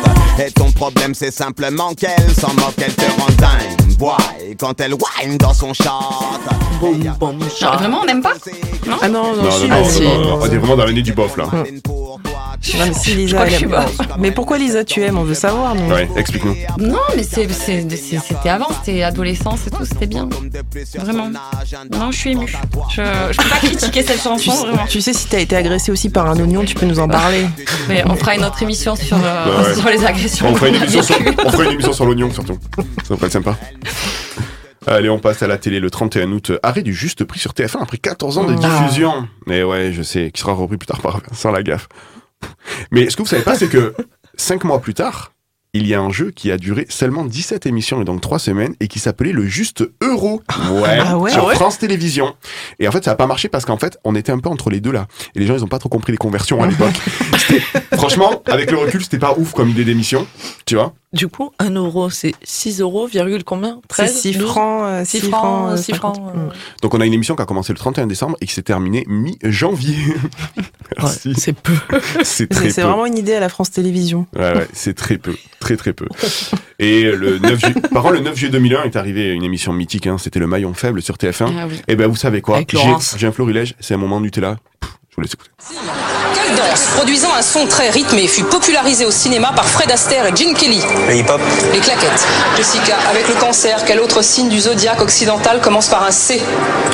Et 0.46 0.52
ton 0.52 0.72
problème 0.72 1.14
c'est 1.16 1.32
simplement 1.32 1.94
qu'elle 1.96 2.30
s'en 2.40 2.54
moque, 2.54 2.76
elle 2.78 2.94
te 2.94 3.06
rend 3.20 3.28
dingue. 3.40 3.98
Boy, 3.98 4.56
quand 4.60 4.80
elle 4.80 4.94
whine 4.94 5.38
dans 5.40 5.54
son 5.54 5.74
shot. 5.74 5.90
Boum, 6.80 7.00
boum, 7.20 7.38
Non, 7.40 7.46
chat. 7.60 7.72
vraiment, 7.76 8.00
on 8.04 8.06
n'aime 8.06 8.22
pas 8.22 8.36
Ah 9.02 9.10
non, 9.10 9.36
non, 9.36 9.44
Non, 9.44 9.44
non, 9.44 9.68
non, 9.68 9.84
si. 9.90 10.02
non, 10.02 10.14
non, 10.14 10.22
non, 10.30 10.40
on 10.42 10.46
est 10.46 10.58
vraiment 10.58 10.78
dans 10.78 10.86
l'année 10.86 11.02
du 11.02 11.12
bof 11.12 11.36
là. 11.36 11.44
Non, 12.78 12.86
mais 12.88 12.94
si 12.94 13.16
Lisa, 13.16 13.36
crois 13.36 13.46
que 13.48 13.52
je 13.52 13.58
suis 13.58 13.66
morte. 13.68 13.94
Mais 14.20 14.32
pourquoi 14.32 14.58
Lisa 14.58 14.84
tu 14.86 15.02
aimes? 15.02 15.18
On 15.18 15.24
veut 15.24 15.34
savoir. 15.34 15.76
nous. 15.76 15.94
Ouais, 15.94 16.08
explique-nous. 16.16 16.56
Non, 16.78 17.00
mais 17.18 17.24
c'est- 17.24 17.50
c'était 17.88 18.50
avant, 18.50 18.68
c'était 18.84 19.04
adolescence 19.04 19.68
et 19.68 19.72
tout, 19.72 19.86
c'était 19.86 20.08
bien. 20.08 20.28
Vraiment. 20.98 21.30
Non, 21.92 22.12
je 22.12 22.18
suis 22.18 22.32
émue. 22.32 22.48
Je, 22.92 23.02
je 23.32 23.38
peux 23.38 23.50
pas 23.50 23.58
critiquer 23.58 24.04
cette 24.04 24.18
Tu, 24.18 24.24
chanson, 24.24 24.52
sais- 24.52 24.66
vraiment. 24.68 24.86
tu 24.88 25.02
sais, 25.02 25.14
si 25.14 25.28
t'as 25.28 25.40
été 25.40 25.56
agressé 25.56 25.92
aussi 25.92 26.10
par 26.10 26.28
un 26.30 26.40
oignon, 26.40 26.64
tu 26.66 26.76
peux 26.76 26.86
nous 26.86 27.00
en 27.00 27.08
parler. 27.08 27.46
Mais 27.88 28.04
on 28.08 28.16
fera 28.16 28.36
une 28.36 28.44
autre 28.46 28.62
émission 28.64 28.96
sur, 28.96 29.18
euh, 29.18 29.22
Bah 29.22 29.62
ouais. 29.70 29.76
sur 29.76 29.90
les 29.90 30.06
agressions. 30.06 30.48
On 30.50 30.56
fera 30.56 30.68
une 30.70 30.76
émission 30.82 31.02
sur, 31.02 31.18
vécues. 31.20 31.36
on 31.46 31.52
fera 31.52 31.64
une 31.66 31.72
émission 31.72 31.94
sur 31.94 32.06
l'oignon 32.06 32.32
surtout. 32.32 32.58
Ça 33.08 33.16
va 33.16 33.28
être 33.28 33.34
sympa. 33.34 33.58
Allez, 34.88 35.10
on 35.10 35.20
passe 35.20 35.44
à 35.44 35.48
la 35.48 35.58
télé 35.58 35.80
le 35.80 35.92
31 35.92 36.32
août. 36.32 36.52
Arrêt 36.64 36.82
du 36.82 36.94
juste 36.94 37.24
prix 37.26 37.40
sur 37.40 37.52
TF1 37.54 37.82
après 37.82 37.98
14 37.98 38.38
ans 38.40 38.46
de 38.46 38.56
Ah. 38.64 38.80
diffusion. 38.82 39.28
Mais 39.46 39.62
ouais, 39.62 39.92
je 39.94 40.02
sais, 40.02 40.32
qui 40.32 40.42
sera 40.42 40.54
repris 40.54 40.78
plus 40.78 40.88
tard 40.88 41.02
par 41.02 41.20
Vincent 41.30 41.52
Lagaffe. 41.52 41.88
Mais 42.92 43.10
ce 43.10 43.16
que 43.18 43.22
vous 43.22 43.28
savez 43.28 43.44
pas, 43.44 43.56
c'est 43.56 43.68
que 43.68 43.94
5 44.36 44.64
mois 44.64 44.80
plus 44.80 44.94
tard, 44.94 45.34
il 45.74 45.86
y 45.86 45.94
a 45.94 46.02
un 46.02 46.12
jeu 46.12 46.32
qui 46.32 46.52
a 46.52 46.58
duré 46.58 46.88
seulement 46.90 47.24
17 47.24 47.68
émissions 47.68 48.02
et 48.02 48.06
donc 48.06 48.22
3 48.22 48.40
semaines 48.40 48.74
et 48.80 48.88
qui 48.88 48.98
s'appelait 48.98 49.32
le 49.32 49.46
Juste 49.46 49.84
Euro. 50.02 50.42
Ouais, 50.72 50.98
Ah 51.00 51.18
ouais 51.18 51.32
sur 51.32 51.46
ouais 51.46 51.54
France 51.56 51.78
Télévisions. 51.78 52.36
Et 52.80 52.88
en 52.88 52.92
fait, 52.92 53.04
ça 53.04 53.12
a 53.12 53.16
pas 53.16 53.28
marché 53.28 53.50
parce 53.50 53.66
qu'en 53.66 53.78
fait, 53.78 53.98
on 54.04 54.16
était 54.16 54.32
un 54.32 54.40
peu 54.40 54.50
entre 54.50 54.70
les 54.72 54.82
deux 54.82 54.92
là. 54.92 55.08
Et 55.36 55.40
les 55.40 55.46
gens, 55.46 55.56
ils 55.56 55.64
ont 55.64 55.68
pas 55.68 55.80
trop 55.80 55.90
compris 55.90 56.12
les 56.12 56.18
conversions 56.18 56.64
à 56.64 56.68
l'époque. 56.68 56.96
Franchement, 57.94 58.42
avec 58.48 58.72
le 58.72 58.78
recul, 58.78 59.04
c'était 59.04 59.20
pas 59.20 59.36
ouf 59.38 59.54
comme 59.54 59.70
idée 59.70 59.86
d'émission, 59.86 60.26
tu 60.66 60.76
vois. 60.76 60.94
Du 61.12 61.28
coup, 61.28 61.50
1 61.58 61.72
euro, 61.72 62.12
c'est 62.12 62.34
6 62.44 62.82
euros, 62.82 63.08
virgule 63.08 63.44
combien? 63.44 63.80
C'est 63.90 64.04
13 64.06 64.22
6 64.22 64.38
12? 64.38 64.48
francs. 64.48 64.82
euh, 64.84 65.04
6 65.04 65.22
six 65.22 65.28
francs, 65.30 65.72
euh, 65.72 65.78
6 65.78 65.94
francs. 65.96 66.16
50. 66.18 66.36
euh, 66.36 66.40
Mm. 66.40 66.52
Donc 66.84 66.94
on 66.94 67.02
a 67.02 67.06
une 67.08 67.14
émission 67.14 67.36
qui 67.36 67.42
a 67.42 67.46
commencé 67.48 67.74
le 67.74 67.80
31 67.80 68.06
décembre 68.06 68.38
et 68.42 68.46
qui 68.46 68.54
s'est 68.54 68.62
terminée 68.62 69.06
mi-janvier. 69.08 69.96
Merci. 71.00 71.34
C'est 71.36 71.54
peu. 71.54 71.74
C'est 72.24 72.48
très 72.48 72.70
C'est 72.70 72.84
vraiment 72.84 73.08
une 73.08 73.18
idée 73.18 73.34
à 73.34 73.40
la 73.40 73.50
France 73.50 73.72
Télévisions. 73.72 74.28
Ouais, 74.36 74.54
ouais, 74.56 74.68
c'est 74.74 74.94
très 74.96 75.18
peu, 75.18 75.36
très 75.60 75.78
très 75.78 75.94
peu. 75.94 76.06
Et 76.78 77.04
le 77.04 77.40
9 77.40 77.60
juillet, 77.60 77.82
par 77.92 78.04
contre, 78.04 78.16
le 78.16 78.22
9 78.22 78.36
juillet 78.36 78.52
2001 78.52 78.84
est 78.84 78.96
arrivé 78.96 79.30
une 79.32 79.44
émission 79.44 79.74
mythique, 79.74 80.06
hein, 80.06 80.18
c'était 80.20 80.40
le 80.40 80.48
maillon 80.48 80.74
faible 80.76 81.02
sur 81.02 81.16
TF1. 81.16 81.52
Ah 81.58 81.66
oui. 81.68 81.82
Et 81.88 81.96
ben 81.96 82.08
vous 82.08 82.16
savez 82.16 82.42
quoi? 82.42 82.62
J'ai 83.18 83.26
un 83.28 83.32
florilège, 83.32 83.74
c'est 83.80 83.96
un 83.96 83.98
moment 83.98 84.20
Nutella. 84.22 84.58
Pff, 84.80 84.92
vous 85.20 85.24
laisse 85.24 85.34
écouter. 85.34 85.52
Quelle 86.34 86.56
danse, 86.56 86.82
produisant 86.96 87.34
un 87.38 87.42
son 87.42 87.68
très 87.68 87.90
rythmé, 87.90 88.28
fut 88.28 88.44
popularisé 88.44 89.06
au 89.06 89.12
cinéma 89.12 89.52
par 89.56 89.66
Fred 89.66 89.92
Astaire 89.92 90.26
et 90.26 90.36
Gene 90.36 90.54
Kelly. 90.54 90.82
Le 91.08 91.16
hip-hop. 91.16 91.42
Les 91.74 91.80
claquettes. 91.80 92.28
Jessica, 92.56 92.96
avec 93.10 93.28
le 93.28 93.36
cancer, 93.36 93.84
quel 93.86 94.00
autre 94.00 94.22
signe 94.22 94.50
du 94.50 94.60
zodiaque 94.60 95.02
occidental 95.02 95.60
commence 95.62 95.88
par 95.88 96.04
un 96.04 96.12
C? 96.12 96.42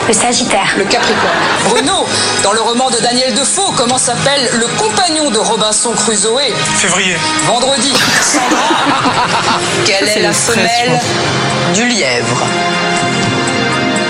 Le 0.07 0.13
Sagittaire. 0.13 0.73
Le 0.77 0.85
Capricorne. 0.85 1.37
Bruno, 1.69 2.05
dans 2.43 2.53
le 2.53 2.61
roman 2.61 2.89
de 2.89 2.97
Daniel 2.97 3.33
Defoe, 3.35 3.73
comment 3.77 3.97
s'appelle 3.97 4.49
le 4.53 4.67
compagnon 4.77 5.29
de 5.29 5.37
Robinson 5.37 5.91
Crusoe? 5.91 6.51
Février. 6.77 7.15
Vendredi. 7.45 7.93
Sandra. 8.21 9.59
Quelle 9.85 10.07
est 10.09 10.21
la 10.21 10.33
femelle 10.33 10.99
du 11.73 11.87
lièvre? 11.87 12.43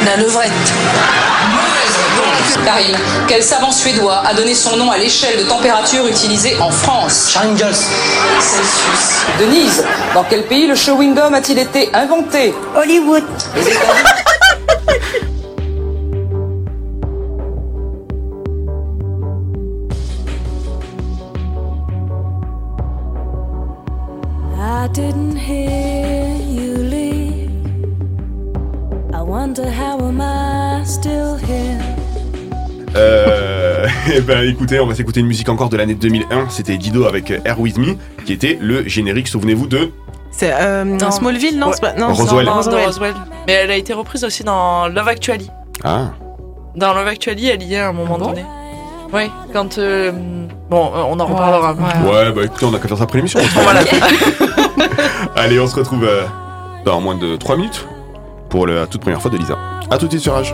La 0.05 0.17
levrette. 0.17 0.51
Karim, 2.63 2.97
quel 3.27 3.43
savant 3.43 3.71
suédois 3.71 4.23
a 4.25 4.33
donné 4.33 4.55
son 4.55 4.75
nom 4.77 4.89
à 4.89 4.97
l'échelle 4.97 5.37
de 5.37 5.43
température 5.43 6.07
utilisée 6.07 6.57
en 6.59 6.71
France 6.71 7.31
Charles 7.33 7.57
Celsius. 7.57 9.25
Denise, 9.39 9.83
dans 10.13 10.23
quel 10.23 10.43
pays 10.47 10.67
le 10.67 10.75
chewing-gum 10.75 11.33
a-t-il 11.33 11.59
été 11.59 11.89
inventé 11.93 12.53
Hollywood. 12.75 13.23
I 24.57 24.87
didn't 24.91 25.35
hear 25.35 26.35
you 26.35 26.77
leave. 26.77 27.51
I 29.13 29.21
wonder 29.21 29.69
how 29.69 29.99
am 29.99 30.21
I 30.21 30.83
still 30.85 31.35
here? 31.35 31.84
Euh, 32.95 33.87
eh 34.13 34.21
ben 34.21 34.47
écoutez, 34.47 34.79
on 34.79 34.87
va 34.87 34.95
s'écouter 34.95 35.19
une 35.19 35.27
musique 35.27 35.49
encore 35.49 35.69
de 35.69 35.77
l'année 35.77 35.95
2001. 35.95 36.49
C'était 36.49 36.77
Dido 36.77 37.05
avec 37.05 37.31
Air 37.43 37.59
With 37.59 37.77
Me, 37.77 37.95
qui 38.25 38.33
était 38.33 38.57
le 38.61 38.87
générique, 38.87 39.27
souvenez-vous, 39.27 39.67
de... 39.67 39.91
C'est 40.31 40.53
euh, 40.53 41.11
Smallville, 41.11 41.57
non, 41.57 41.71
c'est 41.73 41.79
pas- 41.81 41.93
non, 41.93 42.13
Roswell. 42.13 42.45
c'est 42.61 42.69
Non, 42.71 42.85
Roswell. 42.85 43.13
Mais 43.47 43.53
elle 43.53 43.71
a 43.71 43.77
été 43.77 43.93
reprise 43.93 44.23
aussi 44.25 44.43
dans 44.43 44.87
Love 44.89 45.07
Actually. 45.07 45.49
Ah, 45.83 46.09
Dans 46.75 46.93
Love 46.93 47.07
Actually, 47.07 47.47
elle 47.49 47.63
y 47.63 47.73
est 47.75 47.79
à 47.79 47.87
un 47.89 47.93
moment 47.93 48.17
bon 48.17 48.27
donné. 48.27 48.43
Oui, 49.13 49.29
quand. 49.53 49.77
euh, 49.77 50.11
bon, 50.69 50.87
euh, 50.93 51.03
on 51.07 51.17
en 51.19 51.25
reparlera. 51.25 51.73
ouais, 51.73 52.31
bah 52.33 52.41
écoutez, 52.43 52.65
on 52.65 52.73
a 52.73 52.79
qu'à 52.79 52.87
faire 52.89 52.97
ça 52.97 53.03
après 53.05 53.19
l'émission. 53.19 53.39
Voilà. 53.55 53.81
Allez, 55.37 55.57
on 55.59 55.67
se 55.67 55.75
retrouve 55.75 56.03
euh, 56.03 56.23
dans 56.83 56.99
moins 56.99 57.15
de 57.15 57.37
3 57.37 57.55
minutes 57.55 57.87
pour 58.49 58.67
la 58.67 58.87
toute 58.87 59.01
première 59.01 59.21
fois 59.21 59.31
de 59.31 59.37
Lisa. 59.37 59.57
A 59.89 59.97
tout 59.97 60.05
de 60.07 60.11
suite 60.11 60.23
sur 60.23 60.33
Rage. 60.33 60.53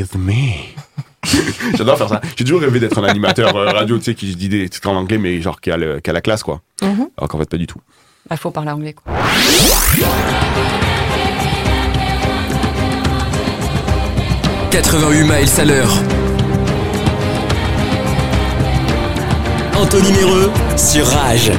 With 0.00 0.14
me. 0.16 0.74
J'adore 1.76 1.98
faire 1.98 2.08
ça. 2.08 2.20
J'ai 2.36 2.44
toujours 2.44 2.60
rêvé 2.60 2.78
d'être 2.80 2.98
un 2.98 3.04
animateur 3.04 3.54
euh, 3.56 3.66
radio, 3.70 3.98
tu 3.98 4.04
sais, 4.04 4.14
qui 4.14 4.34
dit 4.36 4.48
des 4.48 4.68
trucs 4.68 4.86
en 4.86 4.94
anglais, 4.96 5.18
mais 5.18 5.40
genre 5.40 5.60
qui 5.60 5.70
a, 5.70 5.76
le- 5.76 6.00
qui 6.00 6.10
a 6.10 6.12
la 6.12 6.20
classe, 6.20 6.42
quoi. 6.42 6.60
Mhm. 6.82 7.08
Alors 7.16 7.28
qu'en 7.28 7.38
fait, 7.38 7.48
pas 7.50 7.56
du 7.56 7.66
tout. 7.66 7.80
Bah, 8.30 8.36
faut 8.36 8.50
parler 8.50 8.70
anglais, 8.70 8.92
quoi. 8.94 9.12
«88 14.70 15.22
miles 15.22 15.60
à 15.60 15.64
l'heure. 15.64 15.92
Anthony 19.74 20.12
Méreux 20.12 20.50
sur 20.76 21.06
Rage. 21.06 21.52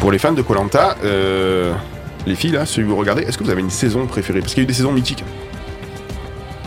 Pour 0.00 0.12
les 0.12 0.18
fans 0.18 0.32
de 0.32 0.42
Colanta, 0.42 0.94
les 2.26 2.34
filles 2.34 2.52
là, 2.52 2.66
si 2.66 2.82
vous 2.82 2.96
regardez, 2.96 3.22
est-ce 3.22 3.38
que 3.38 3.44
vous 3.44 3.50
avez 3.50 3.60
une 3.62 3.70
saison 3.70 4.06
préférée? 4.06 4.40
Parce 4.40 4.52
qu'il 4.52 4.62
y 4.62 4.64
a 4.64 4.64
eu 4.64 4.66
des 4.66 4.74
saisons 4.74 4.92
mythiques. 4.92 5.24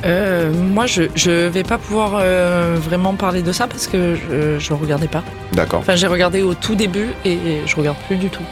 Euh, 0.06 0.52
moi, 0.54 0.86
je, 0.86 1.04
je 1.15 1.48
vais 1.48 1.63
pas 1.63 1.78
pouvoir 1.78 2.19
euh, 2.19 2.78
vraiment 2.80 3.15
parler 3.15 3.41
de 3.41 3.52
ça 3.52 3.67
parce 3.67 3.88
que 3.88 4.15
je, 4.15 4.58
je 4.58 4.74
regardais 4.74 5.10
pas. 5.10 5.24
D'accord. 5.52 5.82
Enfin, 5.82 5.95
j'ai 5.95 6.08
regardé 6.08 6.41
au 6.41 6.54
tout 6.54 6.76
début 6.76 7.10
et 7.26 7.38
je 7.65 7.76
regarde 7.76 7.98
plus 8.08 8.15
du 8.15 8.30
tout. 8.30 8.43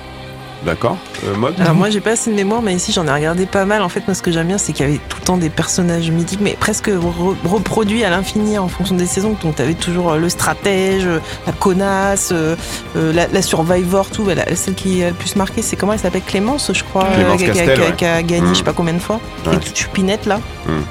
D'accord. 0.65 0.97
Euh, 1.25 1.35
mode 1.35 1.53
Alors 1.59 1.75
moi 1.75 1.89
j'ai 1.89 2.01
pas 2.01 2.11
assez 2.11 2.29
de 2.31 2.35
mémoire 2.35 2.61
mais 2.61 2.73
ici 2.73 2.91
j'en 2.91 3.05
ai 3.07 3.11
regardé 3.11 3.45
pas 3.45 3.65
mal. 3.65 3.81
En 3.81 3.89
fait 3.89 4.05
moi 4.07 4.13
ce 4.15 4.21
que 4.21 4.31
j'aime 4.31 4.47
bien 4.47 4.57
c'est 4.57 4.73
qu'il 4.73 4.85
y 4.85 4.89
avait 4.89 4.99
tout 5.09 5.17
le 5.19 5.25
temps 5.25 5.37
des 5.37 5.49
personnages 5.49 6.09
mythiques 6.11 6.41
mais 6.41 6.57
presque 6.59 6.89
re- 6.89 7.35
reproduits 7.45 8.03
à 8.03 8.09
l'infini 8.09 8.57
en 8.57 8.67
fonction 8.67 8.95
des 8.95 9.05
saisons. 9.05 9.35
Donc 9.41 9.55
t'avais 9.55 9.75
toujours 9.75 10.13
euh, 10.13 10.17
le 10.17 10.29
stratège, 10.29 11.05
euh, 11.05 11.19
la 11.45 11.53
connasse, 11.53 12.29
euh, 12.33 12.55
la, 12.95 13.27
la 13.27 13.41
survivor, 13.41 14.09
tout. 14.09 14.29
Elle 14.29 14.39
a- 14.39 14.55
celle 14.55 14.73
qui 14.75 15.03
a 15.03 15.09
le 15.09 15.15
plus 15.15 15.35
marqué 15.35 15.61
c'est 15.61 15.75
comment 15.75 15.93
elle 15.93 15.99
s'appelle? 15.99 16.21
Clémence 16.25 16.71
je 16.73 16.83
crois. 16.83 17.05
Clémence 17.05 17.37
qui 17.41 17.49
a- 17.49 17.53
qui 17.53 17.59
a- 17.59 17.65
Castel, 17.65 17.75
qui 17.77 17.81
a- 17.81 17.85
ouais. 17.89 17.95
qui 17.95 18.05
a 18.05 18.23
gagné 18.23 18.41
Mm. 18.47 18.53
je 18.53 18.53
sais 18.55 18.63
pas 18.63 18.73
combien 18.73 18.93
de 18.93 18.99
fois. 18.99 19.19
Ouais. 19.45 19.55
Et 19.55 19.59
toute 19.59 19.75
chupinette 19.77 20.25
là. 20.25 20.39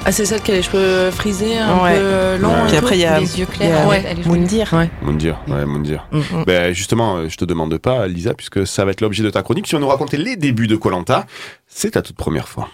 Ah, 0.07 0.13
c'est 0.13 0.25
celle 0.25 0.41
qui 0.41 0.53
a 0.53 0.55
les 0.55 0.63
cheveux 0.63 1.11
frisés, 1.11 1.59
un 1.59 1.83
Ouais. 1.83 1.95
peu 1.99 2.41
longs. 2.43 2.49
Ouais. 2.49 2.55
et 2.65 2.69
Puis 2.69 2.77
après 2.79 2.97
il 2.97 3.01
y 3.03 3.05
a, 3.05 3.21
Les 3.21 3.39
yeux 3.41 3.47
clairs. 3.47 3.87
Moundir. 4.27 4.73
Ouais. 4.73 4.91
Moundir, 5.03 5.37
ouais, 5.49 5.67
Moundir. 5.67 6.07
Mm. 6.13 6.21
Ben, 6.47 6.73
justement, 6.73 7.29
je 7.29 7.37
te 7.37 7.45
demande 7.45 7.77
pas, 7.79 8.07
Lisa, 8.07 8.33
puisque 8.33 8.67
ça 8.67 8.85
va 8.85 8.93
être 8.93 9.01
l'objet 9.01 9.23
de 9.23 9.31
ta 9.31 9.43
chronique. 9.43 9.56
Tu 9.63 9.75
vas 9.75 9.81
nous 9.81 9.89
raconter 9.89 10.17
les 10.17 10.37
débuts 10.37 10.67
de 10.67 10.77
Colanta. 10.77 11.27
C'est 11.67 11.93
ta 11.93 12.03
toute 12.03 12.17
première 12.17 12.49
fois. 12.49 12.69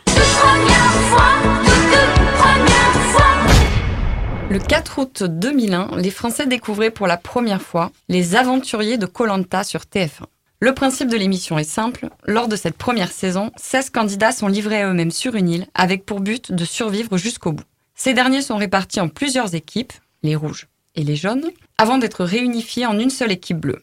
Le 4.50 4.58
4 4.58 4.98
août 4.98 5.22
2001, 5.22 5.96
les 5.96 6.10
Français 6.10 6.46
découvraient 6.46 6.90
pour 6.90 7.06
la 7.06 7.16
première 7.16 7.62
fois 7.62 7.90
les 8.08 8.34
aventuriers 8.34 8.98
de 8.98 9.06
Colanta 9.06 9.64
sur 9.64 9.82
TF1. 9.82 10.24
Le 10.60 10.74
principe 10.74 11.08
de 11.08 11.16
l'émission 11.16 11.58
est 11.58 11.64
simple. 11.64 12.08
Lors 12.24 12.48
de 12.48 12.56
cette 12.56 12.76
première 12.76 13.12
saison, 13.12 13.50
16 13.56 13.90
candidats 13.90 14.32
sont 14.32 14.48
livrés 14.48 14.82
à 14.82 14.88
eux-mêmes 14.88 15.10
sur 15.10 15.34
une 15.34 15.48
île 15.48 15.66
avec 15.74 16.04
pour 16.04 16.20
but 16.20 16.52
de 16.52 16.64
survivre 16.64 17.16
jusqu'au 17.16 17.52
bout. 17.52 17.64
Ces 17.94 18.12
derniers 18.12 18.42
sont 18.42 18.56
répartis 18.56 19.00
en 19.00 19.08
plusieurs 19.08 19.54
équipes, 19.54 19.92
les 20.22 20.36
rouges 20.36 20.68
et 20.94 21.04
les 21.04 21.16
jaunes, 21.16 21.50
avant 21.78 21.98
d'être 21.98 22.24
réunifiés 22.24 22.86
en 22.86 22.98
une 22.98 23.10
seule 23.10 23.32
équipe 23.32 23.58
bleue. 23.58 23.82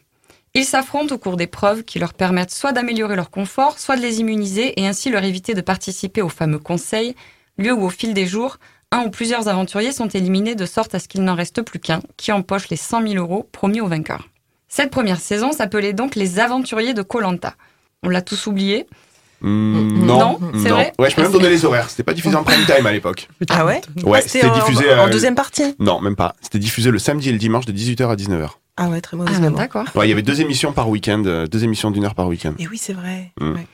Ils 0.54 0.64
s'affrontent 0.64 1.14
au 1.14 1.18
cours 1.18 1.36
d'épreuves 1.36 1.84
qui 1.84 1.98
leur 2.00 2.12
permettent 2.12 2.50
soit 2.50 2.72
d'améliorer 2.72 3.14
leur 3.14 3.30
confort, 3.30 3.78
soit 3.78 3.96
de 3.96 4.02
les 4.02 4.18
immuniser 4.20 4.80
et 4.80 4.86
ainsi 4.86 5.08
leur 5.10 5.22
éviter 5.22 5.54
de 5.54 5.60
participer 5.60 6.22
au 6.22 6.28
fameux 6.28 6.58
conseil, 6.58 7.14
lieu 7.56 7.72
où 7.72 7.84
au 7.84 7.90
fil 7.90 8.14
des 8.14 8.26
jours, 8.26 8.56
un 8.90 9.04
ou 9.04 9.10
plusieurs 9.10 9.46
aventuriers 9.46 9.92
sont 9.92 10.08
éliminés 10.08 10.56
de 10.56 10.66
sorte 10.66 10.94
à 10.94 10.98
ce 10.98 11.06
qu'il 11.06 11.22
n'en 11.22 11.36
reste 11.36 11.62
plus 11.62 11.78
qu'un 11.78 12.00
qui 12.16 12.32
empoche 12.32 12.68
les 12.68 12.76
100 12.76 13.02
000 13.06 13.14
euros 13.14 13.48
promis 13.52 13.80
aux 13.80 13.86
vainqueurs. 13.86 14.28
Cette 14.68 14.90
première 14.90 15.20
saison 15.20 15.52
s'appelait 15.52 15.92
donc 15.92 16.16
Les 16.16 16.40
Aventuriers 16.40 16.94
de 16.94 17.02
Colanta. 17.02 17.54
On 18.02 18.08
l'a 18.08 18.22
tous 18.22 18.46
oublié? 18.48 18.86
Hmm, 19.42 20.04
Non, 20.04 20.18
non, 20.18 20.52
c'est 20.62 20.68
vrai? 20.68 20.92
Ouais, 20.98 21.10
je 21.10 21.16
peux 21.16 21.22
même 21.22 21.32
donner 21.32 21.48
les 21.48 21.64
horaires. 21.64 21.88
C'était 21.90 22.02
pas 22.02 22.12
diffusé 22.12 22.34
en 22.36 22.42
prime 22.44 22.64
time 22.66 22.86
à 22.86 22.92
l'époque. 22.92 23.28
Ah 23.50 23.64
ouais? 23.64 23.80
Ouais, 24.04 24.20
Ah, 24.24 24.28
c'était 24.28 24.46
en- 24.46 24.54
diffusé. 24.54 24.92
en, 24.94 25.06
euh, 25.06 25.10
deuxième 25.10 25.34
partie? 25.36 25.74
Non, 25.78 26.00
même 26.00 26.16
pas. 26.16 26.34
C'était 26.40 26.58
diffusé 26.58 26.90
le 26.90 26.98
samedi 26.98 27.28
et 27.28 27.32
le 27.32 27.38
dimanche 27.38 27.66
de 27.66 27.72
18h 27.72 28.10
à 28.10 28.16
19h. 28.16 28.50
Ah 28.82 28.88
ouais 28.88 29.00
très 29.02 29.16
mauvaise 29.16 29.34
Ah, 29.36 29.40
mémoire. 29.40 29.60
d'accord. 29.60 29.84
Ouais, 29.94 30.06
il 30.06 30.08
y 30.10 30.12
avait 30.12 30.22
deux 30.22 30.40
émissions 30.40 30.72
par 30.72 30.88
week-end, 30.88 31.22
euh, 31.26 31.46
deux 31.46 31.64
émissions 31.64 31.90
d'une 31.90 32.04
heure 32.04 32.14
par 32.14 32.26
week-end. 32.26 32.54
Et 32.58 32.66
oui 32.66 32.78
c'est 32.78 32.94
vrai. 32.94 33.30
Mm. 33.38 33.52
Ouais. 33.52 33.66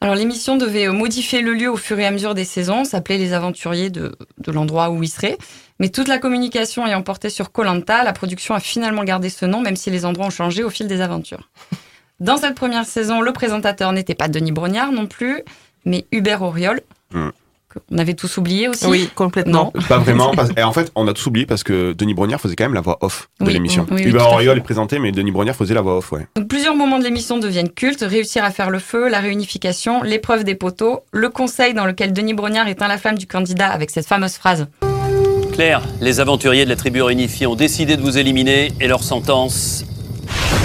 Alors 0.00 0.14
l'émission 0.14 0.56
devait 0.56 0.88
euh, 0.88 0.92
modifier 0.92 1.42
le 1.42 1.52
lieu 1.52 1.70
au 1.70 1.76
fur 1.76 1.98
et 1.98 2.06
à 2.06 2.10
mesure 2.10 2.34
des 2.34 2.44
saisons, 2.44 2.84
s'appelait 2.84 3.18
Les 3.18 3.32
Aventuriers 3.34 3.90
de, 3.90 4.16
de 4.38 4.52
l'endroit 4.52 4.90
où 4.90 5.02
ils 5.02 5.08
seraient. 5.08 5.36
Mais 5.80 5.90
toute 5.90 6.08
la 6.08 6.18
communication 6.18 6.86
ayant 6.86 7.02
porté 7.02 7.28
sur 7.30 7.52
Colanta, 7.52 8.02
la 8.04 8.12
production 8.12 8.54
a 8.54 8.60
finalement 8.60 9.04
gardé 9.04 9.28
ce 9.28 9.44
nom, 9.44 9.60
même 9.60 9.76
si 9.76 9.90
les 9.90 10.04
endroits 10.06 10.26
ont 10.26 10.30
changé 10.30 10.64
au 10.64 10.70
fil 10.70 10.86
des 10.88 11.00
aventures. 11.02 11.50
Dans 12.20 12.36
cette 12.36 12.54
première 12.56 12.84
saison, 12.86 13.20
le 13.20 13.32
présentateur 13.32 13.92
n'était 13.92 14.14
pas 14.16 14.28
Denis 14.28 14.50
Brognard 14.50 14.90
non 14.92 15.06
plus, 15.06 15.42
mais 15.84 16.06
Hubert 16.12 16.42
Auriol, 16.42 16.80
Mm. 17.12 17.30
Qu'on 17.72 17.98
avait 17.98 18.14
tous 18.14 18.36
oublié 18.38 18.68
aussi. 18.68 18.86
Oui 18.86 19.10
complètement. 19.14 19.72
Non. 19.74 19.82
Pas 19.88 19.98
vraiment. 19.98 20.30
parce- 20.36 20.50
Et 20.56 20.62
en 20.62 20.72
fait, 20.72 20.90
on 20.94 21.06
a 21.06 21.12
tous 21.12 21.26
oublié 21.26 21.46
parce 21.46 21.62
que 21.62 21.92
Denis 21.92 22.14
Brognard 22.14 22.40
faisait 22.40 22.56
quand 22.56 22.64
même 22.64 22.74
la 22.74 22.80
voix 22.80 22.98
off 23.02 23.28
de 23.40 23.46
Oui, 23.46 23.52
l'émission. 23.52 23.86
oui, 23.90 24.02
oui, 24.04 24.10
Hubert 24.10 24.24
à 24.26 24.32
Auriol 24.32 24.56
est 24.58 24.62
présenté, 24.62 24.98
mais 24.98 25.12
Denis 25.12 25.30
Brognard 25.32 25.54
faisait 25.56 25.74
la 25.74 25.80
voix 25.82 25.98
off, 25.98 26.12
ouais. 26.12 26.26
Donc 26.36 26.48
plusieurs 26.48 26.74
moments 26.74 26.98
de 26.98 27.04
l'émission 27.04 27.38
deviennent 27.38 27.70
cultes, 27.70 28.00
réussir 28.06 28.44
à 28.44 28.50
faire 28.50 28.70
le 28.70 28.78
feu, 28.78 29.08
la 29.08 29.20
réunification, 29.20 30.02
l'épreuve 30.02 30.44
des 30.44 30.54
poteaux, 30.54 31.00
le 31.12 31.28
conseil 31.28 31.74
dans 31.74 31.84
lequel 31.84 32.12
Denis 32.12 32.34
Brognard 32.34 32.68
éteint 32.68 32.88
la 32.88 32.98
flamme 32.98 33.18
du 33.18 33.26
candidat 33.26 33.68
avec 33.68 33.90
cette 33.90 34.06
fameuse 34.06 34.34
phrase 34.36 34.66
Claire, 35.52 35.82
les 36.00 36.20
aventuriers 36.20 36.64
de 36.64 36.70
la 36.70 36.76
tribu 36.76 37.02
réunifiée 37.02 37.46
ont 37.48 37.56
décidé 37.56 37.96
de 37.96 38.02
vous 38.02 38.16
éliminer 38.16 38.72
et 38.80 38.86
leur 38.86 39.02
sentence 39.02 39.84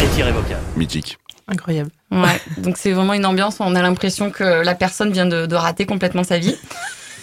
est 0.02 0.20
irrévocable. 0.20 0.62
Mythique. 0.78 1.18
Incroyable. 1.48 1.90
Ouais, 2.12 2.40
donc 2.58 2.78
c'est 2.78 2.92
vraiment 2.92 3.14
une 3.14 3.26
ambiance 3.26 3.60
où 3.60 3.64
on 3.64 3.76
a 3.76 3.82
l'impression 3.82 4.32
que 4.32 4.44
la 4.64 4.76
personne 4.76 5.12
vient 5.12 5.26
de, 5.26 5.46
de 5.46 5.56
rater 5.56 5.86
complètement 5.86 6.24
sa 6.24 6.38
vie. 6.38 6.56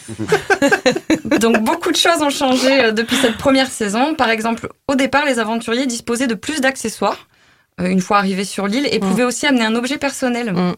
donc 1.40 1.60
beaucoup 1.62 1.90
de 1.90 1.96
choses 1.96 2.20
ont 2.22 2.30
changé 2.30 2.84
euh, 2.84 2.92
depuis 2.92 3.16
cette 3.16 3.36
première 3.36 3.68
saison. 3.70 4.14
Par 4.14 4.30
exemple, 4.30 4.68
au 4.88 4.94
départ, 4.94 5.24
les 5.24 5.38
aventuriers 5.38 5.86
disposaient 5.86 6.26
de 6.26 6.34
plus 6.34 6.60
d'accessoires 6.60 7.28
euh, 7.80 7.86
une 7.86 8.00
fois 8.00 8.18
arrivés 8.18 8.44
sur 8.44 8.66
l'île 8.66 8.88
et 8.90 8.98
pouvaient 8.98 9.24
aussi 9.24 9.46
amener 9.46 9.64
un 9.64 9.74
objet 9.74 9.98
personnel. 9.98 10.52
Mm. 10.52 10.74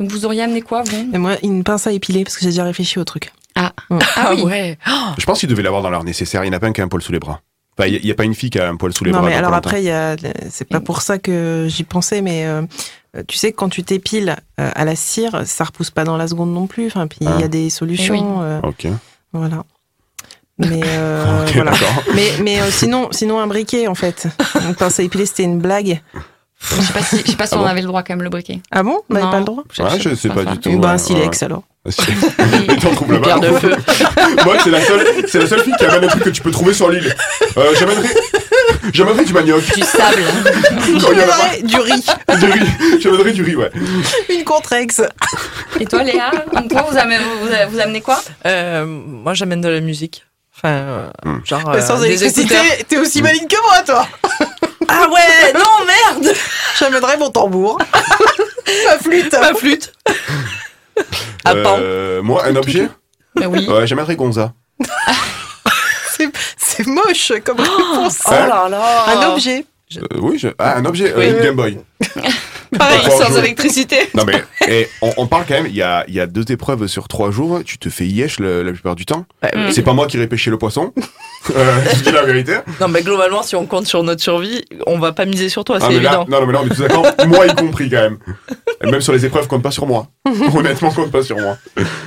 Donc 0.00 0.10
vous 0.10 0.24
auriez 0.24 0.42
amené 0.42 0.60
quoi, 0.60 0.82
vous? 0.82 1.10
Et 1.12 1.18
moi 1.18 1.36
une 1.42 1.62
pince 1.64 1.86
à 1.86 1.92
épiler 1.92 2.24
parce 2.24 2.36
que 2.36 2.42
j'ai 2.42 2.48
déjà 2.50 2.64
réfléchi 2.64 2.98
au 2.98 3.04
truc. 3.04 3.30
Ah, 3.54 3.72
Mm. 3.90 3.98
ah 4.16 4.32
oui. 4.34 4.42
ouais. 4.42 4.78
Je 5.18 5.24
pense 5.24 5.40
qu'il 5.40 5.48
devait 5.48 5.62
l'avoir 5.62 5.82
dans 5.82 5.90
leur 5.90 6.04
nécessaire. 6.04 6.44
Il 6.44 6.50
n'y 6.50 6.54
en 6.54 6.56
a 6.56 6.60
pas 6.60 6.66
un 6.66 6.72
qui 6.72 6.80
a 6.80 6.84
un 6.84 6.88
poil 6.88 7.02
sous 7.02 7.12
les 7.12 7.20
bras. 7.20 7.40
Enfin, 7.78 7.88
il 7.88 8.00
n'y 8.04 8.10
a, 8.10 8.14
pas 8.14 8.24
une 8.24 8.34
fille 8.34 8.50
qui 8.50 8.58
a 8.60 8.68
un 8.68 8.76
poil 8.76 8.92
sous 8.94 9.04
les 9.04 9.10
non 9.10 9.18
bras. 9.18 9.26
mais 9.28 9.32
dans 9.32 9.38
alors 9.38 9.54
après 9.54 9.82
il 9.82 9.86
y 9.86 9.90
a 9.90 10.14
c'est 10.50 10.68
pas 10.68 10.78
pour 10.80 11.02
ça 11.02 11.18
que 11.18 11.66
j'y 11.68 11.82
pensais 11.82 12.22
mais 12.22 12.46
euh, 12.46 12.62
tu 13.26 13.36
sais 13.36 13.50
que 13.50 13.56
quand 13.56 13.68
tu 13.68 13.82
t'épiles 13.82 14.36
euh, 14.60 14.70
à 14.74 14.84
la 14.84 14.94
cire 14.94 15.42
ça 15.44 15.64
repousse 15.64 15.90
pas 15.90 16.04
dans 16.04 16.16
la 16.16 16.28
seconde 16.28 16.52
non 16.54 16.66
plus. 16.68 16.86
Enfin 16.86 17.06
puis 17.08 17.18
il 17.22 17.26
y 17.28 17.42
Ah. 17.42 17.44
a 17.44 17.48
des 17.48 17.70
solutions 17.70 18.42
euh, 18.42 18.60
Ok. 18.62 18.86
voilà. 19.32 19.64
Mais 20.58 20.82
euh, 20.86 21.46
voilà. 21.52 21.72
mais 22.14 22.28
mais 22.42 22.60
euh, 22.60 22.70
sinon 22.70 23.08
sinon 23.10 23.40
un 23.40 23.48
briquet 23.48 23.88
en 23.88 23.96
fait. 23.96 24.28
Pince 24.78 25.00
à 25.00 25.02
épiler 25.02 25.26
c'était 25.26 25.42
une 25.42 25.58
blague 25.58 26.00
Je 26.70 26.82
sais 26.82 26.92
pas 26.92 27.02
si, 27.02 27.22
je 27.24 27.30
sais 27.30 27.36
pas 27.36 27.46
si 27.46 27.54
Ah 27.54 27.58
on 27.58 27.62
bon 27.62 27.66
avait 27.68 27.80
le 27.82 27.86
droit 27.86 28.02
quand 28.02 28.14
même 28.14 28.22
le 28.22 28.30
briquet. 28.30 28.60
ah 28.70 28.82
bon 28.82 29.00
on 29.08 29.14
n'avait 29.14 29.26
Non. 29.26 29.30
pas 29.32 29.38
le 29.38 29.44
droit 29.44 29.62
Ouais, 29.78 30.00
je 30.00 30.14
sais 30.14 30.28
pas 30.30 30.44
du 30.44 30.58
tout. 30.58 30.78
Ben, 30.78 30.90
un 30.90 30.98
silex 30.98 31.40
ouais. 31.40 31.44
alors 31.46 31.62
Et 32.68 32.76
t'en 32.76 32.94
trouves 32.94 33.12
là-bas. 33.12 33.24
Pierre 33.24 33.40
de 33.40 33.58
feu. 33.58 33.70
Moi, 34.44 34.56
c'est 34.64 34.70
la 34.70 34.80
seule, 34.80 35.06
c'est 35.28 35.38
la 35.38 35.46
seule 35.46 35.60
fille 35.62 35.74
qui 35.78 35.84
amène 35.84 36.04
un 36.04 36.08
truc 36.08 36.24
que 36.24 36.30
tu 36.30 36.40
peux 36.42 36.50
trouver 36.50 36.72
sur 36.72 36.88
l'île. 36.90 37.14
Euh, 37.58 37.74
j'amènerai, 37.78 38.08
j'amènerai 38.92 39.24
du 39.24 39.32
manioc. 39.34 39.62
Du 39.74 39.82
sable. 39.82 40.22
Pas. 40.44 40.98
J'amènerais 41.00 41.62
du 41.62 41.76
riz 41.76 42.06
Du 42.38 42.44
riz. 42.46 43.00
J'amènerai 43.00 43.32
du 43.32 43.42
riz, 43.42 43.56
ouais. 43.56 43.70
une 44.30 44.44
contrex 44.44 45.02
Et 45.78 45.84
toi, 45.84 46.02
Léa 46.02 46.30
Toi, 46.70 46.86
vous 46.90 46.96
amenez, 46.96 47.18
vous, 47.18 47.48
vous 47.70 47.80
amenez 47.80 48.00
quoi? 48.00 48.20
Euh, 48.46 48.86
moi, 48.86 49.34
j'amène 49.34 49.60
de 49.60 49.68
la 49.68 49.80
musique. 49.80 50.24
Enfin, 50.56 50.68
euh, 50.68 51.10
genre 51.44 51.68
Mais 51.74 51.80
sans 51.82 51.98
euh, 51.98 52.06
des 52.06 52.22
électricité 52.22 52.54
écouteurs. 52.54 52.86
t'es 52.88 52.96
aussi 52.98 53.20
maligne 53.22 53.48
que 53.48 53.56
moi 53.60 53.82
toi 53.84 54.06
Ah 54.88 55.08
ouais, 55.10 55.52
non 55.52 56.20
merde. 56.22 56.34
J'amènerais 56.78 57.16
mon 57.16 57.30
tambour 57.30 57.78
ma 58.86 58.98
flûte 58.98 59.32
Ma 59.32 59.54
flûte. 59.54 59.92
À 61.44 61.54
pan. 61.54 61.76
Euh, 61.80 62.22
moi, 62.22 62.44
un 62.46 62.56
objet 62.56 62.88
Ben 63.34 63.46
oui. 63.46 63.66
Ouais, 63.68 63.86
j'amènerai 63.86 64.16
Gonza. 64.16 64.52
C'est- 66.16 66.30
c'est 66.56 66.86
moche 66.86 67.32
comme 67.44 67.58
réponse. 67.60 68.20
Oh 68.26 68.30
là 68.30 68.68
là. 68.70 69.04
Un 69.08 69.32
objet. 69.32 69.66
Euh, 69.96 70.00
oui, 70.20 70.38
je... 70.38 70.48
ah, 70.58 70.76
un 70.76 70.84
objet, 70.84 71.10
euh, 71.12 71.18
Oui. 71.18 71.28
une 71.28 71.40
Game 71.40 71.56
Boy. 71.56 71.78
Pareil, 72.78 73.00
sans 73.10 73.36
électricité. 73.38 73.96
Non 74.14 74.24
mais 74.24 74.42
eh, 74.68 74.88
on, 75.02 75.12
on 75.18 75.26
parle 75.26 75.44
quand 75.46 75.54
même, 75.54 75.66
il 75.66 75.74
y 75.74 75.82
a, 75.82 76.04
il 76.08 76.14
y 76.14 76.20
a 76.20 76.26
deux 76.26 76.44
épreuves 76.50 76.86
sur 76.86 77.08
trois 77.08 77.30
jours, 77.30 77.60
tu 77.64 77.78
te 77.78 77.88
fais 77.88 78.06
yesh 78.06 78.38
le- 78.40 78.62
la 78.62 78.72
plupart 78.72 78.94
du 78.96 79.04
temps. 79.06 79.24
Bah, 79.42 79.48
oui. 79.54 79.72
C'est 79.72 79.82
pas 79.82 79.92
moi 79.92 80.06
qui 80.06 80.18
pêcher 80.26 80.50
le 80.50 80.56
poisson, 80.58 80.92
euh, 81.54 81.76
je 81.94 82.02
dis 82.02 82.10
la 82.12 82.22
vérité. 82.22 82.54
Non, 82.80 82.88
mais 82.88 83.02
globalement, 83.02 83.42
si 83.42 83.56
on 83.56 83.66
compte 83.66 83.86
sur 83.86 84.02
notre 84.02 84.22
survie, 84.22 84.64
on 84.86 84.98
va 84.98 85.12
pas 85.12 85.26
miser 85.26 85.48
sur 85.48 85.64
toi, 85.64 85.76
Ah, 85.80 85.86
c'est 85.88 85.94
mais 85.96 86.00
là, 86.00 86.10
évident. 86.14 86.26
non, 86.28 86.40
non, 86.40 86.46
mais 86.46 86.52
non, 86.54 86.60
mais 86.64 86.74
tout 86.74 86.80
d'accord, 86.82 87.06
moi 87.26 87.46
y 87.46 87.54
compris 87.54 87.90
quand 87.90 88.00
même. 88.00 88.18
Et 88.82 88.90
même 88.90 89.00
sur 89.00 89.12
les 89.12 89.24
épreuves, 89.26 89.46
compte 89.48 89.62
pas 89.62 89.70
sur 89.70 89.86
moi. 89.86 90.08
Honnêtement, 90.54 90.90
compte 90.90 91.10
pas 91.10 91.22
sur 91.22 91.36
moi. 91.38 91.56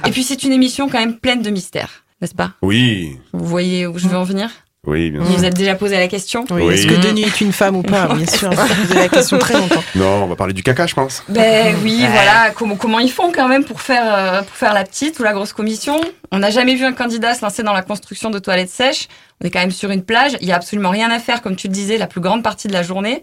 Et 0.06 0.12
puis, 0.12 0.23
c'est 0.23 0.43
une 0.43 0.51
émission 0.51 0.89
quand 0.89 0.99
même 0.99 1.17
pleine 1.17 1.41
de 1.41 1.49
mystères, 1.49 2.03
n'est-ce 2.21 2.36
pas? 2.36 2.51
Oui, 2.62 3.17
Vous 3.34 3.45
voyez 3.45 3.86
où 3.88 3.97
je 3.99 4.08
veux 4.08 4.17
en 4.17 4.23
venir? 4.23 4.49
Oui, 4.88 5.12
bien 5.12 5.19
Vous 5.21 5.28
sûr. 5.28 5.38
vous 5.38 5.45
êtes 5.45 5.54
déjà 5.54 5.76
posé 5.76 5.97
la 5.97 6.08
question 6.08 6.45
Oui, 6.50 6.63
Oui. 6.63 6.73
Est-ce 6.73 6.88
que 6.88 6.95
Denis 6.95 7.23
est 7.23 7.41
une 7.41 7.52
femme 7.52 7.76
ou 7.76 7.84
pas 7.84 8.08
Bien 8.15 8.26
sûr, 8.26 8.50
on 8.52 8.56
s'est 8.67 8.76
posé 8.76 8.93
la 8.95 9.10
question 9.10 9.38
très 9.38 9.54
longtemps. 9.54 9.84
Non, 9.95 10.23
on 10.23 10.28
va 10.28 10.36
parler 10.36 10.54
du 10.54 10.63
caca, 10.63 10.88
je 10.88 10.95
pense. 10.95 11.23
Ben 11.30 11.76
oui, 11.84 12.00
voilà, 12.00 12.52
comment, 12.56 12.76
comment 12.76 13.00
ils 13.00 13.12
font 13.12 13.32
quand 13.32 13.47
même 13.47 13.63
pour 13.65 13.82
faire, 13.82 14.04
euh, 14.08 14.41
pour 14.41 14.56
faire 14.56 14.73
la 14.73 14.84
petite 14.84 15.19
ou 15.19 15.23
la 15.23 15.34
grosse 15.34 15.54
commission 15.54 16.00
On 16.32 16.39
n'a 16.39 16.50
jamais 16.50 16.76
vu 16.76 16.86
un 16.86 16.93
candidat 16.93 17.36
se 17.36 17.41
lancer 17.41 17.62
dans 17.63 17.73
la 17.73 17.84
construction 17.84 18.30
de 18.30 18.39
toilettes 18.39 18.69
sèches. 18.69 19.08
On 19.41 19.45
est 19.45 19.52
quand 19.52 19.60
même 19.60 19.71
sur 19.71 19.91
une 19.91 20.04
plage, 20.04 20.38
il 20.41 20.47
y 20.47 20.52
a 20.52 20.56
absolument 20.56 20.89
rien 20.89 21.12
à 21.12 21.19
faire, 21.19 21.41
comme 21.41 21.56
tu 21.56 21.67
le 21.67 21.73
disais, 21.73 21.97
la 21.97 22.08
plus 22.08 22.21
grande 22.21 22.41
partie 22.41 22.67
de 22.67 22.73
la 22.73 22.82
journée. 22.82 23.21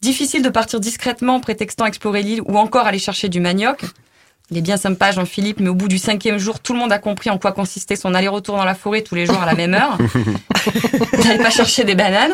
Difficile 0.00 0.42
de 0.42 0.48
partir 0.48 0.78
discrètement 0.78 1.36
en 1.36 1.40
prétextant 1.40 1.84
explorer 1.86 2.22
l'île 2.22 2.42
ou 2.46 2.56
encore 2.56 2.86
aller 2.86 3.00
chercher 3.00 3.28
du 3.28 3.40
manioc. 3.40 3.80
Il 4.50 4.56
est 4.56 4.62
bien 4.62 4.76
sympa, 4.78 5.10
Jean-Philippe, 5.12 5.60
mais 5.60 5.68
au 5.68 5.74
bout 5.74 5.88
du 5.88 5.98
cinquième 5.98 6.38
jour, 6.38 6.60
tout 6.60 6.72
le 6.72 6.78
monde 6.78 6.90
a 6.92 6.98
compris 6.98 7.28
en 7.28 7.38
quoi 7.38 7.52
consistait 7.52 7.96
son 7.96 8.14
aller-retour 8.14 8.56
dans 8.56 8.64
la 8.64 8.74
forêt 8.74 9.02
tous 9.02 9.14
les 9.14 9.26
jours 9.26 9.42
à 9.42 9.46
la 9.46 9.54
même 9.54 9.74
heure. 9.74 9.98
N'allez 11.24 11.38
pas 11.42 11.50
chercher 11.50 11.84
des 11.84 11.94
bananes. 11.94 12.32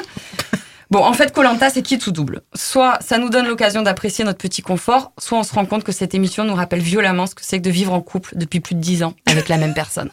Bon, 0.90 1.00
en 1.04 1.12
fait, 1.12 1.32
Colanta, 1.32 1.70
c'est 1.70 1.82
qui 1.82 1.98
tout 1.98 2.12
double? 2.12 2.42
Soit 2.54 2.98
ça 3.00 3.18
nous 3.18 3.30
donne 3.30 3.48
l'occasion 3.48 3.82
d'apprécier 3.82 4.24
notre 4.24 4.38
petit 4.38 4.62
confort, 4.62 5.12
soit 5.18 5.38
on 5.38 5.42
se 5.42 5.52
rend 5.52 5.66
compte 5.66 5.82
que 5.82 5.90
cette 5.90 6.14
émission 6.14 6.44
nous 6.44 6.54
rappelle 6.54 6.80
violemment 6.80 7.26
ce 7.26 7.34
que 7.34 7.40
c'est 7.44 7.58
que 7.58 7.64
de 7.64 7.70
vivre 7.70 7.92
en 7.92 8.00
couple 8.00 8.30
depuis 8.36 8.60
plus 8.60 8.76
de 8.76 8.80
dix 8.80 9.02
ans 9.02 9.14
avec 9.26 9.48
la 9.48 9.56
même 9.56 9.74
personne. 9.74 10.10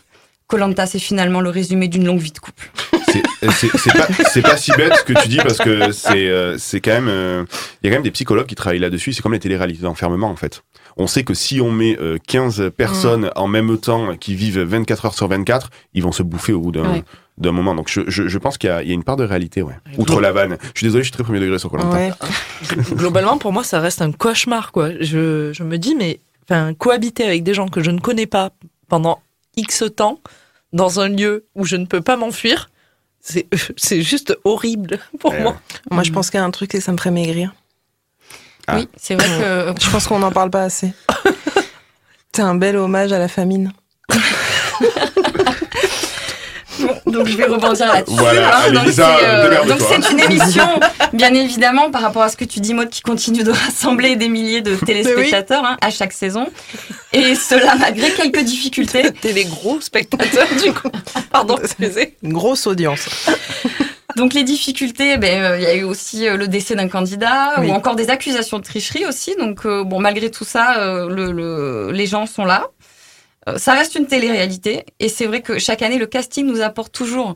Colanta, 0.47 0.87
c'est 0.87 0.99
finalement 0.99 1.39
le 1.39 1.49
résumé 1.49 1.87
d'une 1.87 2.05
longue 2.05 2.19
vie 2.19 2.31
de 2.31 2.39
couple. 2.39 2.71
C'est 3.11 4.41
pas, 4.41 4.57
si 4.57 4.71
bête 4.71 4.95
ce 4.95 5.03
que 5.03 5.21
tu 5.21 5.27
dis 5.27 5.37
parce 5.37 5.57
que 5.57 5.91
c'est 5.91 6.27
euh, 6.27 6.57
quand 6.73 6.91
même. 6.91 7.07
euh, 7.09 7.43
Il 7.81 7.87
y 7.87 7.89
a 7.89 7.91
quand 7.91 7.97
même 7.97 8.03
des 8.03 8.11
psychologues 8.11 8.47
qui 8.47 8.55
travaillent 8.55 8.79
là-dessus. 8.79 9.13
C'est 9.13 9.21
comme 9.21 9.33
les 9.33 9.39
téléréalités 9.39 9.83
d'enfermement 9.83 10.29
en 10.29 10.35
fait. 10.35 10.63
On 10.97 11.07
sait 11.07 11.23
que 11.23 11.33
si 11.33 11.61
on 11.61 11.71
met 11.71 11.97
euh, 11.99 12.17
15 12.27 12.71
personnes 12.75 13.25
Mm. 13.25 13.31
en 13.35 13.47
même 13.47 13.77
temps 13.77 14.15
qui 14.17 14.35
vivent 14.35 14.59
24 14.61 15.05
heures 15.05 15.13
sur 15.13 15.27
24, 15.27 15.69
ils 15.93 16.03
vont 16.03 16.11
se 16.11 16.23
bouffer 16.23 16.53
au 16.53 16.59
bout 16.61 16.71
d'un 16.71 16.89
Ouais. 16.91 17.03
d'un 17.37 17.51
moment. 17.51 17.73
Donc 17.75 17.89
je, 17.89 18.01
je, 18.07 18.27
je 18.27 18.37
pense 18.37 18.57
qu'il 18.57 18.69
y, 18.69 18.73
a- 18.73 18.81
il 18.83 18.87
y 18.89 18.91
a 18.91 18.93
une 18.93 19.03
part 19.03 19.15
de 19.17 19.23
réalité, 19.23 19.61
ouais. 19.61 19.73
Outre 19.97 20.21
la 20.21 20.31
vanne. 20.31 20.57
Je 20.73 20.79
suis 20.79 20.87
désolé, 20.87 21.03
je 21.03 21.07
suis 21.07 21.13
très 21.13 21.23
premier 21.23 21.39
degré 21.39 21.57
sur 21.59 21.69
Colanta. 21.69 21.95
Ouais. 21.95 22.11
Globalement, 22.93 23.37
pour 23.37 23.51
moi, 23.53 23.63
ça 23.63 23.79
reste 23.79 24.01
un 24.01 24.11
cauchemar, 24.11 24.71
quoi. 24.71 24.89
Je, 24.99 25.51
je 25.53 25.63
me 25.63 25.77
dis, 25.77 25.95
mais 25.95 26.19
enfin, 26.43 26.73
cohabiter 26.73 27.23
avec 27.25 27.43
des 27.43 27.53
gens 27.53 27.67
que 27.67 27.81
je 27.83 27.91
ne 27.91 27.99
connais 27.99 28.27
pas 28.27 28.51
pendant 28.89 29.19
X 29.57 29.83
temps, 29.95 30.19
dans 30.73 30.99
un 30.99 31.09
lieu 31.09 31.45
où 31.55 31.65
je 31.65 31.75
ne 31.77 31.85
peux 31.85 32.01
pas 32.01 32.15
m'enfuir, 32.17 32.69
c'est 33.21 33.47
juste 34.01 34.37
horrible 34.43 34.99
pour 35.19 35.33
moi. 35.33 35.59
Moi, 35.91 36.03
je 36.03 36.11
pense 36.11 36.29
qu'il 36.29 36.39
y 36.39 36.41
a 36.41 36.45
un 36.45 36.51
truc 36.51 36.73
et 36.75 36.81
ça 36.81 36.91
me 36.91 36.97
ferait 36.97 37.11
maigrir. 37.11 37.53
Ah. 38.67 38.77
Oui, 38.77 38.87
c'est 38.97 39.15
vrai 39.15 39.27
que 39.27 39.73
Je 39.81 39.89
pense 39.89 40.07
qu'on 40.07 40.19
n'en 40.19 40.31
parle 40.31 40.49
pas 40.49 40.63
assez. 40.63 40.93
C'est 42.33 42.43
un 42.43 42.55
bel 42.55 42.77
hommage 42.77 43.11
à 43.11 43.19
la 43.19 43.27
famine. 43.27 43.73
Donc 47.05 47.27
je 47.27 47.35
vais 47.35 47.45
rebondir 47.45 47.87
là-dessus. 47.87 48.15
Voilà, 48.15 48.69
donc 48.71 48.87
c'est, 48.89 49.01
euh, 49.01 49.65
donc 49.65 49.79
c'est 49.79 50.11
une 50.11 50.19
émission, 50.19 50.67
bien 51.13 51.33
évidemment, 51.33 51.91
par 51.91 52.01
rapport 52.01 52.23
à 52.23 52.29
ce 52.29 52.37
que 52.37 52.45
tu 52.45 52.59
dis, 52.59 52.73
Maud, 52.73 52.89
qui 52.89 53.01
continue 53.01 53.43
de 53.43 53.51
rassembler 53.51 54.15
des 54.15 54.29
milliers 54.29 54.61
de 54.61 54.75
téléspectateurs 54.75 55.65
hein, 55.65 55.77
à 55.81 55.89
chaque 55.89 56.13
saison. 56.13 56.47
Et 57.13 57.35
cela 57.35 57.75
malgré 57.75 58.11
quelques 58.11 58.43
difficultés. 58.43 59.11
T'es 59.11 59.33
les 59.33 59.45
gros 59.45 59.81
spectateurs, 59.81 60.47
du 60.63 60.73
coup. 60.73 60.89
Pardon, 61.31 61.57
excusez. 61.61 62.15
Une 62.23 62.33
grosse 62.33 62.65
audience. 62.65 63.09
Donc 64.15 64.33
les 64.33 64.43
difficultés, 64.43 65.17
ben, 65.17 65.41
euh, 65.43 65.57
il 65.57 65.63
y 65.63 65.67
a 65.67 65.75
eu 65.75 65.83
aussi 65.83 66.27
euh, 66.27 66.35
le 66.37 66.47
décès 66.47 66.75
d'un 66.75 66.87
candidat 66.87 67.53
Oui. 67.59 67.67
ou 67.69 67.71
encore 67.71 67.95
des 67.95 68.09
accusations 68.09 68.59
de 68.59 68.63
tricherie 68.63 69.05
aussi. 69.05 69.35
Donc 69.37 69.65
euh, 69.65 69.83
bon, 69.83 69.99
malgré 69.99 70.29
tout 70.31 70.43
ça, 70.45 70.77
euh, 70.77 71.09
le, 71.09 71.31
le- 71.31 71.91
les 71.91 72.05
gens 72.05 72.25
sont 72.25 72.45
là. 72.45 72.67
Euh, 73.49 73.57
ça 73.57 73.73
reste 73.73 73.95
une 73.95 74.05
télé-réalité 74.05 74.85
et 74.99 75.09
c'est 75.09 75.25
vrai 75.25 75.41
que 75.41 75.57
chaque 75.59 75.81
année, 75.81 75.97
le 75.97 76.05
casting 76.05 76.45
nous 76.45 76.61
apporte 76.61 76.91
toujours 76.91 77.35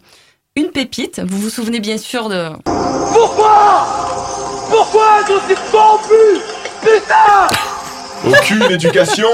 une 0.55 0.69
pépite. 0.69 1.19
Vous 1.25 1.39
vous 1.39 1.49
souvenez 1.49 1.79
bien 1.79 1.97
sûr 1.97 2.29
de 2.29 2.49
Pourquoi? 2.63 3.87
Pourquoi 4.69 5.19
je 5.27 5.53
suis 5.53 5.71
corrompu? 5.71 6.13
Putain 6.81 7.74
Aucune 8.23 8.63
éducation 8.71 9.27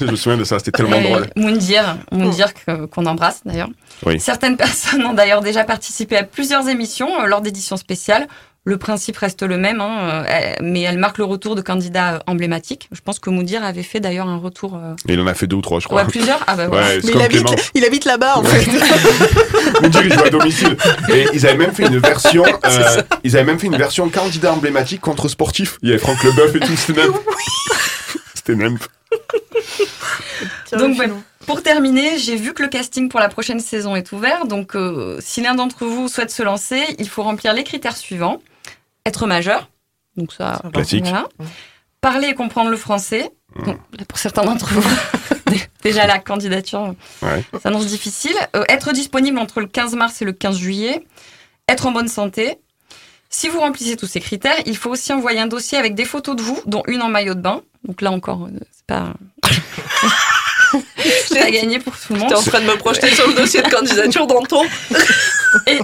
Je 0.00 0.04
me 0.06 0.16
souviens 0.16 0.38
de 0.38 0.44
ça, 0.44 0.58
c'était 0.58 0.72
tellement 0.72 1.00
drôle. 1.00 1.26
Moundir, 1.36 1.96
Moundir 2.12 2.52
que- 2.54 2.86
qu'on 2.86 3.06
embrasse 3.06 3.40
d'ailleurs. 3.44 3.68
Oui. 4.04 4.20
Certaines 4.20 4.56
personnes 4.56 5.04
ont 5.06 5.14
d'ailleurs 5.14 5.40
déjà 5.40 5.64
participé 5.64 6.16
à 6.16 6.24
plusieurs 6.24 6.68
émissions 6.68 7.08
euh, 7.22 7.26
lors 7.26 7.40
d'éditions 7.40 7.76
spéciales. 7.76 8.26
Le 8.64 8.76
principe 8.76 9.16
reste 9.16 9.42
le 9.42 9.56
même, 9.58 9.80
hein, 9.80 10.24
euh, 10.24 10.54
mais 10.60 10.82
elle 10.82 10.96
marque 10.96 11.18
le 11.18 11.24
retour 11.24 11.56
de 11.56 11.62
candidats 11.62 12.22
emblématiques. 12.28 12.88
Je 12.92 13.00
pense 13.00 13.18
que 13.18 13.28
Moundir 13.28 13.64
avait 13.64 13.82
fait 13.82 13.98
d'ailleurs 13.98 14.28
un 14.28 14.36
retour. 14.36 14.76
euh, 14.76 14.94
il 15.08 15.18
en 15.20 15.26
a 15.26 15.34
fait 15.34 15.48
deux 15.48 15.56
ou 15.56 15.60
trois, 15.62 15.80
je 15.80 15.86
crois. 15.88 16.02
Ouais, 16.02 16.08
plusieurs 16.08 16.38
Ah 16.46 16.54
bah 16.54 16.68
voilà. 16.68 16.86
Ouais, 16.86 17.00
Mais 17.02 17.10
il 17.12 17.22
habite, 17.22 17.70
il 17.74 17.84
habite 17.84 18.04
là-bas, 18.04 18.38
en 18.38 18.44
fait. 18.44 18.70
Il 20.04 20.12
joue 20.12 20.22
à 20.24 20.30
domicile. 20.30 20.76
Et 21.12 21.26
ils 21.32 21.44
avaient 21.44 21.56
même 21.56 21.72
fait 21.72 21.86
une 21.86 21.98
version, 21.98 22.44
euh, 22.64 23.02
ils 23.24 23.36
avaient 23.36 23.44
même 23.46 23.58
fait 23.58 23.66
une 23.66 23.76
version 23.76 24.08
candidat 24.08 24.52
emblématique 24.52 25.00
contre 25.00 25.26
sportif. 25.28 25.78
Il 25.82 25.88
y 25.88 25.92
avait 25.92 26.00
Franck 26.00 26.22
Leboeuf 26.22 26.54
et 26.54 26.60
tout, 26.60 26.76
c'était 26.76 27.02
Nemp. 27.02 27.16
C'était 28.34 28.54
Nemp. 28.54 28.80
Donc 30.72 30.94
voilà. 30.94 31.14
Pour 31.46 31.62
terminer, 31.62 32.18
j'ai 32.18 32.36
vu 32.36 32.54
que 32.54 32.62
le 32.62 32.68
casting 32.68 33.08
pour 33.08 33.18
la 33.18 33.28
prochaine 33.28 33.58
saison 33.60 33.96
est 33.96 34.12
ouvert. 34.12 34.46
Donc 34.46 34.76
euh, 34.76 35.18
si 35.20 35.40
l'un 35.42 35.54
d'entre 35.54 35.84
vous 35.84 36.06
souhaite 36.08 36.30
se 36.30 36.42
lancer, 36.44 36.80
il 36.98 37.08
faut 37.08 37.22
remplir 37.24 37.52
les 37.54 37.64
critères 37.64 37.96
suivants 37.96 38.40
être 39.06 39.26
majeur. 39.26 39.68
Donc 40.16 40.32
ça, 40.32 40.60
Classique. 40.72 41.04
voilà. 41.04 41.28
Parler 42.00 42.28
et 42.28 42.34
comprendre 42.34 42.70
le 42.70 42.76
français. 42.76 43.30
Donc, 43.66 43.78
pour 44.08 44.18
certains 44.18 44.44
d'entre 44.44 44.72
vous, 44.72 44.82
déjà 45.82 46.06
la 46.06 46.18
candidature 46.18 46.94
Ouais. 47.22 47.44
s'annonce 47.62 47.86
difficile. 47.86 48.34
Euh, 48.56 48.64
être 48.68 48.92
disponible 48.92 49.38
entre 49.38 49.60
le 49.60 49.66
15 49.66 49.94
mars 49.94 50.20
et 50.22 50.24
le 50.24 50.32
15 50.32 50.56
juillet. 50.58 51.04
Être 51.68 51.86
en 51.86 51.92
bonne 51.92 52.08
santé. 52.08 52.58
Si 53.30 53.48
vous 53.48 53.60
remplissez 53.60 53.96
tous 53.96 54.06
ces 54.06 54.20
critères, 54.20 54.56
il 54.66 54.76
faut 54.76 54.90
aussi 54.90 55.12
envoyer 55.12 55.38
un 55.40 55.46
dossier 55.46 55.78
avec 55.78 55.94
des 55.94 56.04
photos 56.04 56.34
de 56.36 56.42
vous, 56.42 56.60
dont 56.66 56.82
une 56.86 57.02
en 57.02 57.08
maillot 57.08 57.34
de 57.34 57.40
bain. 57.40 57.62
Donc 57.84 58.00
là 58.02 58.10
encore, 58.10 58.44
euh, 58.44 58.58
c'est 58.72 58.86
pas. 58.86 59.14
c'est 61.26 61.38
pas 61.38 61.50
gagné 61.50 61.78
pour 61.78 61.92
tout 61.98 62.12
le 62.14 62.20
monde. 62.20 62.28
T'es 62.28 62.34
en 62.34 62.42
train 62.42 62.60
de 62.60 62.66
me 62.66 62.76
projeter 62.76 63.08
sur 63.14 63.26
le 63.26 63.34
dossier 63.34 63.62
de 63.62 63.68
candidature 63.68 64.26
d'Anton. 64.26 64.62
Et... 65.66 65.78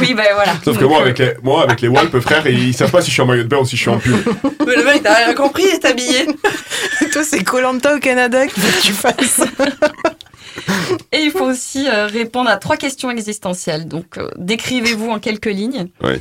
Oui, 0.00 0.14
ben 0.14 0.26
voilà. 0.34 0.54
Sauf 0.64 0.78
que 0.78 0.84
moi, 0.84 0.98
euh, 0.98 1.02
avec 1.02 1.18
les, 1.18 1.34
moi, 1.42 1.64
avec 1.64 1.80
les 1.80 1.88
Walp, 1.88 2.18
frère, 2.20 2.46
ils 2.46 2.74
savent 2.74 2.90
pas 2.90 3.00
si 3.00 3.08
je 3.08 3.14
suis 3.14 3.22
en 3.22 3.26
maillot 3.26 3.42
de 3.44 3.48
bain 3.48 3.58
ou 3.58 3.64
si 3.64 3.76
je 3.76 3.82
suis 3.82 3.90
en 3.90 3.98
pull. 3.98 4.22
Mais 4.66 4.76
le 4.76 4.84
mec, 4.84 5.02
t'as 5.02 5.14
rien 5.14 5.34
compris, 5.34 5.64
il 5.64 5.74
est 5.74 5.84
habillé. 5.84 6.26
Toi, 7.12 7.24
c'est 7.24 7.42
Colanta 7.42 7.96
au 7.96 7.98
Canada 7.98 8.46
qu'il 8.46 8.62
faut 8.62 8.78
que 8.78 8.82
tu 8.82 8.92
fasses. 8.92 9.40
Et 11.12 11.20
il 11.20 11.30
faut 11.30 11.44
aussi 11.44 11.88
euh, 11.88 12.06
répondre 12.06 12.50
à 12.50 12.56
trois 12.56 12.76
questions 12.76 13.10
existentielles. 13.10 13.88
Donc, 13.88 14.18
euh, 14.18 14.28
décrivez-vous 14.36 15.10
en 15.10 15.18
quelques 15.18 15.46
lignes. 15.46 15.88
Ouais. 16.02 16.20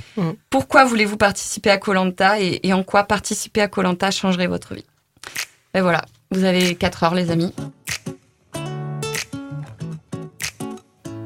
Pourquoi 0.50 0.86
voulez-vous 0.86 1.18
participer 1.18 1.70
à 1.70 1.78
Colanta 1.78 2.40
et, 2.40 2.60
et 2.64 2.74
en 2.74 2.84
quoi 2.84 3.04
participer 3.04 3.62
à 3.62 3.68
Colanta 3.68 4.10
changerait 4.12 4.48
votre 4.48 4.74
vie? 4.74 4.86
Et 5.74 5.82
voilà, 5.82 6.02
vous 6.32 6.44
avez 6.44 6.76
4 6.76 7.04
heures, 7.04 7.16
les 7.16 7.30
amis. 7.32 7.54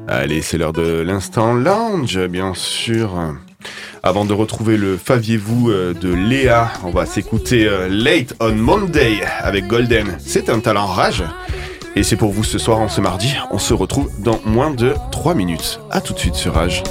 Allez, 0.08 0.42
c'est 0.42 0.58
l'heure 0.58 0.72
de 0.72 1.00
l'instant 1.00 1.54
lounge, 1.54 2.18
bien 2.28 2.54
sûr. 2.54 3.34
Avant 4.02 4.24
de 4.24 4.32
retrouver 4.32 4.76
le 4.76 4.96
Faviez-vous 4.96 5.70
euh, 5.70 5.92
de 5.92 6.12
Léa, 6.12 6.70
on 6.84 6.90
va 6.90 7.06
s'écouter 7.06 7.66
euh, 7.66 7.88
Late 7.88 8.34
on 8.38 8.52
Monday 8.52 9.20
avec 9.40 9.66
Golden. 9.66 10.16
C'est 10.20 10.48
un 10.48 10.60
talent 10.60 10.86
rage. 10.86 11.24
Et 11.96 12.04
c'est 12.04 12.16
pour 12.16 12.30
vous 12.30 12.44
ce 12.44 12.58
soir, 12.58 12.78
en 12.78 12.88
ce 12.88 13.00
mardi. 13.00 13.34
On 13.50 13.58
se 13.58 13.74
retrouve 13.74 14.10
dans 14.20 14.38
moins 14.44 14.70
de 14.70 14.94
3 15.10 15.34
minutes. 15.34 15.80
A 15.90 16.00
tout 16.00 16.12
de 16.12 16.18
suite 16.18 16.36
sur 16.36 16.54
Rage. 16.54 16.84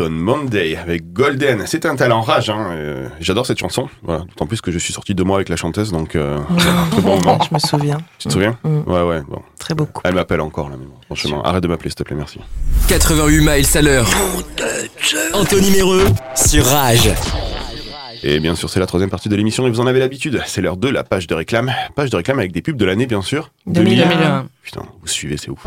Monday 0.00 0.76
avec 0.76 1.12
Golden. 1.12 1.62
C'est 1.66 1.86
un 1.86 1.96
talent 1.96 2.20
rage. 2.22 2.50
Hein. 2.50 2.66
euh, 2.72 3.08
J'adore 3.20 3.46
cette 3.46 3.58
chanson. 3.58 3.88
Voilà. 4.02 4.20
D'autant 4.22 4.46
plus 4.46 4.60
que 4.60 4.70
je 4.70 4.78
suis 4.78 4.92
sorti 4.92 5.14
deux 5.14 5.24
mois 5.24 5.36
avec 5.36 5.48
la 5.48 5.56
chanteuse, 5.56 5.92
donc 5.92 6.16
euh, 6.16 6.38
très 6.90 7.00
bon 7.02 7.16
moment. 7.18 7.38
Je 7.48 7.54
me 7.54 7.58
souviens. 7.58 7.98
Tu 8.18 8.28
te 8.28 8.32
souviens 8.32 8.58
Mm. 8.64 8.82
Ouais, 8.90 9.02
ouais. 9.02 9.22
Bon. 9.28 9.40
Très 9.58 9.74
beaucoup. 9.74 10.02
Elle 10.04 10.14
m'appelle 10.14 10.40
encore 10.40 10.68
là, 10.70 10.76
mais 10.78 10.86
bon, 10.86 10.94
franchement. 11.06 11.42
Arrête 11.42 11.62
de 11.62 11.68
m'appeler, 11.68 11.90
s'il 11.90 11.96
te 11.96 12.02
plaît, 12.04 12.16
merci. 12.16 12.38
88 12.88 13.40
miles 13.40 13.66
à 13.74 13.82
l'heure. 13.82 14.08
Anthony 15.34 15.70
Méreux 15.70 16.04
sur 16.34 16.64
Rage. 16.66 17.10
Et 18.24 18.38
bien 18.38 18.54
sûr, 18.54 18.70
c'est 18.70 18.78
la 18.78 18.86
troisième 18.86 19.10
partie 19.10 19.28
de 19.28 19.34
l'émission 19.34 19.66
et 19.66 19.70
vous 19.70 19.80
en 19.80 19.86
avez 19.88 19.98
l'habitude. 19.98 20.40
C'est 20.46 20.60
l'heure 20.60 20.76
de 20.76 20.88
la 20.88 21.02
page 21.02 21.26
de 21.26 21.34
réclame. 21.34 21.72
Page 21.96 22.10
de 22.10 22.16
réclame 22.16 22.38
avec 22.38 22.52
des 22.52 22.62
pubs 22.62 22.76
de 22.76 22.84
l'année, 22.84 23.06
bien 23.06 23.20
sûr. 23.22 23.50
2001. 23.66 24.08
2001. 24.08 24.46
Putain, 24.62 24.82
vous 25.00 25.08
suivez, 25.08 25.36
c'est 25.36 25.50
ouf. 25.50 25.66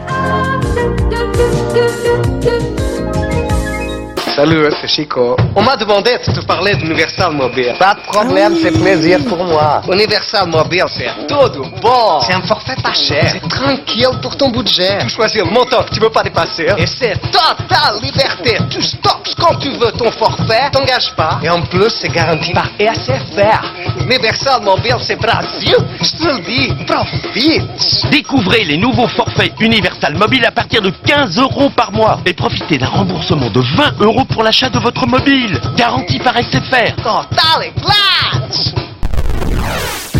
Salut, 4.36 4.67
c'est 4.81 4.89
Chico. 4.89 5.38
On 5.55 5.61
m'a 5.61 5.77
demandé 5.77 6.11
de 6.27 6.33
te 6.33 6.45
parler 6.45 6.75
d'Universal 6.75 7.31
Mobile. 7.31 7.73
Pas 7.79 7.93
de 7.93 8.01
problème, 8.01 8.53
c'est 8.61 8.71
plaisir 8.71 9.19
pour 9.29 9.41
moi. 9.45 9.81
Universal 9.89 10.49
Mobile, 10.49 10.83
c'est 10.89 11.25
tout 11.25 11.63
bon. 11.81 12.19
C'est 12.19 12.33
un 12.33 12.41
forfait 12.41 12.75
pas 12.83 12.93
cher. 12.93 13.31
C'est 13.31 13.47
tranquille 13.47 14.09
pour 14.21 14.36
ton 14.36 14.49
budget. 14.49 14.97
Tu 15.03 15.09
choisis 15.09 15.38
le 15.38 15.49
montant 15.49 15.83
que 15.83 15.93
tu 15.93 16.01
veux 16.01 16.09
pas 16.09 16.21
dépasser. 16.21 16.67
Et 16.77 16.86
c'est 16.86 17.15
totale 17.31 18.01
liberté. 18.03 18.57
Tu 18.69 18.81
stockes 18.81 19.33
quand 19.39 19.55
tu 19.55 19.69
veux 19.69 19.93
ton 19.93 20.11
forfait. 20.11 20.69
T'engages 20.69 21.15
pas. 21.15 21.39
Et 21.41 21.49
en 21.49 21.61
plus, 21.61 21.91
c'est 21.91 22.11
garanti 22.11 22.51
par 22.51 22.67
ESFR. 22.77 23.63
Universal 24.01 24.61
Mobile, 24.63 24.97
c'est 24.99 25.15
Brasil. 25.15 25.77
Je 26.01 26.11
te 26.11 26.27
le 26.27 26.39
dis. 26.41 26.73
Profite. 26.86 28.09
Découvrez 28.11 28.65
les 28.65 28.77
nouveaux 28.77 29.07
forfaits 29.07 29.53
Universal 29.61 30.15
Mobile 30.15 30.43
à 30.43 30.51
partir 30.51 30.81
de 30.81 30.89
15 30.89 31.39
euros 31.39 31.69
par 31.69 31.93
mois 31.93 32.19
et 32.25 32.33
profitez 32.33 32.77
d'un 32.77 32.88
remboursement 32.88 33.49
de 33.49 33.61
20 33.61 34.01
euros 34.01 34.24
pour 34.26 34.43
l'achat 34.43 34.69
de 34.69 34.80
votre 34.80 35.07
mobile. 35.07 35.59
Garantie 35.76 36.19
par 36.19 36.36
SFR. 36.38 36.95
Total 36.97 37.63
et 37.63 37.71
glace. 37.80 38.73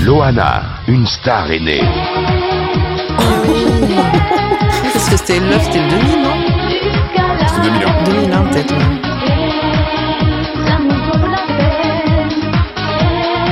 Loana, 0.04 0.64
une 0.88 1.06
star 1.08 1.50
est 1.52 1.60
née. 1.60 1.84
Parce 4.94 5.10
que 5.10 5.18
c'était 5.18 5.40
Love, 5.40 5.62
c'était 5.64 5.80
le 5.82 5.90
2000, 5.90 6.22
non 6.22 6.36
C'est 7.48 7.62
2001. 7.62 8.04
2001 8.04 8.42
peut-être. 8.44 8.74
ouais. 8.74 8.84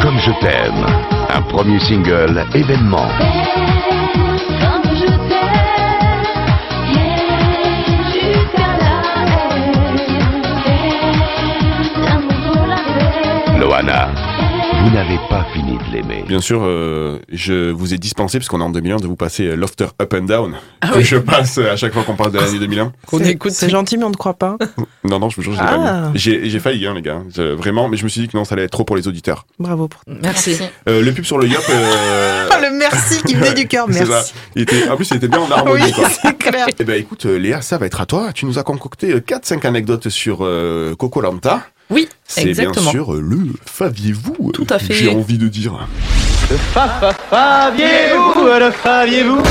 Comme 0.02 0.20
je 0.20 0.32
t'aime, 0.42 0.86
un 1.34 1.42
premier 1.44 1.80
single 1.80 2.46
événement. 2.54 3.08
Vous 14.84 14.90
n'avez 14.90 15.18
pas 15.30 15.46
fini 15.54 15.78
de 15.78 15.94
l'aimer. 15.94 16.26
Bien 16.28 16.42
sûr, 16.42 16.60
euh, 16.64 17.18
je 17.32 17.72
vous 17.72 17.94
ai 17.94 17.98
dispensé, 17.98 18.38
parce 18.38 18.50
qu'on 18.50 18.60
est 18.60 18.64
en 18.66 18.70
2001, 18.70 18.98
de 18.98 19.08
vous 19.08 19.16
passer 19.16 19.48
euh, 19.48 19.56
Lofter 19.56 19.88
Up 20.02 20.14
and 20.14 20.24
Down. 20.26 20.56
Ah 20.82 20.90
que 20.90 20.98
oui. 20.98 21.04
je 21.06 21.16
passe 21.16 21.58
euh, 21.58 21.72
à 21.72 21.78
chaque 21.78 21.94
fois 21.94 22.04
qu'on 22.04 22.16
parle 22.16 22.34
de 22.34 22.40
l'année 22.40 22.60
2001. 22.60 22.92
Qu'on 23.08 23.20
C'est- 23.20 23.32
écoute. 23.32 23.52
C'est 23.52 23.70
gentil, 23.70 23.98
mais 23.98 24.04
on 24.04 24.10
ne 24.10 24.16
croit 24.16 24.34
pas. 24.34 24.58
Non, 25.06 25.20
non, 25.20 25.30
je 25.30 25.36
vous 25.38 25.42
jure, 25.42 25.54
Ah. 25.60 26.12
J'ai 26.16 26.60
failli, 26.60 26.86
hein, 26.88 26.94
les 26.96 27.02
gars. 27.02 27.22
Vraiment, 27.58 27.88
mais 27.88 27.98
je 27.98 28.04
me 28.04 28.10
suis 28.10 28.22
dit 28.22 28.28
que 28.28 28.36
non, 28.38 28.44
ça 28.46 28.56
allait 28.56 28.64
être 28.64 28.72
trop 28.72 28.84
pour 28.86 28.96
les 28.96 29.08
auditeurs. 29.08 29.46
Bravo 29.60 29.88
pour 29.88 30.02
Merci. 30.08 30.58
Euh, 30.90 31.02
le 31.02 31.12
pub 31.14 31.24
sur 31.26 31.38
le 31.38 31.48
Yop. 31.48 31.62
euh, 31.70 32.50
Oh, 32.52 32.56
le 32.62 32.78
merci 32.78 33.22
qui 33.24 33.36
venait 33.36 33.54
du 33.54 33.68
cœur, 33.68 33.88
merci. 33.88 34.34
Il 34.56 34.62
était, 34.64 34.90
en 34.90 34.96
plus, 34.96 35.10
il 35.12 35.18
était 35.18 35.28
bien 35.28 35.40
en 35.42 35.52
harmonie. 35.52 35.84
Oui, 35.98 36.04
c'est 36.22 36.38
clair. 36.38 36.68
Eh 36.80 36.84
ben, 36.84 37.00
écoute, 37.00 37.26
Léa, 37.26 37.62
ça 37.62 37.78
va 37.78 37.86
être 37.86 38.00
à 38.02 38.06
toi. 38.06 38.32
Tu 38.34 38.46
nous 38.46 38.60
as 38.60 38.64
concocté 38.64 39.14
4-5 39.14 39.66
anecdotes 39.68 40.10
sur 40.10 40.40
euh, 40.42 40.96
Coco 40.96 41.22
Lanta. 41.22 41.62
Oui, 41.94 42.10
C'est 42.26 42.42
bien 42.42 42.50
exactement. 42.52 42.90
sûr 42.90 43.14
euh, 43.14 43.22
le 43.22 43.38
faviez-vous. 43.66 44.52
Tout 44.52 44.66
à 44.70 44.80
fait. 44.80 44.96
J'ai 44.96 45.10
envie 45.10 45.38
de 45.38 45.48
dire. 45.48 45.88
Faviez-vous, 47.30 48.46
le 48.60 48.72
faviez-vous? 48.72 49.42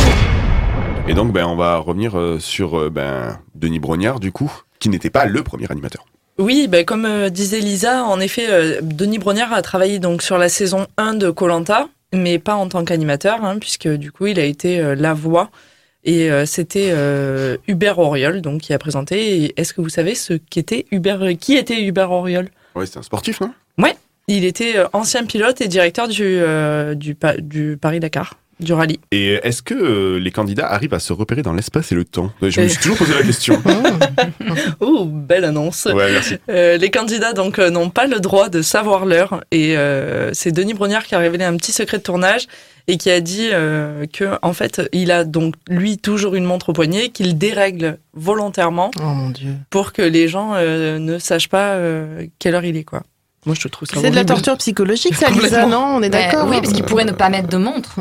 Et 1.06 1.14
donc, 1.14 1.32
ben, 1.32 1.46
on 1.46 1.54
va 1.56 1.76
revenir 1.76 2.18
euh, 2.18 2.40
sur 2.40 2.78
euh, 2.78 2.90
ben, 2.90 3.38
Denis 3.54 3.78
Brognard, 3.78 4.18
du 4.18 4.32
coup, 4.32 4.52
qui 4.80 4.88
n'était 4.88 5.10
pas 5.10 5.24
le 5.26 5.42
premier 5.42 5.70
animateur. 5.70 6.04
Oui, 6.38 6.66
ben, 6.68 6.84
comme 6.84 7.04
euh, 7.04 7.28
disait 7.28 7.60
Lisa, 7.60 8.04
en 8.04 8.18
effet, 8.18 8.46
euh, 8.48 8.80
Denis 8.82 9.18
Brognard 9.18 9.52
a 9.52 9.62
travaillé 9.62 9.98
donc 10.00 10.22
sur 10.22 10.38
la 10.38 10.48
saison 10.48 10.86
1 10.96 11.14
de 11.14 11.30
Colanta, 11.30 11.88
mais 12.12 12.38
pas 12.40 12.54
en 12.54 12.68
tant 12.68 12.84
qu'animateur, 12.84 13.44
hein, 13.44 13.58
puisque 13.60 13.88
du 13.88 14.10
coup, 14.10 14.26
il 14.26 14.40
a 14.40 14.44
été 14.44 14.80
euh, 14.80 14.96
la 14.96 15.14
voix. 15.14 15.50
Et 16.04 16.30
euh, 16.30 16.46
c'était 16.46 16.90
euh, 16.92 17.56
Hubert 17.68 17.98
Auriol 17.98 18.40
donc, 18.40 18.62
qui 18.62 18.72
a 18.72 18.78
présenté. 18.78 19.52
Est-ce 19.56 19.72
que 19.72 19.80
vous 19.80 19.88
savez 19.88 20.14
ce 20.14 20.34
qu'était 20.34 20.86
Hubert, 20.90 21.20
qui 21.38 21.56
était 21.56 21.80
Hubert 21.82 22.10
Auriol? 22.10 22.48
Ouais, 22.74 22.86
c'était 22.86 22.98
un 22.98 23.02
sportif, 23.02 23.40
non? 23.40 23.52
Ouais, 23.78 23.96
il 24.26 24.44
était 24.44 24.76
euh, 24.76 24.86
ancien 24.92 25.24
pilote 25.24 25.60
et 25.60 25.68
directeur 25.68 26.08
du, 26.08 26.22
euh, 26.22 26.94
du, 26.94 27.16
du 27.38 27.76
Paris-Dakar, 27.80 28.36
du 28.64 28.72
rallye. 28.72 28.98
Et 29.10 29.34
est-ce 29.42 29.62
que 29.62 29.74
euh, 29.74 30.18
les 30.18 30.30
candidats 30.30 30.66
arrivent 30.70 30.94
à 30.94 30.98
se 30.98 31.12
repérer 31.12 31.42
dans 31.42 31.52
l'espace 31.52 31.92
et 31.92 31.94
le 31.94 32.04
temps? 32.04 32.32
Je 32.42 32.60
me 32.60 32.68
suis 32.68 32.78
toujours 32.82 32.96
posé 32.98 33.14
la 33.14 33.22
question. 33.22 33.62
Oh, 34.80 35.04
belle 35.06 35.44
annonce. 35.44 35.84
Ouais, 35.86 36.12
merci. 36.12 36.36
Euh, 36.48 36.76
les 36.76 36.90
candidats 36.90 37.32
donc 37.32 37.58
euh, 37.58 37.70
n'ont 37.70 37.90
pas 37.90 38.06
le 38.06 38.20
droit 38.20 38.48
de 38.48 38.62
savoir 38.62 39.06
l'heure 39.06 39.42
et 39.50 39.76
euh, 39.76 40.30
c'est 40.32 40.52
Denis 40.52 40.74
Brognard 40.74 41.04
qui 41.04 41.14
a 41.14 41.18
révélé 41.18 41.44
un 41.44 41.56
petit 41.56 41.72
secret 41.72 41.98
de 41.98 42.02
tournage 42.02 42.46
et 42.88 42.96
qui 42.96 43.10
a 43.10 43.20
dit 43.20 43.48
euh, 43.52 44.06
que 44.12 44.24
en 44.42 44.52
fait 44.52 44.82
il 44.92 45.12
a 45.12 45.24
donc 45.24 45.54
lui 45.68 45.98
toujours 45.98 46.34
une 46.34 46.44
montre 46.44 46.70
au 46.70 46.72
poignet 46.72 47.10
qu'il 47.10 47.38
dérègle 47.38 47.98
volontairement 48.14 48.90
Oh 49.00 49.04
mon 49.04 49.30
dieu. 49.30 49.54
pour 49.70 49.92
que 49.92 50.02
les 50.02 50.26
gens 50.28 50.52
euh, 50.54 50.98
ne 50.98 51.18
sachent 51.18 51.48
pas 51.48 51.74
euh, 51.74 52.26
quelle 52.38 52.54
heure 52.56 52.64
il 52.64 52.76
est 52.76 52.84
quoi. 52.84 53.02
Moi 53.44 53.56
je 53.58 53.66
trouve 53.68 53.88
ça 53.88 54.00
C'est 54.00 54.10
de 54.10 54.14
la 54.14 54.24
torture 54.24 54.56
psychologique, 54.56 55.14
ça, 55.14 55.28
Lisa, 55.30 55.66
non 55.66 55.96
On 55.96 56.02
est 56.02 56.10
d'accord 56.10 56.46
oui, 56.48 56.60
parce 56.60 56.72
qu'il 56.72 56.84
pourrait 56.84 57.04
ne 57.04 57.12
pas 57.12 57.28
mettre 57.28 57.48
de 57.48 57.56
montre. 57.56 57.96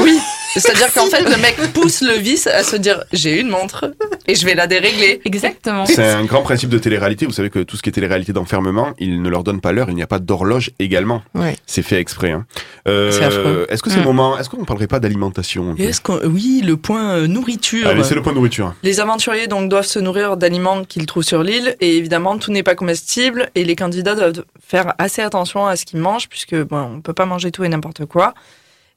Oui, 0.00 0.18
c'est-à-dire 0.60 0.92
qu'en 0.92 1.06
fait 1.06 1.22
le 1.22 1.36
mec 1.40 1.56
pousse 1.72 2.00
le 2.02 2.14
vice 2.18 2.46
à 2.46 2.62
se 2.62 2.76
dire 2.76 3.04
j'ai 3.12 3.40
une 3.40 3.48
montre 3.48 3.92
et 4.26 4.34
je 4.34 4.44
vais 4.46 4.54
la 4.54 4.66
dérégler. 4.66 5.20
Exactement. 5.24 5.86
C'est 5.86 6.04
un 6.04 6.24
grand 6.24 6.42
principe 6.42 6.70
de 6.70 6.78
télé-réalité. 6.78 7.26
Vous 7.26 7.32
savez 7.32 7.50
que 7.50 7.60
tout 7.60 7.76
ce 7.76 7.82
qui 7.82 7.88
est 7.90 7.92
télé-réalité 7.92 8.32
d'enfermement, 8.32 8.94
ils 8.98 9.20
ne 9.20 9.28
leur 9.28 9.44
donnent 9.44 9.60
pas 9.60 9.72
l'heure. 9.72 9.90
Il 9.90 9.96
n'y 9.96 10.02
a 10.02 10.06
pas 10.06 10.18
d'horloge 10.18 10.70
également. 10.78 11.22
Ouais. 11.34 11.56
C'est 11.66 11.82
fait 11.82 11.98
exprès. 12.00 12.30
Hein. 12.30 12.46
Euh. 12.88 13.66
Est-ce 13.68 13.82
que 13.82 13.90
c'est 13.90 13.96
le 13.96 14.02
Mm. 14.02 14.06
moment 14.06 14.38
Est-ce 14.38 14.48
qu'on 14.50 14.64
parlerait 14.64 14.86
pas 14.86 15.00
d'alimentation 15.00 15.74
Est-ce 15.78 16.00
oui 16.26 16.62
le 16.64 16.76
point 16.76 17.16
euh, 17.16 17.26
nourriture. 17.26 17.86
Allez, 17.88 18.04
c'est 18.04 18.14
le 18.14 18.22
point 18.22 18.32
nourriture. 18.32 18.74
Les 18.82 19.00
aventuriers 19.00 19.46
donc 19.46 19.68
doivent 19.68 19.86
se 19.86 19.98
nourrir 19.98 20.36
d'aliments 20.36 20.84
qu'ils 20.84 21.06
trouvent 21.06 21.22
sur 21.24 21.42
l'île 21.42 21.76
et 21.80 21.96
évidemment 21.96 22.38
tout 22.38 22.50
n'est 22.52 22.62
pas 22.62 22.74
comestible 22.74 23.50
et 23.54 23.64
les 23.64 23.76
candidats 23.76 24.14
doivent 24.14 24.44
faire 24.66 24.94
assez 24.98 25.22
attention 25.22 25.66
à 25.66 25.76
ce 25.76 25.84
qu'ils 25.84 26.00
mangent 26.00 26.28
puisque 26.28 26.54
bon 26.54 26.96
on 26.96 27.00
peut 27.00 27.12
pas 27.12 27.26
manger 27.26 27.50
tout 27.50 27.64
et 27.64 27.68
n'importe 27.68 28.04
quoi. 28.06 28.34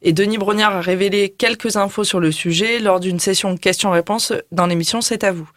Et 0.02 0.14
Denis 0.14 0.38
Brognard 0.38 0.76
a 0.76 0.82
révélé 0.82 1.30
quelques 1.30 1.76
infos 1.76 2.04
sur 2.04 2.20
le 2.20 2.32
sujet 2.32 2.80
lors 2.80 3.00
d'une 3.00 3.20
session 3.20 3.58
questions-réponses 3.58 4.34
dans 4.52 4.68
l'émission 4.68 5.02
C'est 5.02 5.24
à 5.24 5.32
vous. 5.32 5.50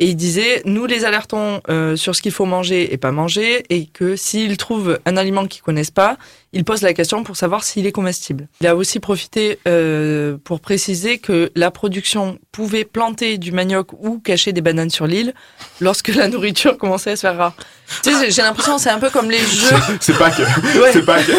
Et 0.00 0.06
il 0.06 0.16
disait, 0.16 0.62
nous 0.64 0.86
les 0.86 1.04
alertons 1.04 1.60
euh, 1.68 1.96
sur 1.96 2.14
ce 2.14 2.22
qu'il 2.22 2.30
faut 2.30 2.44
manger 2.44 2.92
et 2.92 2.96
pas 2.96 3.10
manger, 3.10 3.64
et 3.68 3.86
que 3.86 4.14
s'ils 4.14 4.56
trouvent 4.56 4.98
un 5.06 5.16
aliment 5.16 5.46
qu'ils 5.46 5.62
connaissent 5.62 5.90
pas, 5.90 6.18
ils 6.52 6.64
posent 6.64 6.82
la 6.82 6.94
question 6.94 7.24
pour 7.24 7.36
savoir 7.36 7.62
s'il 7.64 7.86
est 7.86 7.92
comestible. 7.92 8.48
Il 8.60 8.66
a 8.66 8.74
aussi 8.76 9.00
profité 9.00 9.58
euh, 9.68 10.36
pour 10.44 10.60
préciser 10.60 11.18
que 11.18 11.50
la 11.54 11.70
production 11.70 12.38
pouvait 12.52 12.84
planter 12.84 13.38
du 13.38 13.52
manioc 13.52 13.92
ou 13.92 14.18
cacher 14.18 14.52
des 14.52 14.60
bananes 14.62 14.90
sur 14.90 15.06
l'île 15.06 15.34
lorsque 15.80 16.08
la 16.08 16.28
nourriture 16.28 16.78
commençait 16.78 17.10
à 17.12 17.16
se 17.16 17.20
faire 17.22 17.36
rare. 17.36 17.54
Tu 18.02 18.12
sais, 18.12 18.30
j'ai 18.30 18.42
l'impression 18.42 18.76
que 18.76 18.82
c'est 18.82 18.90
un 18.90 18.98
peu 18.98 19.08
comme 19.10 19.30
les 19.30 19.38
jeux. 19.38 19.76
C'est 20.00 20.16
pas 20.18 20.30
que. 20.30 20.42
Ouais. 20.78 20.90
C'est 20.92 21.04
pas 21.04 21.22
que. 21.22 21.32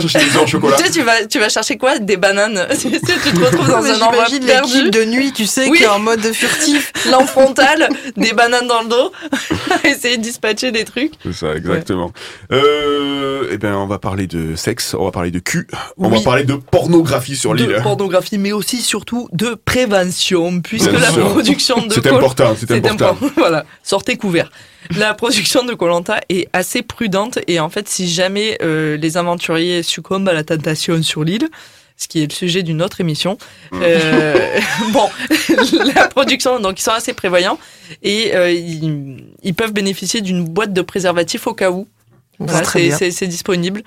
Chercher 0.00 0.30
des 0.30 0.36
au 0.38 0.46
chocolat. 0.46 0.76
Tu 0.76 0.84
sais, 0.84 0.90
tu 0.90 1.02
vas, 1.02 1.26
tu 1.26 1.38
vas 1.38 1.48
chercher 1.50 1.76
quoi? 1.76 1.98
Des 1.98 2.16
bananes. 2.16 2.66
Tu 2.76 2.90
sais, 2.90 3.00
tu 3.00 3.32
te 3.32 3.40
retrouves 3.44 3.68
dans 3.68 3.82
Mais 3.82 3.90
un 3.90 4.00
endroit 4.00 4.26
perdu. 4.26 4.74
l'équipe 4.74 4.90
de 4.90 5.04
nuit, 5.04 5.32
tu 5.32 5.46
sais, 5.46 5.68
Oui. 5.68 5.78
qui 5.78 5.84
est 5.84 5.88
en 5.88 5.98
mode 5.98 6.20
furtif. 6.32 6.92
Lampe 7.10 7.28
frontale, 7.28 7.88
des 8.16 8.32
bananes 8.32 8.66
dans 8.68 8.82
le 8.82 8.88
dos, 8.88 9.12
essayer 9.84 10.16
de 10.18 10.22
dispatcher 10.22 10.72
des 10.72 10.84
trucs. 10.84 11.12
C'est 11.22 11.32
ça, 11.32 11.54
exactement. 11.54 12.12
Euh, 12.52 13.48
eh 13.50 13.58
ben, 13.58 13.74
on 13.74 13.86
va 13.86 13.98
parler 13.98 14.25
de 14.26 14.56
sexe, 14.56 14.94
on 14.98 15.04
va 15.04 15.10
parler 15.10 15.30
de 15.30 15.38
cul, 15.38 15.66
on 15.96 16.08
Oui. 16.10 16.18
va 16.18 16.24
parler 16.24 16.44
de 16.44 16.54
pornographie 16.54 17.36
sur 17.36 17.52
de 17.54 17.58
l'île. 17.64 17.80
pornographie, 17.82 18.38
mais 18.38 18.52
aussi 18.52 18.78
surtout 18.82 19.28
de 19.32 19.54
prévention, 19.54 20.60
puisque 20.60 20.92
la 20.92 21.12
production 21.12 21.86
de 21.86 21.92
C'est 21.92 22.06
important, 22.06 22.54
c'est 22.58 22.70
important. 22.72 23.16
voilà, 23.36 23.64
sortez 23.82 24.16
couvert. 24.16 24.50
La 24.96 25.14
production 25.14 25.64
de 25.64 25.74
Colanta 25.74 26.20
est 26.28 26.48
assez 26.52 26.82
prudente 26.82 27.38
et 27.48 27.58
en 27.58 27.68
fait, 27.68 27.88
si 27.88 28.08
jamais 28.08 28.56
euh, 28.62 28.96
les 28.96 29.16
aventuriers 29.16 29.82
succombent 29.82 30.28
à 30.28 30.32
la 30.32 30.44
tentation 30.44 31.02
sur 31.02 31.24
l'île, 31.24 31.48
ce 31.96 32.08
qui 32.08 32.22
est 32.22 32.26
le 32.30 32.32
sujet 32.34 32.62
d'une 32.62 32.82
autre 32.82 33.00
émission. 33.00 33.38
Euh, 33.72 34.60
bon, 34.92 35.08
la 35.94 36.08
production, 36.08 36.60
donc 36.60 36.78
ils 36.78 36.82
sont 36.82 36.90
assez 36.92 37.14
prévoyants 37.14 37.58
et 38.02 38.34
euh, 38.34 38.52
ils, 38.52 39.24
ils 39.42 39.54
peuvent 39.54 39.72
bénéficier 39.72 40.20
d'une 40.20 40.44
boîte 40.44 40.72
de 40.72 40.82
préservatifs 40.82 41.46
au 41.46 41.54
cas 41.54 41.70
où. 41.70 41.88
Voilà, 42.38 42.64
c'est 42.66 43.26
disponible. 43.26 43.82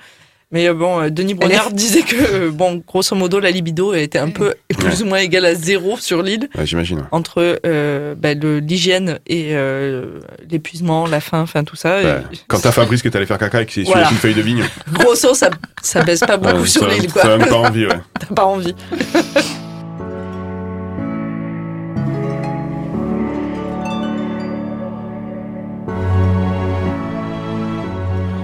Mais 0.52 0.68
euh, 0.68 0.74
bon, 0.74 1.00
euh, 1.00 1.10
Denis 1.10 1.34
Brognard 1.34 1.70
disait 1.72 2.02
que, 2.02 2.16
euh, 2.16 2.50
bon, 2.50 2.82
grosso 2.84 3.14
modo, 3.14 3.38
la 3.38 3.50
libido 3.52 3.94
était 3.94 4.18
un 4.18 4.30
peu 4.30 4.54
plus 4.78 5.02
ou 5.02 5.06
moins 5.06 5.18
égale 5.18 5.46
à 5.46 5.54
zéro 5.54 5.96
sur 5.96 6.22
l'île. 6.22 6.48
Ouais, 6.58 6.66
J'imagine. 6.66 7.04
Entre 7.12 7.60
euh, 7.64 8.14
bah, 8.16 8.34
le- 8.34 8.58
l'hygiène 8.58 9.20
et 9.28 9.50
euh, 9.52 10.18
l'épuisement, 10.50 11.06
la 11.06 11.20
faim, 11.20 11.40
enfin 11.42 11.62
tout 11.62 11.76
ça. 11.76 12.02
Et- 12.02 12.06
Quand 12.48 12.58
t'as 12.58 12.72
Fabrice 12.72 13.00
que 13.02 13.08
t'allais 13.08 13.26
faire 13.26 13.38
caca 13.38 13.62
et 13.62 13.66
que 13.66 13.72
c'est 13.72 13.82
Voilà. 13.84 14.04
sur 14.06 14.12
une 14.12 14.18
feuille 14.18 14.34
de 14.34 14.42
vigne. 14.42 14.64
grosso, 14.92 15.34
ça, 15.34 15.50
ça 15.82 16.02
baisse 16.02 16.20
pas 16.20 16.36
beaucoup 16.36 16.62
Ouais, 16.62 16.66
sur 16.66 16.88
l'île, 16.88 17.12
quoi. 17.12 17.22
Ça 17.22 17.28
donne 17.38 17.46
pas 17.46 17.56
envie, 17.56 17.86
ouais. 17.86 18.00
T'as 18.18 18.34
pas 18.34 18.44
envie. 18.46 18.74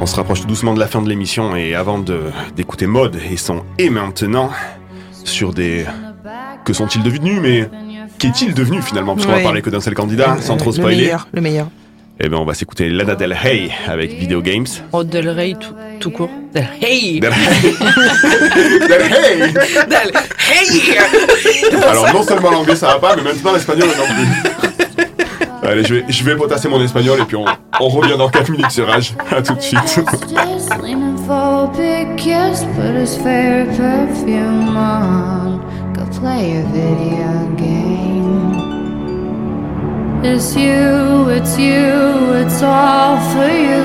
On 0.06 0.08
se 0.08 0.14
rapproche 0.14 0.42
tout 0.42 0.46
doucement 0.46 0.72
de 0.72 0.78
la 0.78 0.86
fin 0.86 1.02
de 1.02 1.08
l'émission 1.08 1.56
et 1.56 1.74
avant 1.74 1.98
de 1.98 2.20
d'écouter 2.54 2.86
Mode 2.86 3.18
et 3.28 3.36
son 3.36 3.64
Et 3.76 3.90
maintenant 3.90 4.50
sur 5.24 5.52
des 5.52 5.84
que 6.64 6.72
sont-ils 6.72 7.02
devenus 7.02 7.40
mais 7.42 7.68
qu'est-il 8.16 8.54
devenu 8.54 8.80
finalement? 8.82 9.16
Parce 9.16 9.26
qu'on 9.26 9.32
va 9.32 9.38
Ouais. 9.38 9.42
parler 9.42 9.62
que 9.62 9.70
d'un 9.70 9.80
seul 9.80 9.94
candidat 9.94 10.36
sans 10.40 10.56
trop 10.58 10.70
le 10.70 10.76
spoiler. 10.76 10.96
meilleur, 10.96 11.26
le 11.32 11.40
meilleur. 11.40 11.66
Eh 12.20 12.28
ben 12.28 12.36
on 12.36 12.44
va 12.44 12.54
s'écouter 12.54 12.88
Lana 12.88 13.16
Del 13.16 13.32
Rey 13.32 13.68
avec 13.88 14.12
Video 14.12 14.40
Games. 14.42 14.66
Oh, 14.92 15.02
Del 15.02 15.28
Rey 15.28 15.56
tout, 15.58 15.74
tout 15.98 16.10
court. 16.12 16.30
Del 16.54 16.68
Rey 16.80 17.18
Del 17.18 17.32
Del 18.88 19.02
Rey 19.02 19.52
Del 19.52 20.12
Rey 20.38 21.84
Alors 21.84 22.12
non 22.14 22.22
seulement 22.22 22.50
l'anglais 22.52 22.76
ça 22.76 22.86
va 22.86 22.98
pas 23.00 23.16
mais 23.16 23.22
maintenant 23.24 23.54
l'espagnol 23.54 23.88
non 23.88 24.04
plus. 24.04 24.85
Allez, 25.66 25.82
je 25.84 25.94
vais, 25.94 26.04
je 26.08 26.24
vais 26.24 26.36
potasser 26.36 26.68
mon 26.68 26.80
espagnol 26.80 27.18
et 27.20 27.24
puis 27.24 27.36
on, 27.36 27.44
on 27.80 27.88
revient 27.88 28.16
dans 28.16 28.28
4 28.28 28.50
minutes 28.50 28.70
sur 28.70 28.86
Rage. 28.86 29.14
À 29.30 29.42
tout 29.42 29.54
de 29.54 29.60
suite. 29.60 30.00
It's 40.22 40.56
you, 40.56 41.28
it's 41.30 41.56
you, 41.56 42.34
it's 42.34 42.60
all 42.62 43.16
for 43.30 43.48
you. 43.48 43.82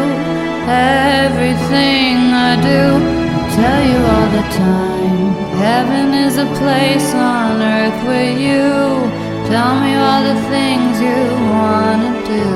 Everything 0.67 2.33
I 2.33 2.55
do, 2.61 2.97
I 2.97 3.49
tell 3.55 3.83
you 3.91 3.99
all 4.13 4.29
the 4.31 4.45
time. 4.57 5.33
Heaven 5.59 6.13
is 6.13 6.37
a 6.37 6.45
place 6.57 7.13
on 7.13 7.61
earth 7.61 8.07
with 8.07 8.39
you. 8.39 9.30
Tell 9.51 9.75
me 9.81 9.95
all 9.95 10.23
the 10.23 10.39
things 10.47 11.01
you 11.01 11.23
wanna 11.51 12.11
do. 12.35 12.47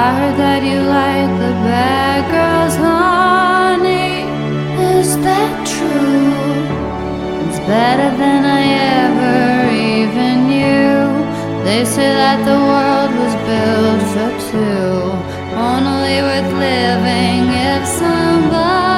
I 0.00 0.06
heard 0.16 0.36
that 0.44 0.62
you 0.62 0.78
like 0.98 1.30
the 1.42 1.52
bad 1.66 2.20
girls, 2.34 2.76
honey. 2.76 4.22
Is 4.94 5.18
that 5.26 5.54
true? 5.74 6.38
It's 7.42 7.58
better 7.66 8.10
than 8.16 8.40
I 8.60 8.62
ever 9.02 9.40
even 9.90 10.34
knew. 10.50 11.02
They 11.64 11.84
say 11.84 12.10
that 12.22 12.38
the 12.50 12.58
world 12.70 13.10
was 13.22 13.34
built 13.48 14.02
for 14.12 14.30
two, 14.52 14.94
only 15.70 16.16
worth 16.26 16.52
living 16.66 17.42
if 17.72 17.82
somebody 18.02 18.97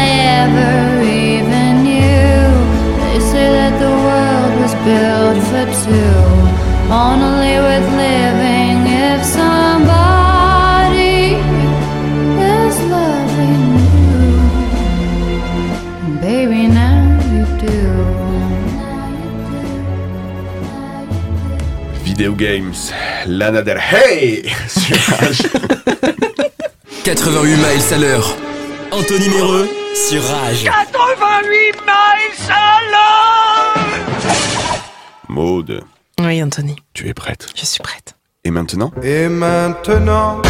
ever 0.43 1.01
even 1.03 1.73
knew. 1.85 2.41
They 3.03 3.19
say 3.31 3.47
that 3.57 3.73
the 3.83 3.93
world 4.07 4.53
was 4.63 4.73
built 4.87 5.39
for 5.49 5.65
two, 5.83 6.19
only 6.89 7.53
worth 7.65 7.89
living 8.05 8.77
if 9.09 9.19
somebody 9.39 11.19
is 12.57 12.75
loving 12.95 13.63
you. 14.09 14.29
And 16.05 16.15
baby, 16.27 16.61
now 16.81 17.01
you 17.33 17.43
do. 17.67 17.81
Video 22.07 22.31
Games, 22.35 22.79
Lana 23.27 23.61
Del 23.61 23.79
Rage. 23.91 24.51
88 27.03 27.57
miles 27.57 27.91
à 27.93 27.97
l'heure. 27.97 28.35
Anthony 28.91 29.27
Méreux 29.29 29.80
sur 29.93 30.23
Rage. 30.23 30.63
88 30.63 31.81
miles 31.81 32.49
à 32.49 32.79
l'heure 32.91 33.85
Maude, 35.27 35.83
Oui, 36.19 36.41
Anthony, 36.43 36.75
tu 36.93 37.07
es 37.09 37.13
prête 37.13 37.47
je 37.55 37.65
suis 37.65 37.81
prête. 37.81 38.15
Et 38.43 38.51
maintenant 38.51 38.91
Et 39.03 39.27
maintenant 39.27 40.41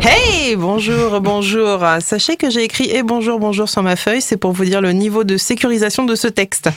Hey, 0.00 0.56
bonjour, 0.56 1.20
bonjour. 1.22 1.78
Sachez 2.00 2.36
que 2.36 2.50
j'ai 2.50 2.64
écrit 2.64 2.90
et 2.90 3.04
bonjour, 3.04 3.38
bonjour 3.38 3.68
sur 3.68 3.84
ma 3.84 3.94
feuille, 3.94 4.20
c'est 4.20 4.36
pour 4.36 4.50
vous 4.52 4.64
dire 4.64 4.80
le 4.80 4.92
niveau 4.92 5.22
de 5.22 5.36
sécurisation 5.36 6.04
de 6.04 6.16
ce 6.16 6.26
texte. 6.26 6.70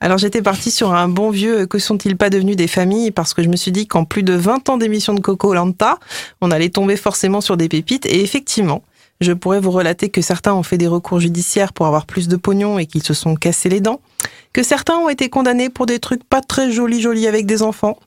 Alors 0.00 0.16
j'étais 0.16 0.40
partie 0.40 0.70
sur 0.70 0.94
un 0.94 1.08
bon 1.08 1.30
vieux 1.30 1.66
que 1.66 1.78
sont-ils 1.78 2.16
pas 2.16 2.30
devenus 2.30 2.56
des 2.56 2.66
familles 2.68 3.10
parce 3.10 3.34
que 3.34 3.42
je 3.42 3.48
me 3.48 3.56
suis 3.56 3.72
dit 3.72 3.86
qu'en 3.86 4.04
plus 4.04 4.22
de 4.22 4.32
20 4.32 4.70
ans 4.70 4.78
d'émission 4.78 5.12
de 5.12 5.20
Coco 5.20 5.52
Lanta, 5.52 5.98
on 6.40 6.50
allait 6.50 6.70
tomber 6.70 6.96
forcément 6.96 7.40
sur 7.42 7.56
des 7.58 7.68
pépites 7.68 8.06
et 8.06 8.22
effectivement, 8.22 8.82
je 9.22 9.32
pourrais 9.32 9.60
vous 9.60 9.70
relater 9.70 10.08
que 10.08 10.20
certains 10.20 10.54
ont 10.54 10.62
fait 10.62 10.78
des 10.78 10.86
recours 10.86 11.20
judiciaires 11.20 11.72
pour 11.72 11.86
avoir 11.86 12.06
plus 12.06 12.28
de 12.28 12.36
pognon 12.36 12.78
et 12.78 12.86
qu'ils 12.86 13.02
se 13.02 13.14
sont 13.14 13.34
cassés 13.34 13.68
les 13.68 13.80
dents, 13.80 14.00
que 14.52 14.62
certains 14.62 14.96
ont 14.96 15.08
été 15.08 15.28
condamnés 15.28 15.70
pour 15.70 15.86
des 15.86 15.98
trucs 15.98 16.24
pas 16.24 16.40
très 16.40 16.70
jolis 16.70 17.00
jolis 17.00 17.26
avec 17.26 17.46
des 17.46 17.62
enfants, 17.62 17.98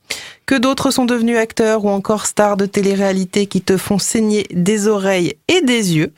que 0.45 0.55
d'autres 0.55 0.91
sont 0.91 1.05
devenus 1.05 1.38
acteurs 1.38 1.86
ou 1.86 1.89
encore 1.89 2.26
stars 2.26 2.57
de 2.57 2.66
télé-réalité 2.66 3.47
qui 3.47 3.61
te 3.61 3.78
font 3.78 3.99
saigner 3.99 4.45
des 4.51 4.88
oreilles 4.88 5.36
et 5.47 5.61
des 5.61 5.95
yeux. 5.95 6.13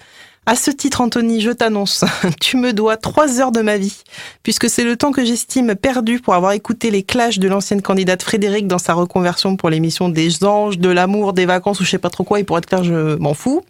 À 0.50 0.56
ce 0.56 0.72
titre, 0.72 1.02
Anthony, 1.02 1.42
je 1.42 1.52
t'annonce, 1.52 2.06
tu 2.40 2.56
me 2.56 2.72
dois 2.72 2.96
trois 2.96 3.42
heures 3.42 3.52
de 3.52 3.60
ma 3.60 3.78
vie, 3.78 4.04
puisque 4.44 4.70
c'est 4.70 4.86
le 4.86 4.96
temps 4.96 5.12
que 5.12 5.26
j'estime 5.26 5.76
perdu 5.76 6.22
pour 6.22 6.36
avoir 6.36 6.54
écouté 6.54 6.90
les 6.90 7.04
clashs 7.04 7.38
de 7.38 7.50
l'ancienne 7.50 7.82
candidate 7.82 8.24
Frédéric 8.24 8.66
dans 8.66 8.78
sa 8.78 8.94
reconversion 8.94 9.58
pour 9.58 9.70
l'émission 9.70 10.08
des 10.08 10.46
anges, 10.46 10.78
de 10.78 10.88
l'amour, 10.88 11.34
des 11.34 11.46
vacances 11.46 11.82
ou 11.82 11.84
je 11.84 11.90
sais 11.90 11.98
pas 11.98 12.10
trop 12.10 12.24
quoi, 12.24 12.40
et 12.40 12.46
pour 12.46 12.58
être 12.58 12.66
clair, 12.66 12.86
je 12.86 13.18
m'en 13.18 13.34
fous. 13.34 13.62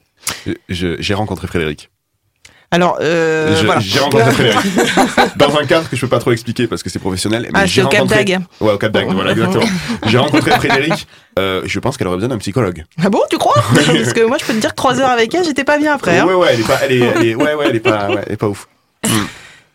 J'ai 0.69 1.13
rencontré 1.13 1.47
Frédéric. 1.47 1.89
Alors, 2.69 2.97
euh, 2.99 3.61
voilà. 3.63 3.79
J'ai 3.79 3.99
rencontré 3.99 4.29
Frédéric. 4.31 4.59
Dans 5.37 5.57
un 5.57 5.65
cadre 5.65 5.89
que 5.89 5.95
je 5.95 6.01
peux 6.01 6.09
pas 6.09 6.19
trop 6.19 6.33
expliquer 6.33 6.67
parce 6.67 6.83
que 6.83 6.89
c'est 6.89 6.99
professionnel. 6.99 7.43
mais 7.43 7.49
Ah, 7.53 7.65
j'ai 7.65 7.75
c'est 7.81 7.85
au 7.85 7.89
Cap 7.89 8.01
rencontré- 8.01 8.25
d'Agde. 8.25 8.41
Ouais, 8.59 8.73
au 8.73 8.77
Cap 8.77 8.91
d'Agde, 8.91 9.13
voilà, 9.13 9.31
exactement. 9.31 9.63
J'ai 10.05 10.17
rencontré 10.17 10.51
Frédéric. 10.51 11.07
Euh, 11.39 11.61
je 11.65 11.79
pense 11.79 11.95
qu'elle 11.95 12.07
aurait 12.07 12.17
besoin 12.17 12.27
d'un 12.29 12.37
psychologue. 12.39 12.83
Ah 13.01 13.09
bon, 13.09 13.21
tu 13.29 13.37
crois? 13.37 13.55
Parce 13.73 14.11
que 14.11 14.25
moi, 14.25 14.37
je 14.37 14.45
peux 14.45 14.53
te 14.53 14.59
dire 14.59 14.71
que 14.71 14.75
trois 14.75 14.99
heures 14.99 15.09
avec 15.11 15.33
elle, 15.33 15.45
j'étais 15.45 15.63
pas 15.63 15.77
bien 15.77 15.93
après. 15.93 16.19
hein. 16.19 16.25
Ouais, 16.25 16.33
ouais, 16.33 16.47
elle 16.51 16.59
est 16.59 16.67
pas, 16.67 16.79
elle 16.83 16.91
est, 16.91 16.99
elle 16.99 17.25
est- 17.25 17.35
ouais, 17.35 17.53
ouais, 17.53 17.65
elle 17.69 17.75
est 17.77 17.79
pas, 17.79 18.09
ouais, 18.09 18.23
elle 18.27 18.33
est 18.33 18.37
pas 18.37 18.49
ouf. 18.49 18.67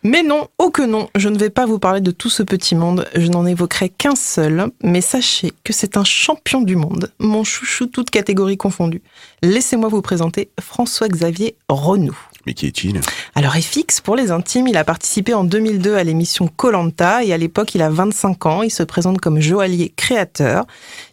Mais 0.05 0.21
non, 0.21 0.47
oh 0.57 0.69
que 0.69 0.81
non, 0.81 1.07
je 1.15 1.29
ne 1.29 1.37
vais 1.37 1.49
pas 1.49 1.65
vous 1.65 1.79
parler 1.79 2.01
de 2.01 2.11
tout 2.11 2.29
ce 2.29 2.43
petit 2.43 2.75
monde, 2.75 3.07
je 3.15 3.27
n'en 3.27 3.45
évoquerai 3.45 3.87
qu'un 3.87 4.15
seul, 4.15 4.69
mais 4.83 4.99
sachez 4.99 5.53
que 5.63 5.71
c'est 5.71 5.95
un 5.95 6.03
champion 6.03 6.59
du 6.59 6.75
monde, 6.75 7.09
mon 7.19 7.45
chouchou 7.45 7.85
toute 7.85 8.09
catégorie 8.09 8.57
confondue. 8.57 9.01
Laissez-moi 9.43 9.87
vous 9.87 10.01
présenter 10.01 10.49
François-Xavier 10.59 11.55
Renou. 11.69 12.17
Mais 12.45 12.53
qui 12.53 12.65
est-il? 12.65 12.99
Alors 13.35 13.53
FX, 13.53 14.01
pour 14.01 14.17
les 14.17 14.31
intimes, 14.31 14.67
il 14.67 14.75
a 14.75 14.83
participé 14.83 15.33
en 15.33 15.45
2002 15.45 15.95
à 15.95 16.03
l'émission 16.03 16.49
Colanta 16.49 17.23
et 17.23 17.31
à 17.31 17.37
l'époque 17.37 17.73
il 17.73 17.81
a 17.81 17.89
25 17.89 18.45
ans. 18.45 18.63
Il 18.63 18.71
se 18.71 18.83
présente 18.83 19.21
comme 19.21 19.39
joaillier 19.39 19.93
créateur. 19.95 20.65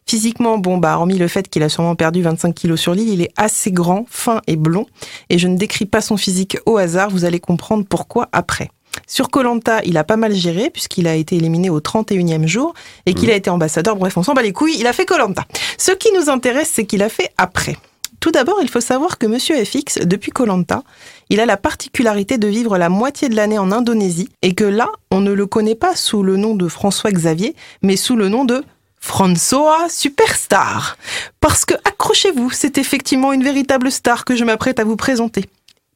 Physiquement, 0.07 0.59
bon 0.59 0.79
bah 0.79 0.97
hormis 0.97 1.19
le 1.19 1.29
fait 1.29 1.49
qu'il 1.49 1.63
a 1.63 1.69
sûrement 1.69 1.95
perdu 1.95 2.23
25 2.23 2.53
kilos 2.53 2.81
sur 2.81 2.95
l'île, 2.95 3.11
il 3.11 3.23
est 3.23 3.33
assez 3.37 3.71
grand, 3.71 4.07
fin 4.09 4.41
et 4.49 4.57
blond. 4.57 4.87
Et 5.29 5.39
je 5.39 5.47
ne 5.47 5.57
décris 5.57 5.87
pas 5.87 6.01
son 6.01 6.17
physique 6.17 6.59
au 6.67 6.79
hasard, 6.79 7.11
vous 7.11 7.25
allez 7.25 7.39
comprendre 7.39 7.85
pourquoi 7.89 8.29
après. 8.33 8.71
Sur 9.07 9.31
Colanta, 9.31 9.81
il 9.85 9.97
a 9.97 10.05
pas 10.05 10.17
mal 10.17 10.35
géré 10.35 10.71
puisqu'il 10.71 11.07
a 11.09 11.15
été 11.15 11.37
éliminé 11.37 11.71
au 11.71 11.81
31e 11.81 12.47
jour 12.47 12.75
et 13.07 13.15
qu'il 13.15 13.31
a 13.31 13.35
été 13.35 13.51
ambassadeur. 13.51 13.97
Bref, 13.97 14.17
on 14.17 14.23
s'en 14.23 14.35
bat 14.35 14.43
les 14.43 14.53
couilles, 14.53 14.77
il 14.79 14.87
a 14.87 14.93
fait 14.93 15.07
Colanta. 15.07 15.45
Ce 15.79 15.93
qui 15.93 16.13
nous 16.13 16.31
intéresse, 16.31 16.71
c'est 16.73 16.87
qu'il 16.87 17.03
a 17.03 17.09
fait 17.09 17.31
après. 17.37 17.77
Tout 18.21 18.31
d'abord, 18.31 18.59
il 18.61 18.69
faut 18.69 18.81
savoir 18.81 19.17
que 19.17 19.27
Monsieur 19.27 19.57
FX, 19.65 19.99
depuis 20.05 20.31
Colanta, 20.31 20.83
il 21.31 21.41
a 21.41 21.47
la 21.47 21.57
particularité 21.57 22.37
de 22.37 22.49
vivre 22.49 22.77
la 22.77 22.91
moitié 22.91 23.31
de 23.31 23.35
l'année 23.35 23.59
en 23.59 23.73
Indonésie 23.73 24.29
et 24.43 24.55
que 24.55 24.65
là, 24.65 24.91
on 25.11 25.21
ne 25.21 25.33
le 25.33 25.47
connaît 25.47 25.75
pas 25.75 25.97
sous 25.97 26.23
le 26.23 26.37
nom 26.37 26.55
de 26.55 26.69
François 26.69 27.11
Xavier, 27.11 27.57
mais 27.83 27.97
sous 27.97 28.17
le 28.17 28.29
nom 28.29 28.45
de 28.45 28.63
François 29.01 29.89
Superstar. 29.89 30.99
Parce 31.41 31.65
que, 31.65 31.75
accrochez-vous, 31.85 32.51
c'est 32.51 32.77
effectivement 32.77 33.33
une 33.33 33.43
véritable 33.43 33.91
star 33.91 34.27
que 34.27 34.37
je 34.37 34.45
m'apprête 34.45 34.79
à 34.79 34.85
vous 34.85 34.97
présenter. 34.97 35.47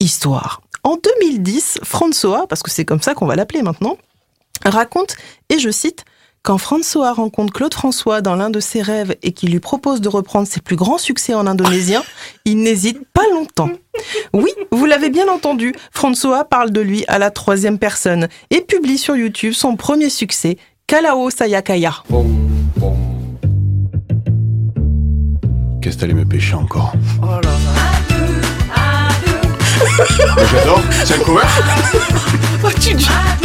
Histoire. 0.00 0.62
En 0.84 0.96
2010, 0.96 1.78
François, 1.82 2.46
parce 2.46 2.62
que 2.62 2.70
c'est 2.70 2.84
comme 2.84 3.00
ça 3.00 3.14
qu'on 3.14 3.26
va 3.26 3.36
l'appeler 3.36 3.62
maintenant, 3.62 3.96
raconte, 4.64 5.16
et 5.48 5.58
je 5.58 5.70
cite, 5.70 6.04
quand 6.42 6.58
François 6.58 7.14
rencontre 7.14 7.54
Claude 7.54 7.72
François 7.72 8.20
dans 8.20 8.36
l'un 8.36 8.50
de 8.50 8.60
ses 8.60 8.82
rêves 8.82 9.16
et 9.22 9.32
qu'il 9.32 9.50
lui 9.50 9.60
propose 9.60 10.02
de 10.02 10.10
reprendre 10.10 10.46
ses 10.46 10.60
plus 10.60 10.76
grands 10.76 10.98
succès 10.98 11.32
en 11.32 11.46
indonésien, 11.46 12.02
il 12.44 12.58
n'hésite 12.58 13.00
pas 13.14 13.26
longtemps. 13.32 13.70
Oui, 14.34 14.50
vous 14.70 14.84
l'avez 14.84 15.08
bien 15.08 15.26
entendu, 15.28 15.74
François 15.90 16.44
parle 16.44 16.70
de 16.70 16.82
lui 16.82 17.06
à 17.08 17.18
la 17.18 17.30
troisième 17.30 17.78
personne 17.78 18.28
et 18.50 18.60
publie 18.60 18.98
sur 18.98 19.16
YouTube 19.16 19.54
son 19.54 19.76
premier 19.76 20.10
succès, 20.10 20.58
Kalao 20.86 21.30
Sayakaya. 21.30 22.02
Qu'est-ce 25.80 25.96
que 25.96 26.00
t'allais 26.00 26.12
me 26.12 26.26
pêcher 26.26 26.54
encore? 26.54 26.92
Oh 27.22 27.26
là 27.26 27.40
là. 27.40 27.83
J'adore, 29.96 30.82
c'est 31.04 31.14
un 31.14 31.18
cover 31.18 31.42
Oh, 32.64 32.68
tu 32.80 32.96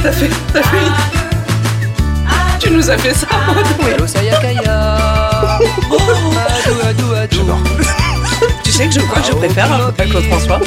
t'as 0.02 0.12
fait, 0.12 0.30
t'as 0.52 0.64
fait. 0.64 0.78
Tu 2.60 2.72
nous 2.72 2.90
as 2.90 2.98
fait 2.98 3.14
ça. 3.14 3.28
J'adore. 7.32 7.60
Tu 8.64 8.72
sais 8.72 8.88
que 8.88 8.94
je 8.94 9.00
crois 9.02 9.22
que 9.22 9.28
je 9.28 9.34
préfère 9.34 9.72
hein, 9.72 9.94
à 9.98 10.06
Claude 10.06 10.24
François. 10.24 10.60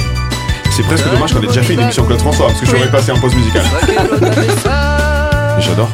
C'est 0.71 0.85
presque 0.85 1.11
dommage 1.11 1.33
qu'on 1.33 1.43
ait 1.43 1.47
déjà 1.47 1.63
fait 1.63 1.75
une 1.75 1.81
émission 1.81 2.05
Claude 2.05 2.21
François, 2.21 2.47
parce 2.47 2.61
que 2.61 2.67
je 2.67 2.73
l'aurais 2.73 2.91
passé 2.91 3.11
en 3.13 3.19
pause 3.19 3.35
musicale. 3.35 3.65
Mais 4.21 5.63
J'adore. 5.63 5.91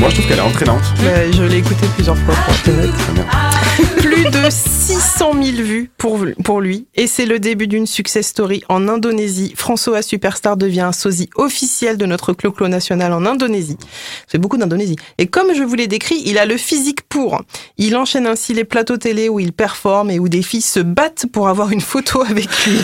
Moi, 0.00 0.08
je 0.08 0.14
trouve 0.16 0.26
qu'elle 0.26 0.38
est 0.38 0.40
entraînante. 0.40 0.82
Ouais, 1.04 1.30
je 1.32 1.44
l'ai 1.44 1.58
écouté 1.58 1.86
plusieurs 1.94 2.18
fois 2.18 2.34
pour 2.34 2.54
être 2.54 3.10
honnête. 3.10 3.51
Plus 3.76 4.24
de 4.24 4.50
600 4.50 5.32
000 5.42 5.56
vues 5.62 5.90
pour, 5.96 6.20
pour 6.44 6.60
lui. 6.60 6.86
Et 6.94 7.06
c'est 7.06 7.24
le 7.24 7.38
début 7.38 7.66
d'une 7.66 7.86
success 7.86 8.26
story 8.26 8.62
en 8.68 8.86
Indonésie. 8.86 9.54
François 9.56 10.02
Superstar 10.02 10.58
devient 10.58 10.82
un 10.82 10.92
sosie 10.92 11.30
officiel 11.36 11.96
de 11.96 12.04
notre 12.04 12.34
clo-clo 12.34 12.68
national 12.68 13.14
en 13.14 13.24
Indonésie. 13.24 13.78
C'est 14.26 14.36
beaucoup 14.36 14.58
d'Indonésie. 14.58 14.96
Et 15.16 15.26
comme 15.26 15.54
je 15.54 15.62
vous 15.62 15.74
l'ai 15.74 15.86
décrit, 15.86 16.22
il 16.26 16.36
a 16.36 16.44
le 16.44 16.58
physique 16.58 17.00
pour. 17.08 17.40
Il 17.78 17.96
enchaîne 17.96 18.26
ainsi 18.26 18.52
les 18.52 18.64
plateaux 18.64 18.98
télé 18.98 19.30
où 19.30 19.40
il 19.40 19.52
performe 19.52 20.10
et 20.10 20.18
où 20.18 20.28
des 20.28 20.42
filles 20.42 20.60
se 20.60 20.80
battent 20.80 21.24
pour 21.32 21.48
avoir 21.48 21.70
une 21.70 21.80
photo 21.80 22.22
avec 22.28 22.50
lui. 22.66 22.78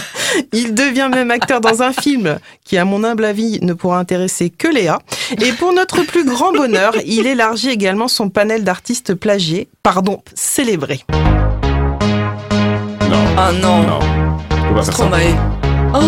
Il 0.52 0.74
devient 0.74 1.10
même 1.12 1.30
acteur 1.30 1.60
dans 1.60 1.82
un 1.82 1.92
film 1.92 2.38
qui, 2.64 2.78
à 2.78 2.86
mon 2.86 3.04
humble 3.04 3.26
avis, 3.26 3.58
ne 3.60 3.74
pourra 3.74 3.98
intéresser 3.98 4.48
que 4.48 4.68
Léa. 4.68 5.00
Et 5.42 5.52
pour 5.52 5.74
notre 5.74 6.02
plus 6.02 6.24
grand 6.24 6.52
bonheur, 6.52 6.94
il 7.04 7.26
élargit 7.26 7.68
également 7.68 8.08
son 8.08 8.30
panel 8.30 8.64
d'artistes 8.64 9.14
plagiés, 9.14 9.68
pardon, 9.82 10.22
célébrés. 10.34 10.77
Non. 13.10 13.24
Ah 13.36 13.50
non. 13.52 13.82
Non. 13.82 13.98
On 14.70 14.74
va 14.74 14.82
faire 14.82 14.96
ça. 14.96 15.10
Oh. 15.94 15.98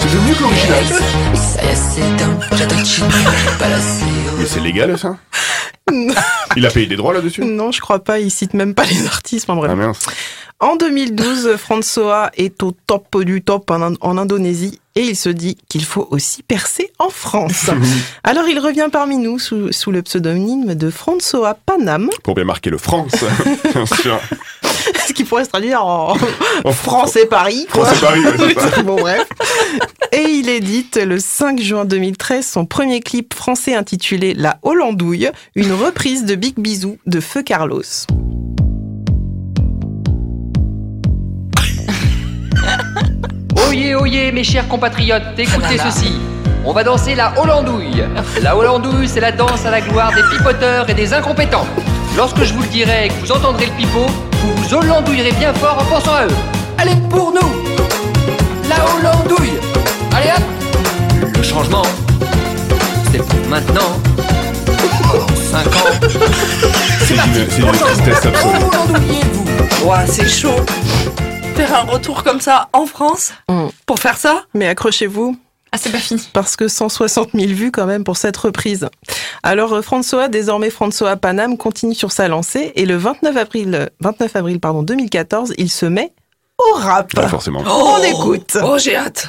C'est 0.00 0.12
devenu 0.12 0.34
que 0.34 0.42
l'original. 0.42 0.84
Mais 4.38 4.46
c'est 4.46 4.60
légal 4.60 4.98
ça? 4.98 5.16
Il 6.56 6.66
a 6.66 6.70
payé 6.70 6.86
des 6.86 6.96
droits 6.96 7.14
là-dessus 7.14 7.44
Non, 7.44 7.72
je 7.72 7.80
crois 7.80 8.04
pas, 8.04 8.18
il 8.18 8.30
cite 8.30 8.54
même 8.54 8.74
pas 8.74 8.84
les 8.84 9.06
artistes. 9.06 9.48
Enfin, 9.48 9.58
bref. 9.58 9.70
Ah 9.72 9.76
mince. 9.76 10.06
En 10.60 10.74
2012, 10.74 11.56
François 11.56 12.30
est 12.36 12.64
au 12.64 12.72
top 12.72 13.22
du 13.22 13.42
top 13.42 13.70
en, 13.70 13.92
en 14.00 14.18
Indonésie 14.18 14.80
et 14.96 15.02
il 15.02 15.14
se 15.14 15.28
dit 15.28 15.56
qu'il 15.68 15.84
faut 15.84 16.08
aussi 16.10 16.42
percer 16.42 16.90
en 16.98 17.10
France. 17.10 17.70
Alors 18.24 18.48
il 18.48 18.58
revient 18.58 18.88
parmi 18.90 19.18
nous 19.18 19.38
sous, 19.38 19.70
sous 19.70 19.92
le 19.92 20.02
pseudonyme 20.02 20.74
de 20.74 20.90
François 20.90 21.54
Panam, 21.54 22.10
Pour 22.24 22.34
bien 22.34 22.42
marquer 22.42 22.70
le 22.70 22.78
France, 22.78 23.12
bien 23.72 23.86
sûr. 23.86 24.18
ce 25.06 25.12
qui 25.12 25.22
pourrait 25.22 25.44
se 25.44 25.50
traduire 25.50 25.84
en, 25.84 26.16
France 26.72 27.14
et 27.14 27.26
Paris. 27.26 27.68
quoi. 27.72 27.84
France 27.84 27.96
et 27.96 28.00
Paris, 28.04 28.20
ouais, 28.24 28.54
c'est 28.58 28.74
ça. 28.74 28.82
bon 28.82 28.96
bref. 28.96 29.28
Et 30.10 30.22
il 30.28 30.48
édite 30.48 30.96
le 30.96 31.20
5 31.20 31.60
juin 31.60 31.84
2013 31.84 32.44
son 32.44 32.66
premier 32.66 32.98
clip 32.98 33.32
français 33.32 33.76
intitulé 33.76 34.34
La 34.34 34.58
Hollandouille, 34.62 35.30
une 35.54 35.72
reprise 35.72 36.24
de 36.24 36.34
Big 36.34 36.58
Bisou 36.58 36.98
de 37.06 37.20
Feu 37.20 37.44
Carlos. 37.44 37.82
Oyez, 43.68 43.94
oyez, 43.94 44.32
mes 44.32 44.44
chers 44.44 44.66
compatriotes, 44.66 45.38
écoutez 45.38 45.76
ceci. 45.78 46.12
On 46.64 46.72
va 46.72 46.84
danser 46.84 47.14
la 47.14 47.32
Hollandouille. 47.38 48.02
La 48.42 48.56
Hollandouille, 48.56 49.08
c'est 49.08 49.20
la 49.20 49.30
danse 49.30 49.66
à 49.66 49.70
la 49.70 49.80
gloire 49.82 50.10
des 50.14 50.22
pipoteurs 50.36 50.88
et 50.88 50.94
des 50.94 51.12
incompétents. 51.12 51.66
Lorsque 52.16 52.42
je 52.44 52.54
vous 52.54 52.62
le 52.62 52.68
dirai 52.68 53.06
et 53.06 53.08
que 53.08 53.14
vous 53.20 53.30
entendrez 53.30 53.66
le 53.66 53.72
pipeau, 53.72 54.06
vous 54.40 54.54
vous 54.54 54.74
hollandouillerez 54.74 55.32
bien 55.32 55.52
fort 55.52 55.78
en 55.80 55.84
pensant 55.84 56.14
à 56.14 56.24
eux. 56.24 56.34
Allez, 56.78 56.96
pour 57.10 57.32
nous 57.32 57.48
La 58.68 58.76
Hollandouille 58.94 59.52
Allez 60.16 60.30
hop 60.30 61.36
Le 61.36 61.42
changement, 61.42 61.82
c'est 63.12 63.18
pour 63.18 63.48
maintenant. 63.48 63.98
Pendant 65.02 65.26
5 65.28 65.66
ans. 65.66 66.08
C'est 67.00 67.14
une, 67.14 67.50
c'est 67.50 67.62
une 67.62 67.72
tristesse 67.72 68.26
absolue. 68.26 68.64
Hollandouillez-vous 68.66 69.86
Ouah, 69.86 70.06
c'est 70.06 70.28
chaud. 70.28 70.56
Faire 71.58 71.74
un 71.74 71.90
retour 71.90 72.22
comme 72.22 72.40
ça 72.40 72.68
en 72.72 72.86
France 72.86 73.32
pour 73.84 73.98
faire 73.98 74.16
ça? 74.16 74.44
Mais 74.54 74.68
accrochez-vous. 74.68 75.36
Ah, 75.72 75.76
c'est 75.76 75.90
pas 75.90 75.98
fini. 75.98 76.22
Parce 76.32 76.54
que 76.54 76.68
160 76.68 77.30
000 77.34 77.46
vues 77.48 77.72
quand 77.72 77.84
même 77.84 78.04
pour 78.04 78.16
cette 78.16 78.36
reprise. 78.36 78.88
Alors 79.42 79.72
euh, 79.72 79.82
François, 79.82 80.28
désormais 80.28 80.70
François 80.70 81.16
Panam, 81.16 81.56
continue 81.56 81.96
sur 81.96 82.12
sa 82.12 82.28
lancée 82.28 82.70
et 82.76 82.86
le 82.86 82.96
29 82.96 83.36
avril, 83.36 83.74
euh, 83.74 83.86
29 83.98 84.36
avril 84.36 84.60
pardon, 84.60 84.84
2014, 84.84 85.54
il 85.58 85.68
se 85.68 85.84
met 85.84 86.12
au 86.58 86.74
rap. 86.76 87.12
Ouais, 87.16 87.26
forcément. 87.26 87.64
On 87.66 88.04
écoute. 88.04 88.56
Oh, 88.62 88.76
j'ai 88.78 88.94
hâte. 88.94 89.28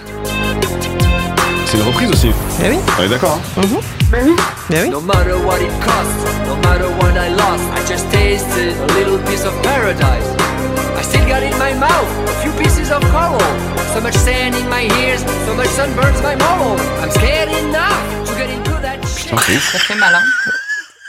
C'est 1.65 1.77
une 1.77 1.83
reprise 1.83 2.11
aussi. 2.11 2.29
Eh 2.63 2.69
oui. 2.69 2.77
On 2.99 3.03
est 3.05 3.09
d'accord, 3.09 3.39
hein 3.57 3.61
Ben 4.11 4.19
oui. 4.23 4.35
Ben 4.69 4.83
oui. 4.83 4.89
No 4.91 5.01
matter 5.01 5.33
what 5.33 5.57
it 5.57 5.71
costs, 5.79 6.47
no 6.47 6.55
matter 6.57 6.89
what 7.01 7.19
I 7.19 7.29
lost, 7.31 7.63
I 7.75 7.91
just 7.91 8.07
tasted 8.11 8.75
a 8.77 8.93
little 8.99 9.17
piece 9.25 9.45
of 9.45 9.59
paradise. 9.63 10.38
I 10.99 11.01
still 11.01 11.25
got 11.29 11.41
in 11.43 11.57
my 11.57 11.73
mouth 11.79 12.09
a 12.27 12.33
few 12.41 12.51
pieces 12.61 12.91
of 12.91 12.99
coral. 13.09 13.39
So 13.93 14.01
much 14.01 14.15
sand 14.15 14.53
in 14.53 14.67
my 14.67 14.83
ears, 15.01 15.21
so 15.45 15.55
much 15.55 15.67
sun 15.67 15.93
burns 15.95 16.21
my. 16.21 16.35
I'm 16.35 17.09
scared 17.11 17.47
enough 17.63 18.25
to 18.27 18.35
get 18.35 18.49
into 18.49 18.71
that 18.81 18.99
shit. 19.07 19.31
Ça 19.61 19.79
fait 19.79 19.95
mal, 19.95 20.13
hein 20.13 20.23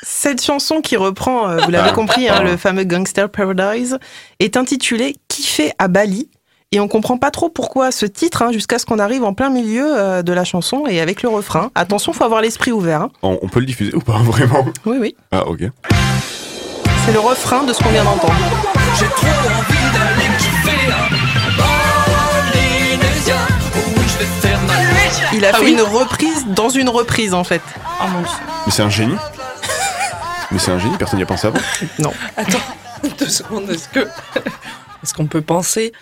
Cette 0.05 0.45
chanson 0.45 0.81
qui 0.81 0.97
reprend, 0.97 1.49
euh, 1.49 1.57
vous 1.65 1.73
l'avez 1.73 1.91
compris, 1.93 2.29
hein, 2.29 2.41
le 2.45 2.57
fameux 2.57 2.85
Gangster 2.85 3.29
Paradise, 3.29 3.99
est 4.39 4.57
intitulée 4.57 5.17
Kiffer 5.27 5.73
à 5.81 5.89
Bali? 5.89 6.31
Et 6.71 6.79
on 6.79 6.87
comprend 6.87 7.19
pas 7.19 7.33
trop 7.33 7.49
pourquoi 7.49 7.91
ce 7.91 8.07
titre, 8.07 8.43
hein, 8.43 8.53
jusqu'à 8.53 8.79
ce 8.79 8.87
qu'on 8.87 9.01
arrive 9.01 9.25
en 9.25 9.35
plein 9.35 9.51
milieu 9.51 9.87
euh, 9.99 10.23
de 10.23 10.33
la 10.33 10.45
chanson 10.45 10.85
et 10.87 11.01
avec 11.01 11.25
le 11.25 11.29
refrain. 11.29 11.73
Attention, 11.75 12.13
faut 12.13 12.23
avoir 12.23 12.43
l'esprit 12.43 12.71
ouvert. 12.71 13.03
hein. 13.03 13.11
on, 13.23 13.41
on 13.43 13.49
peut 13.49 13.59
le 13.59 13.67
diffuser 13.67 13.93
ou 13.97 14.01
pas, 14.01 14.19
vraiment? 14.23 14.67
Oui, 14.87 14.99
oui. 15.01 15.17
Ah, 15.33 15.49
ok. 15.49 15.63
C'est 17.05 17.13
le 17.13 17.21
refrain 17.21 17.63
de 17.65 17.73
ce 17.73 17.83
qu'on 17.83 17.91
vient 17.91 18.05
d'entendre. 18.05 18.35
J'ai 18.99 19.07
trop 19.07 19.27
envie 19.27 19.91
d'aller 19.93 20.29
kiffer 20.39 20.71
Il 25.33 25.45
a 25.45 25.51
Ah 25.53 25.59
fait 25.59 25.65
oui 25.65 25.73
une 25.73 25.81
reprise 25.81 26.47
dans 26.49 26.69
une 26.69 26.89
reprise, 26.89 27.35
en 27.35 27.45
fait. 27.45 27.63
Oh 28.03 28.07
mon 28.13 28.21
dieu. 28.21 28.31
Mais 28.67 28.73
c'est 28.73 28.83
un 28.83 28.91
génie. 28.91 29.17
Mais 30.51 30.59
c'est 30.59 30.73
un 30.73 30.79
génie, 30.79 30.97
personne 30.97 31.19
n'y 31.19 31.23
a 31.23 31.27
pensé 31.27 31.47
avant. 31.47 31.61
Non. 32.01 32.13
Attends, 32.37 32.59
deux 33.19 33.29
secondes, 33.29 33.71
est-ce 33.71 33.89
que. 33.89 34.01
Est-ce 35.03 35.15
qu'on 35.15 35.27
peut 35.27 35.41
penser 35.41 35.93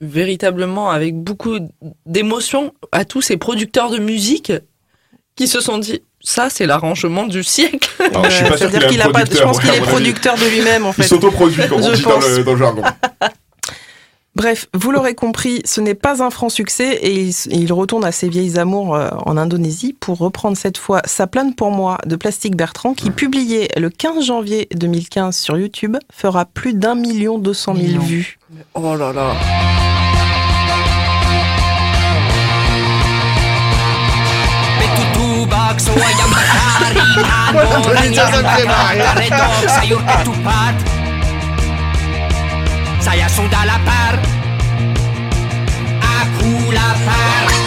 véritablement 0.00 0.90
avec 0.90 1.16
beaucoup 1.16 1.58
d'émotion 2.04 2.74
à 2.92 3.04
tous 3.04 3.22
ces 3.22 3.36
producteurs 3.36 3.90
de 3.90 3.98
musique 3.98 4.52
qui 5.36 5.48
se 5.48 5.60
sont 5.60 5.78
dit 5.78 6.02
ça 6.24 6.48
c'est 6.50 6.66
l'arrangement 6.66 7.26
du 7.26 7.44
siècle. 7.44 7.88
Alors, 8.00 8.24
je 8.24 8.30
suis 8.30 8.44
pas 8.44 8.56
sûr 8.56 8.70
C'est-à-dire 8.70 8.88
qu'il 8.88 9.00
a 9.00 9.10
pas. 9.10 9.24
Je 9.30 9.42
pense 9.42 9.60
qu'il 9.60 9.70
est 9.70 9.80
producteur 9.80 10.34
de 10.34 10.46
lui-même 10.46 10.86
en 10.86 10.92
fait. 10.92 11.02
Il 11.02 11.08
s'autoproduit, 11.08 11.68
comme 11.68 11.80
on 11.82 11.92
dit 11.92 12.02
dans 12.02 12.18
le, 12.18 12.42
dans 12.42 12.52
le 12.52 12.58
jargon. 12.58 12.82
Bref, 14.36 14.66
vous 14.74 14.90
l'aurez 14.90 15.14
compris, 15.14 15.62
ce 15.64 15.80
n'est 15.80 15.94
pas 15.94 16.20
un 16.20 16.28
franc 16.28 16.48
succès 16.48 16.94
et 16.94 17.20
il, 17.20 17.34
il 17.52 17.72
retourne 17.72 18.04
à 18.04 18.10
ses 18.10 18.28
vieilles 18.28 18.58
amours 18.58 18.96
euh, 18.96 19.08
en 19.26 19.36
Indonésie 19.36 19.96
pour 20.00 20.18
reprendre 20.18 20.56
cette 20.56 20.76
fois 20.76 21.02
Ça 21.04 21.28
plane 21.28 21.54
pour 21.54 21.70
moi 21.70 21.98
de 22.04 22.16
Plastique 22.16 22.56
Bertrand 22.56 22.94
qui, 22.94 23.10
publié 23.12 23.68
le 23.76 23.90
15 23.90 24.24
janvier 24.24 24.66
2015 24.74 25.36
sur 25.36 25.56
YouTube, 25.56 25.96
fera 26.12 26.46
plus 26.46 26.74
d'un 26.74 26.96
million 26.96 27.38
deux 27.38 27.54
cent 27.54 27.74
mille 27.74 28.00
vues. 28.00 28.40
Oh 28.74 28.96
là 28.96 29.12
là. 29.12 29.34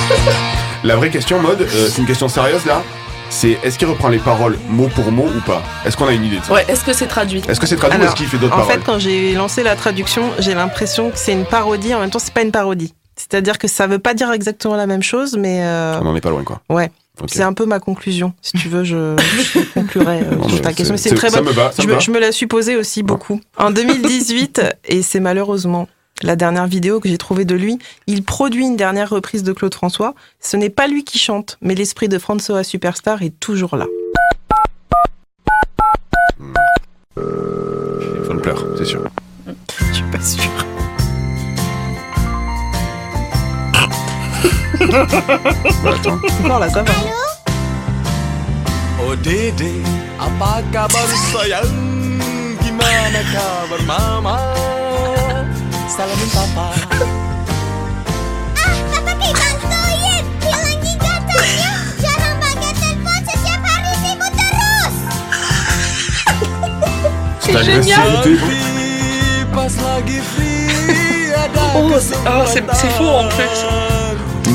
La 0.84 0.96
vraie 0.96 1.10
question, 1.10 1.40
mode, 1.42 1.62
euh, 1.62 1.88
c'est 1.90 2.00
une 2.02 2.08
question 2.08 2.28
sérieuse 2.30 2.66
là. 2.66 2.82
C'est 3.30 3.58
est-ce 3.64 3.78
qu'il 3.78 3.88
reprend 3.90 4.08
les 4.08 4.20
paroles 4.20 4.58
mot 4.70 4.88
pour 4.96 5.12
mot 5.12 5.26
ou 5.36 5.42
pas? 5.42 5.62
Est-ce 5.86 5.98
qu'on 5.98 6.08
a 6.08 6.14
une 6.14 6.24
idée 6.24 6.40
de 6.40 6.44
ça? 6.46 6.54
Ouais, 6.54 6.64
est-ce 6.70 6.84
que 6.86 6.94
c'est 6.94 7.08
traduit? 7.08 7.42
Est-ce 7.50 7.60
que 7.60 7.68
c'est 7.68 7.76
traduit 7.76 8.00
ou 8.00 8.04
est-ce 8.06 8.16
qu'il 8.16 8.28
fait 8.28 8.38
d'autres 8.38 8.54
En 8.56 8.60
paroles? 8.60 8.74
fait, 8.76 8.84
quand 8.86 9.00
j'ai 9.00 9.34
lancé 9.34 9.64
la 9.64 9.76
traduction, 9.76 10.32
j'ai 10.40 10.54
l'impression 10.54 11.10
que 11.10 11.18
c'est 11.18 11.34
une 11.34 11.44
parodie. 11.46 11.94
En 11.94 12.00
même 12.00 12.10
temps, 12.10 12.20
c'est 12.20 12.34
pas 12.34 12.42
une 12.44 12.52
parodie. 12.54 12.94
C'est-à-dire 13.18 13.58
que 13.58 13.68
ça 13.68 13.86
veut 13.88 14.00
pas 14.00 14.14
dire 14.14 14.32
exactement 14.32 14.76
la 14.76 14.88
même 14.88 15.04
chose, 15.04 15.36
mais 15.38 15.60
euh, 15.64 16.00
On 16.02 16.06
en 16.06 16.16
est 16.16 16.22
pas 16.22 16.30
loin 16.30 16.44
quoi. 16.44 16.62
ouais. 16.70 16.90
C'est 17.28 17.42
un 17.44 17.54
peu 17.54 17.66
ma 17.66 17.80
conclusion. 17.80 18.34
Si 18.42 18.52
tu 18.58 18.70
veux, 18.70 18.84
je, 18.84 19.16
je 19.54 19.60
conclurai 19.74 20.22
euh, 20.22 20.36
Non, 20.36 20.48
sur 20.50 20.62
ta 20.62 20.74
question. 20.74 20.94
Mais 20.94 20.98
c'est- 20.98 21.16
très 21.16 21.30
ça 21.32 21.38
bonne. 21.42 21.48
me 21.50 21.52
va, 21.54 21.72
ça 21.72 21.82
je, 21.84 21.88
me 21.88 22.00
je 22.00 22.12
me 22.12 22.20
la 22.20 22.32
suis 22.32 22.46
posée 22.48 22.76
aussi 22.76 23.02
beaucoup. 23.04 23.42
En 23.58 23.72
2018, 23.72 24.62
et 24.86 25.02
c'est 25.02 25.20
malheureusement 25.20 25.88
la 26.24 26.36
dernière 26.36 26.68
vidéo 26.68 27.00
que 27.00 27.08
j'ai 27.10 27.18
trouvée 27.18 27.46
de 27.46 27.56
lui, 27.56 27.78
il 28.08 28.24
produit 28.24 28.66
une 28.66 28.76
dernière 28.76 29.10
reprise 29.10 29.44
de 29.44 29.54
Claude 29.54 29.74
François. 29.74 30.16
Ce 30.40 30.58
n'est 30.58 30.70
pas 30.72 30.88
lui 30.88 31.04
qui 31.04 31.20
chante, 31.20 31.58
mais 31.62 31.76
l'esprit 31.76 32.10
de 32.10 32.18
François 32.20 32.64
Superstar 32.64 33.22
est 33.24 33.40
toujours 33.40 33.76
là. 33.78 33.86
Il 37.18 38.24
faut 38.26 38.34
le 38.34 38.42
pleurer, 38.42 38.64
c'est 38.78 38.86
sûr. 38.86 39.04
Je 39.90 39.94
suis 39.94 40.04
pas 40.12 40.22
sûre. 40.22 40.67
Non, 44.88 46.60
là, 46.60 46.70
ça 46.70 46.82
va. 46.82 46.94
Oh 49.04 49.16
Dede, 49.20 49.84
apa 50.16 50.64
kabar 50.72 51.08
sayang? 51.32 51.68
Gimana 52.64 53.20
kabar 53.36 53.82
mama? 53.84 54.38
Salamin 55.92 56.30
papa. 56.32 56.72
Papa 58.56 59.12
dibantuin, 59.20 60.24
hilang 60.40 60.80
gigatannya. 60.80 61.72
Jarang 62.00 62.36
pakai 62.40 62.72
telepon 62.80 63.20
setiap 63.28 63.62
hari 63.68 63.92
sibuk 64.00 64.32
terus. 64.40 64.96
Pas 69.52 69.74
lagi 69.84 70.20
free 70.22 71.36
ada 71.36 71.76
Oh, 71.76 71.92
c'est 72.48 72.94
faux 72.96 73.14
en 73.20 73.28
plus. 73.36 73.60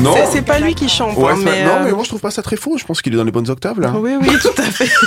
Non. 0.03 0.13
C'est- 0.15 0.31
C'est 0.37 0.41
pas 0.41 0.59
lui 0.59 0.75
qui 0.75 0.89
chante. 0.89 1.17
Ouais, 1.17 1.31
hein, 1.31 1.35
non, 1.35 1.45
euh, 1.51 1.83
mais 1.85 1.91
moi 1.91 2.03
je 2.03 2.09
trouve 2.09 2.21
pas 2.21 2.31
ça 2.31 2.41
très 2.41 2.55
faux. 2.57 2.77
Je 2.77 2.85
pense 2.85 3.01
qu'il 3.01 3.13
est 3.13 3.17
dans 3.17 3.23
les 3.23 3.31
bonnes 3.31 3.49
octaves 3.49 3.79
là. 3.79 3.93
Oui, 3.95 4.11
oui, 4.21 4.37
tout 4.41 4.61
à 4.61 4.63
fait. 4.63 4.89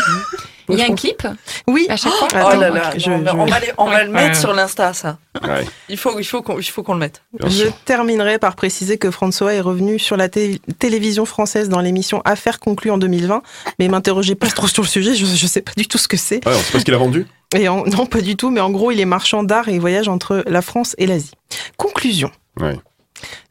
Il 0.69 0.77
y 0.81 0.83
a 0.83 0.87
un 0.87 0.97
clip 0.97 1.25
Oui. 1.69 1.87
à 1.89 1.97
chaque 1.97 2.13
fois. 2.15 2.27
Oh 2.33 2.37
Attends, 2.39 2.57
là 2.59 2.71
là, 2.71 2.91
je- 2.97 3.09
non, 3.09 3.19
mais 3.19 3.31
je- 3.31 3.37
on 3.37 3.45
va, 3.47 3.61
les- 3.61 3.73
on 3.79 3.85
va 3.89 4.03
le 4.03 4.11
Ouais. 4.11 4.15
mettre 4.25 4.37
sur 4.37 4.53
l'Insta, 4.53 4.93
ça. 4.95 5.17
Ouais. 5.45 5.65
Il 5.89 5.97
faut, 5.97 6.19
il 6.19 6.25
faut 6.25 6.43
qu'on, 6.43 6.59
il 6.59 6.65
faut 6.65 6.83
qu'on 6.83 6.95
le 6.95 6.99
mette. 6.99 7.23
Je 7.47 7.67
terminerai 7.85 8.41
par 8.41 8.57
préciser 8.57 8.99
que 8.99 9.13
François 9.13 9.55
est 9.55 9.61
revenu 9.61 10.01
sur 10.01 10.17
la 10.17 10.29
té- 10.29 10.61
télévision 10.81 11.25
française 11.25 11.69
dans 11.69 11.79
l'émission 11.81 12.21
Affaires 12.25 12.59
conclues 12.59 12.91
en 12.91 12.99
2020, 12.99 13.43
mais 13.79 13.87
m'interrogez 13.87 14.35
pas 14.35 14.49
trop 14.49 14.67
sur 14.67 14.83
le 14.83 14.89
sujet, 14.89 15.15
je, 15.15 15.25
je 15.25 15.47
sais 15.47 15.61
pas 15.63 15.71
du 15.77 15.87
tout 15.87 15.99
ce 15.99 16.09
que 16.09 16.17
c'est. 16.17 16.45
Ouais, 16.45 16.53
on 16.53 16.59
sait 16.59 16.73
pas 16.73 16.79
ce 16.81 16.85
qu'il 16.85 16.95
a 16.95 16.99
vendu. 16.99 17.27
Et 17.55 17.69
en- 17.69 17.85
non, 17.87 18.07
pas 18.07 18.21
du 18.21 18.35
tout, 18.35 18.51
mais 18.51 18.61
en 18.61 18.71
gros, 18.71 18.91
il 18.91 18.99
est 18.99 19.05
marchand 19.05 19.45
d'art 19.45 19.69
et 19.69 19.75
il 19.75 19.81
voyage 19.81 20.09
entre 20.09 20.43
la 20.49 20.63
France 20.63 20.97
et 20.99 21.07
l'Asie. 21.07 21.31
Conclusion. 21.77 22.33
Ouais. 22.59 22.77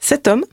Cet 0.02 0.28
homme, 0.28 0.44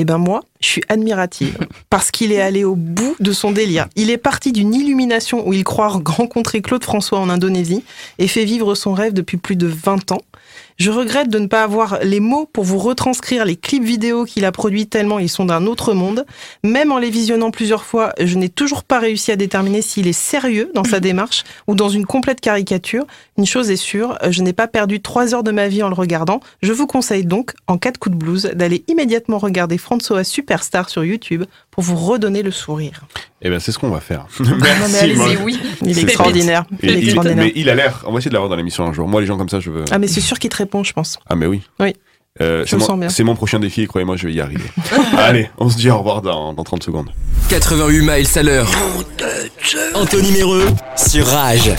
eh 0.00 0.04
ben 0.04 0.18
moi, 0.18 0.44
je 0.60 0.68
suis 0.68 0.82
admirative 0.88 1.58
parce 1.90 2.12
qu'il 2.12 2.30
est 2.30 2.40
allé 2.40 2.62
au 2.62 2.76
bout 2.76 3.16
de 3.18 3.32
son 3.32 3.50
délire. 3.50 3.88
Il 3.96 4.10
est 4.10 4.16
parti 4.16 4.52
d'une 4.52 4.72
illumination 4.72 5.46
où 5.46 5.52
il 5.52 5.64
croit 5.64 5.88
rencontrer 5.88 6.62
Claude 6.62 6.84
François 6.84 7.18
en 7.18 7.28
Indonésie 7.28 7.82
et 8.18 8.28
fait 8.28 8.44
vivre 8.44 8.76
son 8.76 8.92
rêve 8.92 9.12
depuis 9.12 9.38
plus 9.38 9.56
de 9.56 9.66
20 9.66 10.12
ans. 10.12 10.22
Je 10.76 10.90
regrette 10.90 11.28
de 11.28 11.38
ne 11.38 11.46
pas 11.46 11.64
avoir 11.64 11.98
les 12.02 12.20
mots 12.20 12.46
pour 12.46 12.64
vous 12.64 12.78
retranscrire 12.78 13.44
les 13.44 13.56
clips 13.56 13.82
vidéo 13.82 14.24
qu'il 14.24 14.44
a 14.44 14.52
produits 14.52 14.86
tellement 14.86 15.18
ils 15.18 15.28
sont 15.28 15.44
d'un 15.44 15.66
autre 15.66 15.92
monde. 15.92 16.24
Même 16.62 16.92
en 16.92 16.98
les 16.98 17.10
visionnant 17.10 17.50
plusieurs 17.50 17.84
fois, 17.84 18.12
je 18.20 18.36
n'ai 18.36 18.48
toujours 18.48 18.84
pas 18.84 18.98
réussi 18.98 19.32
à 19.32 19.36
déterminer 19.36 19.82
s'il 19.82 20.06
est 20.06 20.12
sérieux 20.12 20.70
dans 20.74 20.84
sa 20.84 21.00
démarche 21.00 21.44
ou 21.66 21.74
dans 21.74 21.88
une 21.88 22.06
complète 22.06 22.40
caricature. 22.40 23.06
Une 23.36 23.46
chose 23.46 23.70
est 23.70 23.76
sûre, 23.76 24.18
je 24.30 24.42
n'ai 24.42 24.52
pas 24.52 24.68
perdu 24.68 25.00
trois 25.00 25.34
heures 25.34 25.42
de 25.42 25.50
ma 25.50 25.68
vie 25.68 25.82
en 25.82 25.88
le 25.88 25.94
regardant. 25.94 26.40
Je 26.62 26.72
vous 26.72 26.86
conseille 26.86 27.24
donc, 27.24 27.52
en 27.66 27.78
cas 27.78 27.90
de 27.90 27.98
coup 27.98 28.10
de 28.10 28.16
blues, 28.16 28.50
d'aller 28.54 28.84
immédiatement 28.88 29.38
regarder 29.38 29.78
François 29.78 30.24
Superstar 30.24 30.88
sur 30.88 31.04
YouTube 31.04 31.44
pour 31.70 31.82
vous 31.82 31.96
redonner 31.96 32.42
le 32.42 32.50
sourire. 32.50 33.02
Eh 33.42 33.50
ben 33.50 33.60
c'est 33.60 33.70
ce 33.72 33.78
qu'on 33.78 33.90
va 33.90 34.00
faire. 34.00 34.26
Non, 34.40 34.50
mais 34.52 34.56
Merci. 34.62 34.96
allez-y, 34.96 35.16
Maud. 35.16 35.38
oui. 35.44 35.60
Il 35.82 35.98
est 35.98 36.02
extraordinaire. 36.02 36.64
Il 36.82 36.90
est 36.90 36.92
il- 36.94 37.04
extraordinaire. 37.04 37.44
mais 37.44 37.52
il 37.54 37.68
a 37.70 37.74
l'air. 37.74 38.02
On 38.06 38.12
va 38.12 38.18
essayer 38.18 38.30
de 38.30 38.34
l'avoir 38.34 38.50
dans 38.50 38.56
l'émission 38.56 38.84
un 38.86 38.92
jour. 38.92 39.06
Moi, 39.08 39.20
les 39.20 39.26
gens 39.26 39.36
comme 39.38 39.48
ça, 39.48 39.60
je 39.60 39.70
veux. 39.70 39.84
Ah, 39.90 39.98
mais 39.98 40.08
c'est 40.08 40.20
sûr 40.20 40.38
qu'il 40.38 40.50
te 40.50 40.56
répond, 40.56 40.82
je 40.84 40.92
pense. 40.92 41.18
Ah 41.28 41.36
mais 41.36 41.46
oui. 41.46 41.62
Oui. 41.80 41.94
Euh, 42.40 42.64
Je 42.64 42.70
c'est 42.70 42.76
mon- 42.76 42.84
sens 42.84 42.98
bien. 43.00 43.08
C'est 43.08 43.24
mon 43.24 43.34
prochain 43.34 43.58
défi, 43.58 43.82
et 43.82 43.86
croyez-moi, 43.86 44.16
je 44.16 44.26
vais 44.28 44.32
y 44.34 44.40
arriver. 44.40 44.64
Allez, 45.18 45.50
on 45.58 45.68
se 45.70 45.76
dit 45.76 45.90
au 45.90 45.98
revoir 45.98 46.22
dans, 46.22 46.52
dans 46.52 46.62
30 46.64 46.82
secondes. 46.84 47.10
88 47.48 48.00
miles 48.00 48.26
à 48.36 48.42
l'heure. 48.42 48.68
Anthony 49.94 50.32
Méreux 50.32 50.66
sur 50.96 51.26
Rage. 51.26 51.72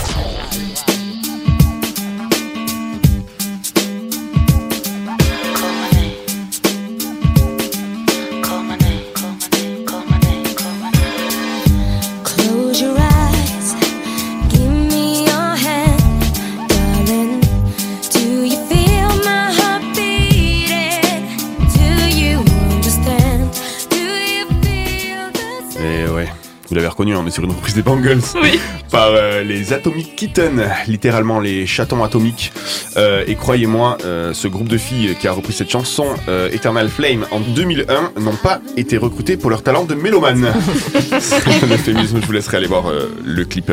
L'avez 26.80 26.88
reconnu, 26.88 27.14
on 27.14 27.26
est 27.26 27.30
sur 27.30 27.44
une 27.44 27.50
reprise 27.50 27.74
des 27.74 27.82
Bangles. 27.82 28.20
Oui. 28.42 28.58
Par 28.90 29.08
euh, 29.10 29.42
les 29.42 29.74
Atomic 29.74 30.16
Kitten, 30.16 30.66
littéralement 30.88 31.38
les 31.38 31.66
chatons 31.66 32.02
atomiques. 32.02 32.52
Euh, 32.96 33.22
et 33.26 33.34
croyez-moi, 33.34 33.98
euh, 34.04 34.32
ce 34.32 34.48
groupe 34.48 34.68
de 34.68 34.78
filles 34.78 35.14
qui 35.20 35.28
a 35.28 35.32
repris 35.32 35.52
cette 35.52 35.70
chanson, 35.70 36.06
Eternal 36.52 36.88
Flame, 36.88 37.26
en 37.30 37.40
2001, 37.40 38.12
n'ont 38.20 38.32
pas 38.32 38.60
été 38.76 38.96
recrutés 38.96 39.36
pour 39.36 39.50
leur 39.50 39.62
talent 39.62 39.84
de 39.84 39.94
mélomane. 39.94 40.52
C'est 41.20 41.64
un 41.64 41.70
euphémisme, 41.70 42.18
je 42.20 42.26
vous 42.26 42.32
laisserai 42.32 42.56
aller 42.56 42.66
voir 42.66 42.84
le 43.24 43.44
clip. 43.44 43.70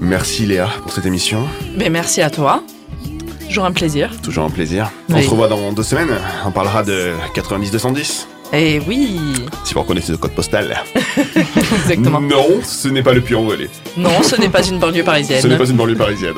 Merci 0.00 0.46
Léa 0.46 0.68
pour 0.82 0.92
cette 0.92 1.06
émission, 1.06 1.46
Mais 1.76 1.90
merci 1.90 2.22
à 2.22 2.30
toi. 2.30 2.62
Toujours 3.46 3.64
un 3.64 3.72
plaisir. 3.72 4.10
toujours 4.22 4.44
un 4.44 4.50
plaisir. 4.50 4.90
On 5.10 5.20
se 5.20 5.28
revoit 5.28 5.48
dans 5.48 5.72
deux 5.72 5.82
semaines, 5.82 6.16
on 6.44 6.50
parlera 6.50 6.82
de 6.82 7.12
90-210. 7.34 8.26
Et 8.52 8.80
oui. 8.86 9.44
Si 9.64 9.74
vous 9.74 9.80
reconnaissez 9.80 10.12
le 10.12 10.18
code 10.18 10.32
postal. 10.34 10.76
Exactement. 11.16 12.20
Non, 12.20 12.46
ce 12.64 12.88
n'est 12.88 13.02
pas 13.02 13.12
le 13.12 13.20
Puy-en-Velay. 13.20 13.68
Non, 13.96 14.22
ce 14.22 14.36
n'est 14.36 14.48
pas 14.48 14.62
une 14.64 14.78
banlieue 14.78 15.02
parisienne. 15.04 15.42
Ce 15.42 15.46
n'est 15.48 15.56
pas 15.58 15.66
une 15.68 15.76
banlieue 15.76 15.96
parisienne. 15.96 16.34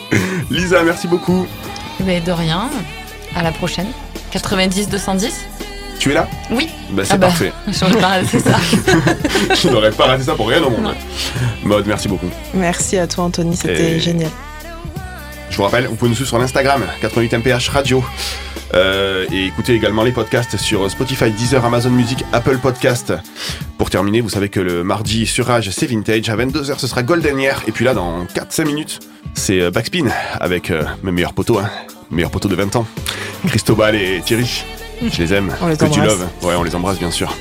Lisa, 0.50 0.82
merci 0.82 1.08
beaucoup. 1.08 1.46
Mais 2.04 2.20
de 2.20 2.30
rien. 2.32 2.68
À 3.34 3.42
la 3.42 3.52
prochaine. 3.52 3.88
90-210 4.32 5.30
Tu 5.98 6.10
es 6.10 6.14
là? 6.14 6.28
Oui. 6.50 6.68
Bah 6.90 7.02
c'est 7.04 7.14
Ah 7.14 7.16
bah, 7.16 7.28
parfait. 7.28 7.52
J'aurais 7.68 7.96
pas 8.00 8.08
raté 8.08 8.38
ça. 8.38 8.56
Je 9.54 9.68
n'aurais 9.68 9.90
pas 9.92 10.06
raté 10.06 10.24
ça 10.24 10.34
pour 10.34 10.48
rien 10.48 10.62
au 10.62 10.70
monde. 10.70 10.94
Mode, 11.64 11.86
merci 11.86 12.06
beaucoup. 12.08 12.28
Merci 12.54 12.98
à 12.98 13.06
toi, 13.06 13.24
Anthony, 13.24 13.56
c'était 13.56 13.92
Et- 13.96 14.00
génial. 14.00 14.30
Je 15.50 15.56
vous 15.56 15.62
rappelle, 15.62 15.86
vous 15.86 15.94
pouvez 15.94 16.10
nous 16.10 16.14
suivre 16.16 16.28
sur 16.28 16.38
l'Instagram 16.38 16.82
88mph 17.02 17.70
Radio. 17.70 18.04
Euh, 18.74 19.26
et 19.32 19.46
écoutez 19.46 19.74
également 19.74 20.02
les 20.02 20.12
podcasts 20.12 20.56
sur 20.56 20.90
Spotify, 20.90 21.30
Deezer, 21.30 21.64
Amazon 21.64 21.90
Music, 21.90 22.24
Apple 22.32 22.58
Podcast. 22.58 23.12
Pour 23.78 23.90
terminer, 23.90 24.20
vous 24.20 24.28
savez 24.28 24.48
que 24.48 24.60
le 24.60 24.82
mardi 24.84 25.26
sur 25.26 25.46
Rage, 25.46 25.70
c'est 25.70 25.86
Vintage. 25.86 26.28
À 26.28 26.36
22h, 26.36 26.78
ce 26.78 26.86
sera 26.86 27.02
Golden 27.02 27.38
Year. 27.38 27.62
Et 27.66 27.72
puis 27.72 27.84
là, 27.84 27.94
dans 27.94 28.24
4-5 28.24 28.64
minutes, 28.66 29.00
c'est 29.34 29.60
euh, 29.60 29.70
Backspin 29.70 30.08
avec 30.40 30.70
euh, 30.70 30.82
mes 31.02 31.12
meilleurs 31.12 31.32
potos. 31.32 31.58
Hein. 31.62 31.70
meilleurs 32.10 32.30
poteaux 32.30 32.48
de 32.48 32.56
20 32.56 32.76
ans. 32.76 32.86
Cristobal 33.46 33.94
et 33.94 34.20
Thierry, 34.24 34.64
je 35.02 35.18
les 35.18 35.32
aime. 35.32 35.54
On 35.60 35.68
les 35.68 35.76
que 35.76 35.86
tu 35.86 36.00
loves. 36.00 36.26
Ouais, 36.42 36.54
on 36.56 36.62
les 36.62 36.74
embrasse 36.74 36.98
bien 36.98 37.10
sûr. 37.10 37.34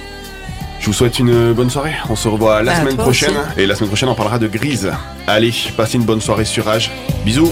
Je 0.80 0.88
vous 0.88 0.94
souhaite 0.94 1.18
une 1.18 1.54
bonne 1.54 1.70
soirée. 1.70 1.94
On 2.10 2.16
se 2.16 2.28
revoit 2.28 2.62
la 2.62 2.80
semaine 2.80 2.98
prochaine. 2.98 3.32
aussi. 3.32 3.60
Et 3.62 3.66
la 3.66 3.74
semaine 3.74 3.90
prochaine, 3.90 4.10
on 4.10 4.14
parlera 4.14 4.38
de 4.38 4.48
Grise. 4.48 4.92
Allez, 5.26 5.52
passez 5.76 5.98
une 5.98 6.04
bonne 6.04 6.22
soirée 6.22 6.46
sur 6.46 6.66
Rage. 6.66 6.92
Bisous 7.26 7.52